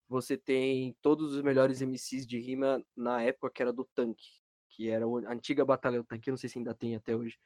você 0.08 0.36
tem 0.36 0.94
todos 1.02 1.34
os 1.34 1.42
melhores 1.42 1.80
MCs 1.82 2.24
de 2.26 2.38
rima 2.38 2.80
na 2.96 3.22
época 3.22 3.50
que 3.52 3.62
era 3.62 3.72
do 3.72 3.84
tanque, 3.94 4.26
que 4.76 4.90
era 4.90 5.06
a 5.06 5.32
antiga 5.32 5.64
batalha 5.64 5.98
do 5.98 6.04
tanque, 6.04 6.30
não 6.30 6.36
sei 6.36 6.50
se 6.50 6.58
ainda 6.58 6.74
tem 6.74 6.94
até 6.94 7.16
hoje. 7.16 7.38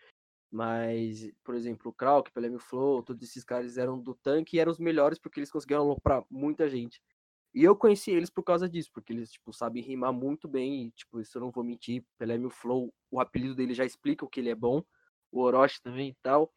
Mas, 0.51 1.31
por 1.45 1.55
exemplo, 1.55 1.91
o 1.91 1.95
Krauk, 1.95 2.33
Pelé 2.33 2.51
Flow, 2.59 3.05
todos 3.05 3.23
esses 3.23 3.45
caras 3.45 3.79
eram 3.79 4.01
do 4.01 4.17
tanque 4.17 4.57
e 4.57 4.61
eram 4.61 4.73
os 4.73 4.81
melhores 4.81 5.17
porque 5.17 5.39
eles 5.39 5.51
conseguiram 5.51 5.83
aloprar 5.83 6.25
muita 6.29 6.69
gente. 6.69 7.01
E 7.55 7.63
eu 7.63 7.77
conheci 7.77 8.11
eles 8.11 8.31
por 8.31 8.43
causa 8.43 8.69
disso, 8.69 8.91
porque 8.93 9.13
eles, 9.13 9.31
tipo, 9.31 9.53
sabem 9.53 9.83
rimar 9.83 10.13
muito 10.13 10.49
bem, 10.49 10.87
e, 10.87 10.91
tipo, 10.93 11.21
isso 11.21 11.37
eu 11.39 11.43
não 11.43 11.51
vou 11.51 11.65
mentir, 11.65 12.05
Pelé 12.19 12.37
Mil 12.39 12.51
Flow, 12.51 12.93
o 13.11 13.21
apelido 13.21 13.55
dele 13.55 13.75
já 13.75 13.85
explica 13.85 14.25
o 14.25 14.29
que 14.29 14.41
ele 14.41 14.51
é 14.51 14.55
bom, 14.55 14.85
o 15.33 15.41
Orochi 15.41 15.81
também 15.83 16.11
e 16.11 16.17
tal. 16.23 16.53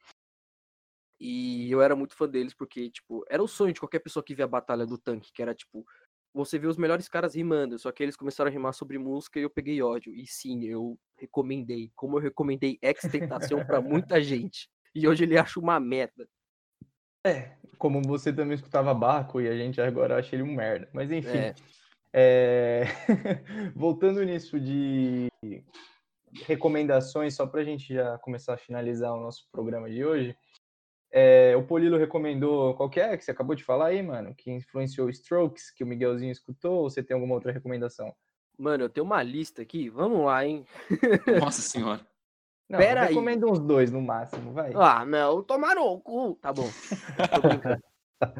E 1.19 1.71
eu 1.71 1.81
era 1.81 1.95
muito 1.95 2.15
fã 2.15 2.27
deles, 2.27 2.53
porque, 2.53 2.89
tipo, 2.89 3.23
era 3.29 3.41
o 3.41 3.47
sonho 3.47 3.73
de 3.73 3.79
qualquer 3.79 3.99
pessoa 3.99 4.23
que 4.23 4.35
via 4.35 4.45
a 4.45 4.47
Batalha 4.47 4.85
do 4.85 4.97
Tanque, 4.97 5.31
que 5.31 5.41
era, 5.41 5.53
tipo, 5.55 5.85
você 6.33 6.57
vê 6.57 6.67
os 6.67 6.77
melhores 6.77 7.07
caras 7.07 7.35
rimando, 7.35 7.77
só 7.77 7.91
que 7.91 8.01
eles 8.01 8.15
começaram 8.15 8.49
a 8.49 8.51
rimar 8.51 8.73
sobre 8.73 8.97
música 8.97 9.39
e 9.39 9.43
eu 9.43 9.49
peguei 9.49 9.81
ódio. 9.81 10.13
E 10.13 10.25
sim, 10.25 10.63
eu 10.65 10.97
recomendei, 11.17 11.91
como 11.95 12.17
eu 12.17 12.21
recomendei 12.21 12.79
Ex-Tentação 12.81 13.63
pra 13.65 13.79
muita 13.81 14.21
gente. 14.21 14.69
E 14.95 15.07
hoje 15.07 15.23
ele 15.23 15.37
acha 15.37 15.59
uma 15.59 15.79
merda. 15.79 16.27
É, 17.25 17.55
como 17.77 18.01
você 18.01 18.33
também 18.33 18.55
escutava 18.55 18.93
Baco 18.93 19.39
e 19.39 19.47
a 19.47 19.55
gente 19.55 19.79
agora 19.79 20.17
acha 20.17 20.35
ele 20.35 20.43
um 20.43 20.53
merda. 20.53 20.89
Mas 20.91 21.11
enfim. 21.11 21.37
É. 21.37 21.55
É, 22.15 22.83
Voltando 23.75 24.23
nisso 24.23 24.59
de 24.59 25.29
recomendações, 26.45 27.35
só 27.35 27.47
para 27.47 27.61
a 27.61 27.63
gente 27.63 27.93
já 27.93 28.17
começar 28.19 28.53
a 28.53 28.57
finalizar 28.57 29.13
o 29.13 29.19
nosso 29.19 29.47
programa 29.51 29.89
de 29.89 30.05
hoje. 30.05 30.37
É, 31.15 31.55
o 31.55 31.61
Polilo 31.63 31.95
recomendou 31.97 32.73
qual 32.73 32.89
que 32.89 32.99
é 32.99 33.15
que 33.15 33.23
você 33.23 33.29
acabou 33.29 33.55
de 33.55 33.63
falar 33.63 33.87
aí, 33.87 34.01
mano? 34.01 34.33
Que 34.35 34.51
influenciou 34.51 35.09
Strokes, 35.11 35.69
que 35.69 35.83
o 35.83 35.87
Miguelzinho 35.87 36.31
escutou, 36.31 36.79
ou 36.79 36.89
você 36.89 37.03
tem 37.03 37.13
alguma 37.13 37.35
outra 37.35 37.51
recomendação? 37.51 38.11
Mano, 38.57 38.85
eu 38.85 38.89
tenho 38.89 39.05
uma 39.05 39.21
lista 39.21 39.61
aqui, 39.61 39.89
vamos 39.89 40.25
lá, 40.25 40.43
hein? 40.45 40.65
Nossa 41.39 41.61
senhora. 41.61 42.01
Não, 42.69 42.79
Pera 42.79 43.01
aí. 43.03 43.07
recomenda 43.09 43.45
uns 43.45 43.59
dois 43.59 43.91
no 43.91 44.01
máximo, 44.01 44.51
vai. 44.53 44.71
Ah, 44.75 45.05
não, 45.05 45.43
tomaram 45.43 45.85
o 45.85 45.99
cu. 46.01 46.35
Tá 46.41 46.51
bom. 46.51 46.67
Tô 47.35 47.47
brincando. 47.47 47.81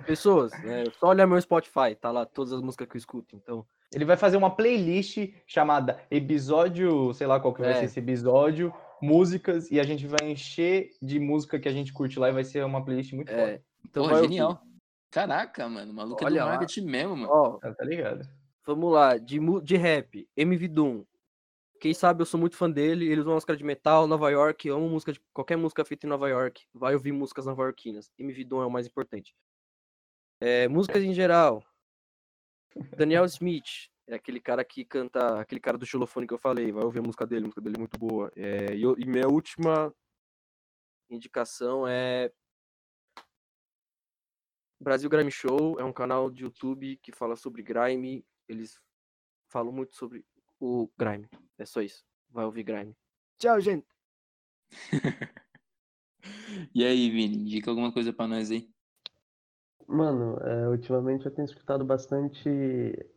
Pessoas, 0.06 0.52
né, 0.64 0.86
só 0.98 1.08
olhar 1.10 1.28
meu 1.28 1.40
Spotify, 1.42 1.94
tá 2.00 2.10
lá 2.10 2.26
todas 2.26 2.54
as 2.54 2.62
músicas 2.62 2.88
que 2.88 2.96
eu 2.96 3.00
escuto, 3.00 3.36
então. 3.36 3.66
Ele 3.94 4.06
vai 4.06 4.18
fazer 4.18 4.38
uma 4.38 4.50
playlist 4.56 5.18
chamada 5.46 6.00
episódio, 6.10 7.14
sei 7.14 7.28
lá 7.28 7.40
qual 7.40 7.54
que 7.54 7.62
vai 7.62 7.72
É. 7.72 7.76
ser 7.76 7.86
esse 7.86 8.00
episódio, 8.00 8.74
músicas, 9.04 9.70
e 9.70 9.80
a 9.80 9.84
gente 9.84 10.08
vai 10.08 10.32
encher 10.32 10.92
de 11.02 11.20
música 11.20 11.60
que 11.60 11.68
a 11.68 11.72
gente 11.74 11.92
curte 11.92 12.18
lá 12.18 12.30
e 12.30 12.34
vai 12.34 12.44
ser 12.44 12.64
uma 12.64 12.84
playlist 12.84 13.14
muito 13.14 13.30
É, 13.32 13.36
foda. 13.36 13.64
então 13.86 14.04
Porra, 14.04 14.14
vai 14.14 14.22
ouvir. 14.24 14.34
genial. 14.36 14.62
Caraca, 15.12 15.68
mano. 15.70 15.92
O 15.92 15.96
maluco 15.96 16.24
é 16.24 16.26
Olha 16.26 16.42
do 16.42 16.46
lá. 16.46 16.52
marketing 16.52 16.86
mesmo, 16.86 17.16
mano. 17.18 17.32
Ó, 17.32 17.58
Tá, 17.60 17.74
tá 17.74 17.86
ligado? 17.86 18.28
vamos 18.66 18.92
lá, 18.94 19.18
de, 19.18 19.38
de 19.62 19.76
rap, 19.76 20.28
MV 20.38 20.68
Doom. 20.70 21.04
Quem 21.82 21.94
sabe 21.94 22.22
eu 22.22 22.26
sou 22.26 22.40
muito 22.40 22.56
fã 22.56 22.72
dele, 22.72 23.06
eles 23.06 23.20
usam 23.26 23.34
música 23.34 23.58
de 23.58 23.64
metal, 23.64 24.08
Nova 24.08 24.30
York, 24.32 24.66
eu 24.68 24.78
amo 24.78 24.88
música 24.90 25.12
de 25.12 25.20
qualquer 25.34 25.58
música 25.58 25.84
feita 25.84 26.08
em 26.08 26.10
Nova 26.10 26.30
York. 26.30 26.64
Vai 26.74 26.94
ouvir 26.94 27.12
músicas 27.12 27.46
nova-iorquinas. 27.46 28.10
MV 28.18 28.46
Doom 28.46 28.62
é 28.62 28.66
o 28.66 28.72
mais 28.72 28.88
importante. 28.88 29.36
É, 30.40 30.68
músicas 30.70 31.04
em 31.04 31.14
geral. 31.14 31.62
Daniel 32.98 33.26
Smith, 33.26 33.90
é 34.08 34.16
aquele 34.16 34.40
cara 34.40 34.64
que 34.66 34.84
canta, 34.84 35.40
aquele 35.40 35.62
cara 35.62 35.78
do 35.78 35.86
xilofone 35.86 36.28
que 36.28 36.34
eu 36.34 36.38
falei, 36.38 36.72
vai 36.72 36.84
ouvir 36.84 37.00
a 37.00 37.04
música 37.04 37.26
dele, 37.26 37.44
a 37.46 37.48
música 37.48 37.62
dele 37.62 37.76
é 37.76 37.80
muito 37.80 37.98
boa. 37.98 38.32
É, 38.36 38.76
e, 38.76 38.82
eu- 38.84 38.96
e 38.98 39.06
minha 39.06 39.28
última 39.28 39.94
indicação 41.10 41.88
é 41.88 42.32
Brasil 44.80 45.10
Grime 45.10 45.32
Show, 45.32 45.80
é 45.80 45.84
um 45.84 45.94
canal 45.94 46.30
de 46.30 46.44
YouTube 46.44 46.98
que 46.98 47.12
fala 47.12 47.36
sobre 47.36 47.64
grime, 47.64 48.26
eles 48.48 48.80
falam 49.50 49.72
muito 49.72 49.96
sobre 49.96 50.26
o 50.60 50.90
grime. 50.98 51.30
É 51.58 51.66
só 51.66 51.82
isso. 51.82 52.06
Vai 52.30 52.46
ouvir 52.46 52.64
grime. 52.64 52.96
Tchau, 53.38 53.60
gente. 53.62 53.88
E 56.74 56.86
aí, 56.86 57.10
Vini, 57.10 57.36
indica 57.36 57.70
alguma 57.70 57.92
coisa 57.92 58.14
pra 58.14 58.26
nós 58.28 58.50
aí? 58.50 58.73
Mano, 59.88 60.38
é, 60.46 60.68
ultimamente 60.68 61.26
eu 61.26 61.32
tenho 61.32 61.46
escutado 61.46 61.86
bastante 61.86 62.50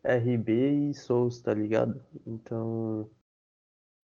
RB 0.05 0.91
e 0.91 0.95
Souls, 0.95 1.41
tá 1.43 1.53
ligado? 1.55 2.01
Então, 2.27 3.11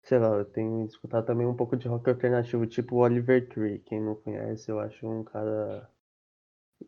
sei 0.02 0.18
lá, 0.18 0.28
eu 0.28 0.44
tenho 0.46 0.86
escutado 0.86 1.26
também 1.26 1.46
um 1.46 1.54
pouco 1.54 1.76
de 1.76 1.86
rock 1.86 2.08
alternativo, 2.08 2.66
tipo 2.66 2.96
Oliver 2.96 3.46
Tree. 3.48 3.78
Quem 3.80 4.00
não 4.00 4.14
conhece, 4.14 4.70
eu 4.70 4.80
acho 4.80 5.06
um 5.06 5.22
cara. 5.22 5.86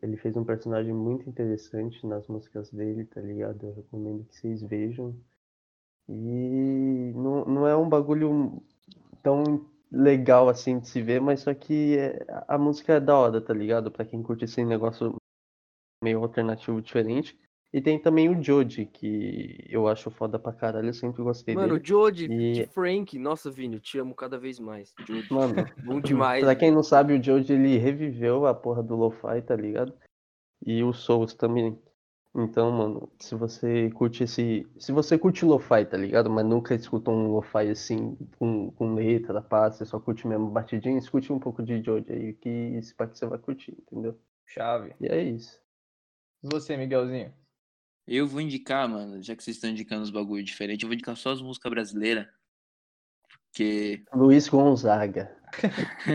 Ele 0.01 0.17
fez 0.17 0.35
um 0.35 0.43
personagem 0.43 0.93
muito 0.93 1.29
interessante 1.29 2.05
nas 2.05 2.27
músicas 2.27 2.69
dele, 2.71 3.05
tá 3.05 3.21
ligado? 3.21 3.67
Eu 3.67 3.73
recomendo 3.73 4.25
que 4.25 4.35
vocês 4.35 4.61
vejam. 4.61 5.15
E 6.09 7.13
não, 7.15 7.45
não 7.45 7.67
é 7.67 7.75
um 7.77 7.89
bagulho 7.89 8.61
tão 9.23 9.65
legal 9.91 10.49
assim 10.49 10.79
de 10.79 10.89
se 10.89 11.01
ver, 11.03 11.21
mas 11.21 11.41
só 11.41 11.53
que 11.55 11.97
é- 11.97 12.25
a 12.47 12.57
música 12.59 12.95
é 12.95 13.01
da 13.01 13.17
hora, 13.17 13.41
tá 13.41 13.53
ligado? 13.53 13.91
Pra 13.91 14.05
quem 14.05 14.23
curte 14.23 14.45
esse 14.45 14.65
negócio 14.65 15.15
meio 16.03 16.19
alternativo 16.21 16.81
diferente. 16.81 17.37
E 17.71 17.79
tem 17.79 17.99
também 17.99 18.27
o 18.29 18.41
Joji, 18.41 18.87
que 18.87 19.63
eu 19.69 19.87
acho 19.87 20.09
foda 20.09 20.39
pra 20.39 20.51
caralho, 20.51 20.89
eu 20.89 20.93
sempre 20.93 21.21
gostei 21.21 21.53
Mano, 21.53 21.75
o 21.75 21.77
dele. 21.77 21.87
Jody 21.87 22.25
E- 22.25 22.53
de 22.53 22.65
Frank. 22.65 23.17
Nossa, 23.19 23.51
Vini, 23.51 23.75
eu 23.75 23.79
te 23.79 23.99
amo 23.99 24.15
cada 24.15 24.39
vez 24.39 24.59
mais. 24.59 24.91
Jody. 25.07 25.31
Mano, 25.31 25.53
Bom 25.85 26.01
demais. 26.01 26.43
pra 26.43 26.55
quem 26.55 26.71
não 26.71 26.81
sabe, 26.81 27.13
o 27.13 27.21
Joji 27.23 27.53
ele 27.53 27.77
reviveu 27.77 28.47
a 28.47 28.55
porra 28.55 28.81
do 28.81 28.95
Lo-Fi, 28.95 29.43
tá 29.43 29.55
ligado? 29.55 29.93
E 30.65 30.83
o 30.83 30.91
Souls 30.93 31.35
também. 31.35 31.77
Então, 32.35 32.71
mano, 32.71 33.11
se 33.19 33.35
você 33.35 33.91
curte 33.91 34.23
esse. 34.23 34.65
Se 34.79 34.91
você 34.91 35.15
curte 35.17 35.45
Lo-Fi, 35.45 35.85
tá 35.85 35.97
ligado? 35.97 36.27
Mas 36.29 36.45
nunca 36.45 36.73
escuta 36.73 37.11
um 37.11 37.31
Lo-Fi 37.33 37.69
assim, 37.69 38.17
com, 38.39 38.71
com 38.71 38.95
letra, 38.95 39.41
pá, 39.43 39.69
você 39.69 39.85
só 39.85 39.99
curte 39.99 40.27
mesmo 40.27 40.49
batidinho, 40.49 40.97
escute 40.97 41.31
um 41.31 41.39
pouco 41.39 41.61
de 41.61 41.83
Joji 41.83 42.05
aí, 42.11 42.33
que 42.33 42.49
esse 42.77 42.95
parte 42.95 43.17
você 43.17 43.27
vai 43.27 43.37
curtir, 43.37 43.77
entendeu? 43.79 44.17
Chave. 44.47 44.95
E 44.99 45.05
é 45.05 45.21
isso. 45.21 45.59
E 46.43 46.47
você, 46.51 46.77
Miguelzinho? 46.77 47.33
Eu 48.07 48.27
vou 48.27 48.41
indicar, 48.41 48.87
mano, 48.89 49.21
já 49.21 49.35
que 49.35 49.43
vocês 49.43 49.57
estão 49.57 49.69
indicando 49.69 50.01
os 50.03 50.09
bagulho 50.09 50.43
diferente, 50.43 50.83
eu 50.83 50.87
vou 50.89 50.93
indicar 50.93 51.15
só 51.15 51.31
as 51.31 51.41
músicas 51.41 51.69
brasileiras. 51.69 52.27
Porque. 53.51 54.03
Luiz 54.13 54.47
Gonzaga. 54.47 55.35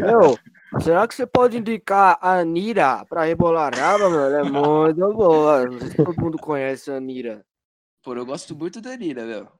Meu, 0.00 0.80
será 0.80 1.06
que 1.08 1.14
você 1.14 1.26
pode 1.26 1.56
indicar 1.56 2.18
a 2.20 2.38
Anira 2.40 3.04
pra 3.06 3.24
rebolar 3.24 3.74
raba, 3.74 4.10
mano? 4.10 4.36
É 4.36 4.42
muito 4.42 5.14
boa. 5.14 5.64
Não 5.66 5.78
sei 5.78 5.88
se 5.90 5.96
todo 5.96 6.20
mundo 6.20 6.38
conhece 6.38 6.90
a 6.90 6.96
Anira. 6.96 7.44
Pô, 8.02 8.14
eu 8.14 8.26
gosto 8.26 8.54
muito 8.54 8.80
da 8.80 8.96
Nira, 8.96 9.24
velho. 9.26 9.50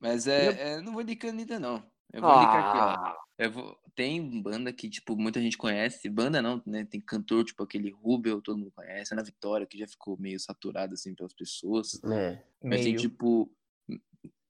Mas 0.00 0.26
é, 0.26 0.72
é, 0.74 0.80
não 0.80 0.92
vou 0.92 1.02
indicar 1.02 1.30
ainda, 1.30 1.58
não. 1.60 1.82
Eu 2.12 2.20
vou 2.20 2.34
indicar 2.36 2.58
aqui, 2.68 2.78
ó. 2.78 2.80
Ah, 2.82 3.16
Eu 3.38 3.50
vou- 3.52 3.78
Tem 3.94 4.42
banda 4.42 4.72
que, 4.72 4.90
tipo, 4.90 5.16
muita 5.16 5.40
gente 5.40 5.56
conhece. 5.56 6.08
Banda 6.08 6.42
não, 6.42 6.60
né? 6.66 6.84
Tem 6.84 7.00
cantor, 7.00 7.44
tipo, 7.44 7.62
aquele 7.62 7.90
Rubel, 7.90 8.42
todo 8.42 8.58
mundo 8.58 8.72
conhece. 8.72 9.14
Ana 9.14 9.22
Vitória, 9.22 9.66
que 9.66 9.78
já 9.78 9.86
ficou 9.86 10.18
meio 10.18 10.40
saturada, 10.40 10.94
assim, 10.94 11.14
pelas 11.14 11.32
pessoas. 11.32 12.02
É. 12.04 12.42
Mas 12.62 12.80
tem, 12.82 12.94
Meio. 12.94 12.96
tipo. 12.96 13.50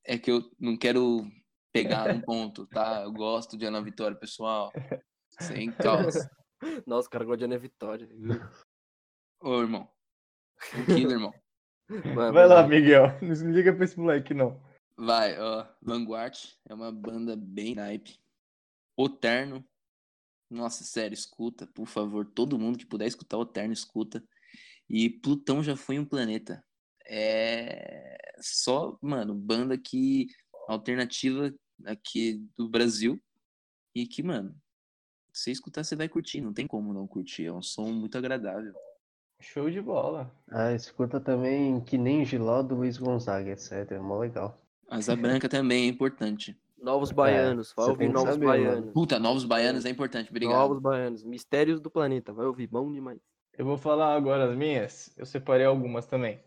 É 0.07 0.19
que 0.19 0.31
eu 0.31 0.51
não 0.59 0.77
quero 0.77 1.27
pegar 1.73 2.15
um 2.15 2.21
ponto, 2.21 2.67
tá? 2.67 3.03
Eu 3.03 3.13
gosto 3.13 3.57
de 3.57 3.67
Ana 3.67 3.83
Vitória, 3.83 4.17
pessoal. 4.17 4.73
Sem 5.41 5.71
calça. 5.73 6.31
Nossa, 6.87 7.09
o 7.09 7.11
cara 7.11 7.25
gosta 7.25 7.39
de 7.39 7.45
Ana 7.45 7.59
Vitória. 7.59 8.09
Ô, 9.43 9.61
irmão. 9.61 9.91
Um 10.75 10.85
quilo, 10.87 11.13
irmão. 11.13 11.35
Vai, 12.15 12.33
Vai 12.33 12.47
lá. 12.47 12.67
Miguel. 12.67 13.09
Não 13.21 13.51
liga 13.51 13.75
pra 13.75 13.85
esse 13.85 13.99
moleque, 13.99 14.33
não. 14.33 14.63
Vai, 14.97 15.39
ó. 15.39 15.67
Vanguard 15.83 16.37
é 16.69 16.75
uma 16.75 16.91
banda 16.93 17.37
bem 17.37 17.75
naipe. 17.75 18.19
O 18.97 19.09
Terno. 19.09 19.65
Nossa, 20.51 20.85
sério, 20.85 21.15
escuta, 21.15 21.67
por 21.67 21.87
favor. 21.87 22.25
Todo 22.27 22.59
mundo 22.59 22.79
que 22.79 22.87
puder 22.87 23.07
escutar 23.07 23.39
o 23.39 23.47
Terno, 23.47 23.73
escuta. 23.73 24.23
E 24.89 25.09
Plutão 25.11 25.63
já 25.63 25.77
foi 25.77 25.99
um 25.99 26.05
planeta. 26.05 26.65
É 27.07 28.17
só, 28.41 28.99
mano, 29.01 29.35
banda 29.35 29.77
que 29.79 30.29
alternativa 30.69 31.53
aqui 31.85 32.43
do 32.57 32.69
Brasil. 32.69 33.21
e 33.95 34.07
que, 34.07 34.23
mano, 34.23 34.55
se 35.33 35.45
você 35.45 35.51
escutar, 35.53 35.85
você 35.85 35.95
vai 35.97 36.09
curtir. 36.09 36.41
Não 36.41 36.53
tem 36.53 36.67
como 36.67 36.93
não 36.93 37.07
curtir. 37.07 37.47
É 37.47 37.53
um 37.53 37.63
som 37.63 37.93
muito 37.93 38.19
agradável. 38.19 38.75
Show 39.41 39.71
de 39.71 39.81
bola. 39.81 40.33
Ah, 40.49 40.73
escuta 40.73 41.21
também 41.21 41.81
que 41.81 41.99
nem 41.99 42.25
Giló 42.25 42.63
do 42.63 42.75
Luiz 42.77 42.97
Gonzaga, 42.97 43.51
etc. 43.51 43.93
É 43.93 43.99
mó 43.99 44.19
legal. 44.19 44.61
Asa 44.89 45.15
Branca 45.17 45.49
também 45.49 45.85
é 45.85 45.89
importante. 45.89 46.57
Novos 46.85 47.11
Baianos, 47.11 47.73
vai 47.75 47.89
ouvir 47.89 48.09
Novos 48.09 48.35
saber, 48.35 48.47
mano. 48.47 48.65
Baianos. 48.65 48.93
Puta, 48.93 49.19
Novos 49.19 49.45
Baianos 49.45 49.85
é 49.87 49.91
importante. 49.91 50.31
Obrigado. 50.31 50.59
Novos 50.59 50.79
Baianos. 50.79 51.25
Mistérios 51.25 51.81
do 51.81 51.91
Planeta, 51.91 52.33
vai 52.33 52.45
ouvir, 52.45 52.67
bom 52.67 52.93
demais. 52.93 53.19
Eu 53.57 53.65
vou 53.65 53.79
falar 53.79 54.15
agora 54.15 54.51
as 54.51 54.57
minhas. 54.57 55.13
Eu 55.17 55.25
separei 55.25 55.65
algumas 55.65 56.07
também. 56.07 56.41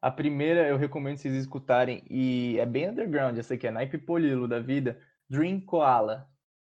A 0.00 0.10
primeira 0.10 0.68
eu 0.68 0.76
recomendo 0.76 1.16
vocês 1.16 1.34
escutarem, 1.34 2.04
e 2.08 2.58
é 2.58 2.66
bem 2.66 2.88
underground, 2.90 3.36
essa 3.36 3.54
aqui 3.54 3.66
é 3.66 3.70
Naipe 3.70 3.98
Polilo 3.98 4.46
da 4.46 4.60
vida. 4.60 5.00
Dream 5.28 5.60
Koala. 5.60 6.28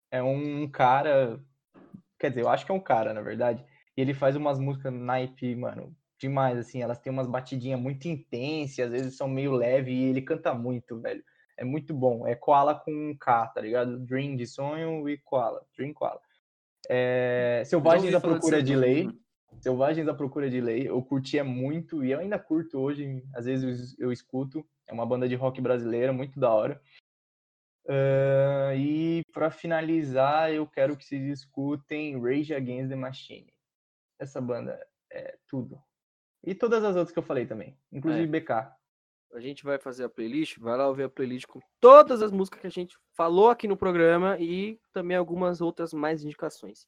É 0.09 0.24
um 0.24 0.68
cara. 0.70 1.39
Quer 2.18 2.30
dizer, 2.30 2.41
eu 2.41 2.49
acho 2.49 2.66
que 2.66 2.72
é 2.72 2.76
um 2.76 2.80
cara, 2.80 3.14
na 3.14 3.22
verdade. 3.22 3.64
E 3.95 4.01
ele 4.01 4.14
faz 4.14 4.36
umas 4.36 4.57
músicas 4.57 4.93
naipe, 4.93 5.55
mano, 5.55 5.95
demais, 6.20 6.57
assim. 6.57 6.82
Elas 6.82 6.99
têm 6.99 7.12
umas 7.12 7.28
batidinhas 7.28 7.80
muito 7.80 8.07
intensas, 8.07 8.86
às 8.86 8.91
vezes 8.91 9.18
são 9.18 9.28
meio 9.28 9.51
leve, 9.53 9.91
e 9.91 10.03
ele 10.03 10.22
canta 10.22 10.53
muito, 10.53 10.99
velho. 10.99 11.24
É 11.58 11.64
muito 11.64 11.93
bom. 11.93 12.28
É 12.28 12.36
Koala 12.36 12.76
com 12.76 12.91
um 12.91 13.16
K, 13.18 13.47
tá 13.47 13.62
ligado? 13.62 13.99
Dream 13.99 14.36
de 14.36 14.47
sonho 14.47 15.08
e 15.10 15.18
Koala. 15.18 15.66
Dream 15.78 15.93
Koala. 15.93 16.20
É... 16.89 17.64
Selvagens 17.66 18.14
à 18.14 18.20
Procura 18.22 18.62
de 18.62 18.76
Lei. 18.76 19.06
mano. 19.06 19.20
Selvagens 19.60 20.08
à 20.08 20.14
Procura 20.14 20.49
de 20.49 20.62
Lei, 20.62 20.88
eu 20.88 21.02
curtia 21.04 21.43
muito 21.43 22.04
e 22.04 22.12
eu 22.12 22.20
ainda 22.20 22.39
curto 22.39 22.80
hoje, 22.80 23.22
às 23.36 23.45
vezes 23.45 23.97
eu 23.99 24.12
escuto. 24.12 24.66
É 24.88 24.93
uma 24.93 25.06
banda 25.06 25.28
de 25.28 25.36
rock 25.36 25.62
brasileira, 25.62 26.12
muito 26.12 26.39
da 26.39 26.52
hora. 26.52 26.82
Ah, 27.88 28.74
e 28.76 29.24
para 29.34 29.52
finalizar, 29.52 30.52
eu 30.52 30.66
quero 30.68 30.95
que 30.95 31.04
vocês 31.04 31.24
escutem 31.24 32.22
Rage 32.22 32.54
Against 32.54 32.89
the 32.89 32.95
Machine. 32.95 33.54
Essa 34.20 34.39
banda 34.39 34.80
é 35.12 35.38
tudo. 35.47 35.82
E 36.43 36.56
todas 36.56 36.84
as 36.84 36.95
outras 36.95 37.12
que 37.12 37.20
eu 37.20 37.24
falei 37.24 37.45
também, 37.45 37.78
inclusive 37.91 38.24
É. 38.24 38.39
BK. 38.39 38.72
A 39.34 39.39
gente 39.39 39.63
vai 39.63 39.79
fazer 39.79 40.03
a 40.03 40.09
playlist, 40.09 40.57
vai 40.59 40.77
lá 40.77 40.88
ouvir 40.88 41.03
a 41.03 41.09
playlist 41.09 41.45
com 41.47 41.59
todas 41.79 42.21
as 42.21 42.32
músicas 42.32 42.59
que 42.59 42.67
a 42.67 42.71
gente 42.71 42.97
falou 43.13 43.49
aqui 43.49 43.67
no 43.67 43.77
programa 43.77 44.38
e 44.39 44.79
também 44.91 45.15
algumas 45.15 45.61
outras 45.61 45.93
mais 45.93 46.23
indicações. 46.23 46.86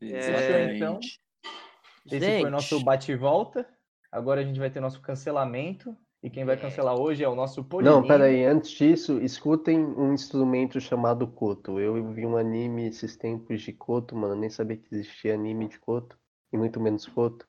É, 0.00 0.76
então. 0.76 0.98
Esse 2.10 2.40
foi 2.40 2.44
o 2.44 2.50
nosso 2.50 2.76
Gente, 2.76 2.84
bate 2.84 3.12
e 3.12 3.16
volta. 3.16 3.68
Agora 4.10 4.40
a 4.40 4.44
gente 4.44 4.58
vai 4.58 4.70
ter 4.70 4.80
nosso 4.80 5.00
cancelamento. 5.00 5.96
E 6.22 6.30
quem 6.30 6.44
vai 6.44 6.56
cancelar 6.56 6.94
hoje 6.94 7.24
é 7.24 7.28
o 7.28 7.34
nosso 7.34 7.64
Polininho. 7.64 7.96
Não, 7.96 8.06
peraí, 8.06 8.44
antes 8.44 8.70
disso, 8.70 9.18
escutem 9.20 9.80
um 9.80 10.12
instrumento 10.12 10.80
chamado 10.80 11.26
koto. 11.26 11.80
Eu 11.80 12.12
vi 12.12 12.24
um 12.24 12.36
anime 12.36 12.86
esses 12.86 13.16
tempos 13.16 13.60
de 13.60 13.72
koto, 13.72 14.14
mano, 14.14 14.34
eu 14.34 14.38
nem 14.38 14.48
sabia 14.48 14.76
que 14.76 14.86
existia 14.94 15.34
anime 15.34 15.66
de 15.66 15.80
koto, 15.80 16.16
e 16.52 16.56
muito 16.56 16.78
menos 16.80 17.06
koto. 17.06 17.44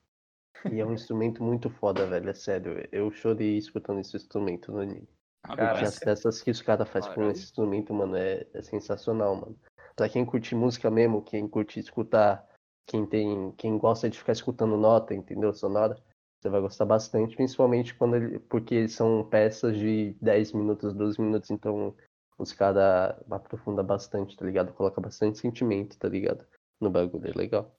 E 0.72 0.80
é 0.80 0.86
um 0.86 0.94
instrumento 0.94 1.44
muito 1.44 1.70
foda, 1.70 2.06
velho, 2.06 2.30
é 2.30 2.34
sério. 2.34 2.88
Eu 2.92 3.12
chorei 3.12 3.58
escutando 3.58 4.00
esse 4.00 4.16
instrumento 4.16 4.72
no 4.72 4.80
anime. 4.80 5.08
Cara, 5.44 5.68
Porque 5.68 5.86
as 5.86 6.00
peças 6.00 6.42
que 6.42 6.52
os 6.52 6.62
caras 6.62 6.88
fazem 6.88 7.14
com 7.14 7.30
esse 7.30 7.44
instrumento, 7.44 7.94
mano, 7.94 8.16
é, 8.16 8.48
é 8.54 8.62
sensacional, 8.62 9.36
mano. 9.36 9.60
Pra 9.96 10.08
quem 10.08 10.26
curte 10.26 10.56
música 10.56 10.90
mesmo, 10.90 11.22
quem 11.22 11.48
curte 11.48 11.80
escutar, 11.80 12.48
quem 12.88 13.06
tem, 13.06 13.52
quem 13.58 13.78
gosta 13.78 14.10
de 14.10 14.18
ficar 14.18 14.32
escutando 14.32 14.78
nota, 14.78 15.14
entendeu? 15.14 15.54
Sonora, 15.54 15.98
você 16.42 16.50
vai 16.50 16.62
gostar 16.62 16.86
bastante, 16.86 17.36
principalmente 17.36 17.94
quando 17.94 18.16
ele, 18.16 18.40
porque 18.40 18.88
são 18.88 19.24
peças 19.30 19.78
de 19.78 20.16
10 20.22 20.54
minutos, 20.54 20.94
12 20.94 21.20
minutos, 21.22 21.52
então 21.52 21.96
os 22.38 22.52
caras 22.52 23.16
aprofundam 23.30 23.86
bastante, 23.86 24.36
tá 24.36 24.46
ligado? 24.46 24.74
Coloca 24.74 25.00
bastante 25.00 25.38
sentimento, 25.38 25.98
tá 25.98 26.10
ligado? 26.10 26.46
No 26.82 26.90
bagulho, 26.90 27.28
é 27.28 27.34
legal. 27.34 27.74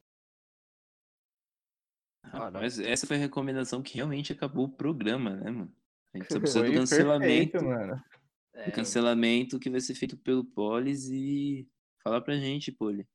Rapaz, 2.33 2.79
essa 2.79 3.07
foi 3.07 3.17
a 3.17 3.21
recomendação 3.21 3.83
que 3.83 3.95
realmente 3.97 4.33
acabou 4.33 4.65
o 4.67 4.73
programa, 4.73 5.37
né, 5.37 5.51
mano? 5.51 5.73
A 6.13 6.19
gente 6.19 6.33
só 6.33 6.39
precisa 6.39 6.61
Foi 6.61 6.71
do 6.71 6.79
cancelamento. 6.79 7.53
perfeito, 7.53 7.65
mano. 7.65 8.03
Do 8.67 8.73
cancelamento 8.73 9.59
que 9.59 9.71
vai 9.71 9.81
ser 9.81 9.95
feito 9.95 10.17
pelo 10.17 10.45
Polis 10.45 11.09
e 11.11 11.69
falar 12.03 12.21
pra 12.21 12.37
gente, 12.37 12.71
Poli. 12.71 13.07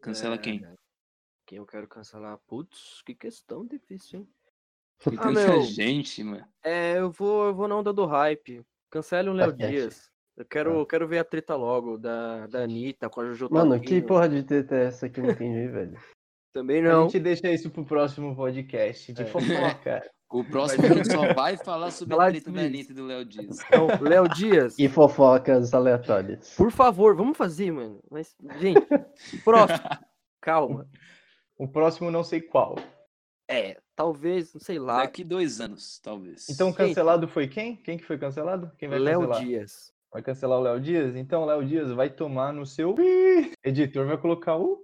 Cancela 0.00 0.36
é, 0.36 0.38
quem? 0.38 0.64
Quem 1.46 1.58
eu 1.58 1.66
quero 1.66 1.88
cancelar? 1.88 2.38
Putz, 2.46 3.02
que 3.04 3.14
questão 3.14 3.66
difícil, 3.66 4.20
hein? 4.20 4.28
Tem 5.02 5.18
Ah, 5.18 5.30
meu. 5.30 5.62
gente, 5.62 6.22
mano. 6.22 6.46
É, 6.62 6.98
eu 6.98 7.10
vou, 7.10 7.46
eu 7.46 7.54
vou 7.54 7.66
na 7.66 7.76
onda 7.76 7.92
do 7.92 8.06
hype. 8.06 8.64
Cancele 8.90 9.28
o 9.30 9.32
Léo 9.32 9.50
Paquete. 9.50 9.70
Dias. 9.70 10.10
Eu 10.36 10.44
quero, 10.44 10.70
eu 10.78 10.86
quero 10.86 11.06
ver 11.08 11.18
a 11.18 11.24
treta 11.24 11.54
logo 11.56 11.98
da, 11.98 12.46
da 12.46 12.62
Anitta 12.62 13.10
com 13.10 13.20
a 13.20 13.24
Jojo 13.26 13.48
Mano, 13.50 13.78
que 13.80 14.00
porra 14.00 14.28
de 14.28 14.42
treta 14.42 14.74
é 14.74 14.84
essa 14.86 15.08
que 15.08 15.20
eu 15.20 15.24
não 15.24 15.32
entendi, 15.32 15.68
velho? 15.68 16.00
Também 16.52 16.80
A 16.80 16.92
não. 16.92 17.02
gente 17.08 17.20
deixa 17.20 17.50
isso 17.50 17.70
pro 17.70 17.84
próximo 17.84 18.34
podcast 18.34 19.12
de 19.12 19.22
É. 19.22 19.26
fofoca. 19.26 20.02
O 20.32 20.44
próximo 20.44 20.84
a 20.86 21.04
só 21.04 21.34
vai 21.34 21.56
falar 21.56 21.90
sobre 21.90 22.14
a 22.14 22.16
Falar 22.16 22.30
treta 22.30 22.52
da. 22.52 22.60
Anitta 22.60 22.92
e 22.92 22.94
do 22.94 23.04
Léo 23.04 23.24
Dias. 23.24 23.58
Então, 23.66 23.88
Léo 24.00 24.28
Dias, 24.28 24.78
E 24.78 24.88
fofocas 24.88 25.74
aleatórias. 25.74 26.54
por 26.56 26.70
favor, 26.70 27.16
vamos 27.16 27.36
fazer, 27.36 27.72
mano. 27.72 27.98
Mas, 28.08 28.36
gente, 28.60 28.80
próximo. 29.44 29.80
Calma. 30.40 30.86
O 31.58 31.66
próximo 31.66 32.12
não 32.12 32.22
sei 32.22 32.40
qual. 32.40 32.76
É, 33.50 33.76
talvez, 33.96 34.54
não 34.54 34.60
sei 34.60 34.78
lá. 34.78 34.98
Daqui 34.98 35.24
dois 35.24 35.60
anos, 35.60 35.98
talvez. 35.98 36.48
Então 36.48 36.72
cancelado 36.72 37.26
foi 37.26 37.48
quem? 37.48 37.74
Quem 37.74 37.98
que 37.98 38.04
foi 38.04 38.16
cancelado? 38.16 38.70
Quem 38.78 38.88
vai 38.88 39.00
Léo 39.00 39.22
cancelar? 39.22 39.44
Dias. 39.44 39.92
Vai 40.12 40.22
cancelar 40.22 40.60
o 40.60 40.62
Léo 40.62 40.80
Dias? 40.80 41.16
Então 41.16 41.42
o 41.42 41.46
Léo 41.46 41.64
Dias 41.66 41.90
vai 41.90 42.08
tomar 42.08 42.52
no 42.52 42.64
seu 42.64 42.94
editor, 43.64 44.06
vai 44.06 44.16
colocar 44.16 44.56
o 44.56 44.80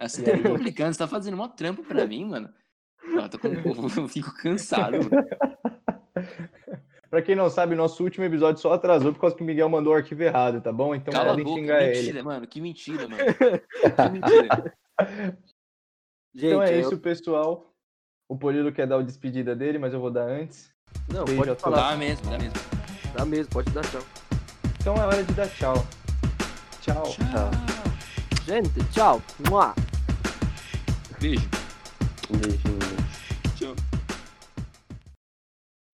Assim, 0.00 0.22
E 0.24 0.30
aí? 0.30 0.42
tá 0.42 0.48
complicando, 0.48 0.92
você 0.94 0.98
tá 0.98 1.06
fazendo 1.06 1.36
mó 1.36 1.46
trampo 1.48 1.82
pra 1.84 2.06
mim, 2.06 2.24
mano. 2.24 2.48
Eu, 3.04 3.28
tô 3.28 3.38
com... 3.38 3.48
eu 3.48 4.08
fico 4.08 4.32
cansado, 4.42 4.96
mano. 4.96 5.26
Pra 7.10 7.20
quem 7.22 7.34
não 7.34 7.50
sabe, 7.50 7.74
nosso 7.74 8.02
último 8.04 8.24
episódio 8.24 8.60
só 8.62 8.72
atrasou 8.72 9.12
por 9.12 9.20
causa 9.20 9.34
que 9.36 9.42
o 9.42 9.46
Miguel 9.46 9.68
mandou 9.68 9.92
o 9.92 9.96
arquivo 9.96 10.22
errado, 10.22 10.60
tá 10.60 10.72
bom? 10.72 10.94
Então 10.94 11.12
Cala 11.12 11.26
a 11.26 11.30
podem 11.30 11.44
boca, 11.44 11.60
xingar 11.60 11.80
mentira, 11.82 12.08
ele. 12.18 12.22
mano. 12.22 12.46
Que 12.46 12.60
mentira, 12.60 13.08
mano. 13.08 13.22
Que 13.96 14.08
mentira. 14.10 14.74
Gente, 16.34 16.46
Então 16.46 16.62
é 16.62 16.74
eu- 16.76 16.80
isso, 16.80 16.98
pessoal. 16.98 17.74
O 18.28 18.38
Polilo 18.38 18.70
quer 18.72 18.86
dar 18.86 18.96
o 18.98 19.02
despedida 19.02 19.56
dele, 19.56 19.76
mas 19.78 19.92
eu 19.92 20.00
vou 20.00 20.10
dar 20.10 20.22
antes. 20.28 20.72
Não, 21.12 21.24
Beijo 21.24 21.42
pode 21.44 21.60
falar. 21.60 21.90
Dá 21.90 21.96
mesmo, 21.96 22.30
dá 22.30 22.38
mesmo. 22.38 22.60
Dá 23.16 23.24
mesmo, 23.24 23.50
pode 23.52 23.70
dar 23.72 23.82
tchau. 23.82 24.02
Então 24.80 24.94
é 24.94 25.00
hora 25.06 25.24
de 25.24 25.32
dar 25.34 25.48
tchau. 25.48 25.74
Tchau. 26.80 27.02
Tchau. 27.02 27.50
Gente, 28.46 28.70
tchau. 28.92 29.20
Mua. 29.50 29.74
Beijo. 31.20 31.42
Um 32.30 32.38
beijinho. 32.38 32.79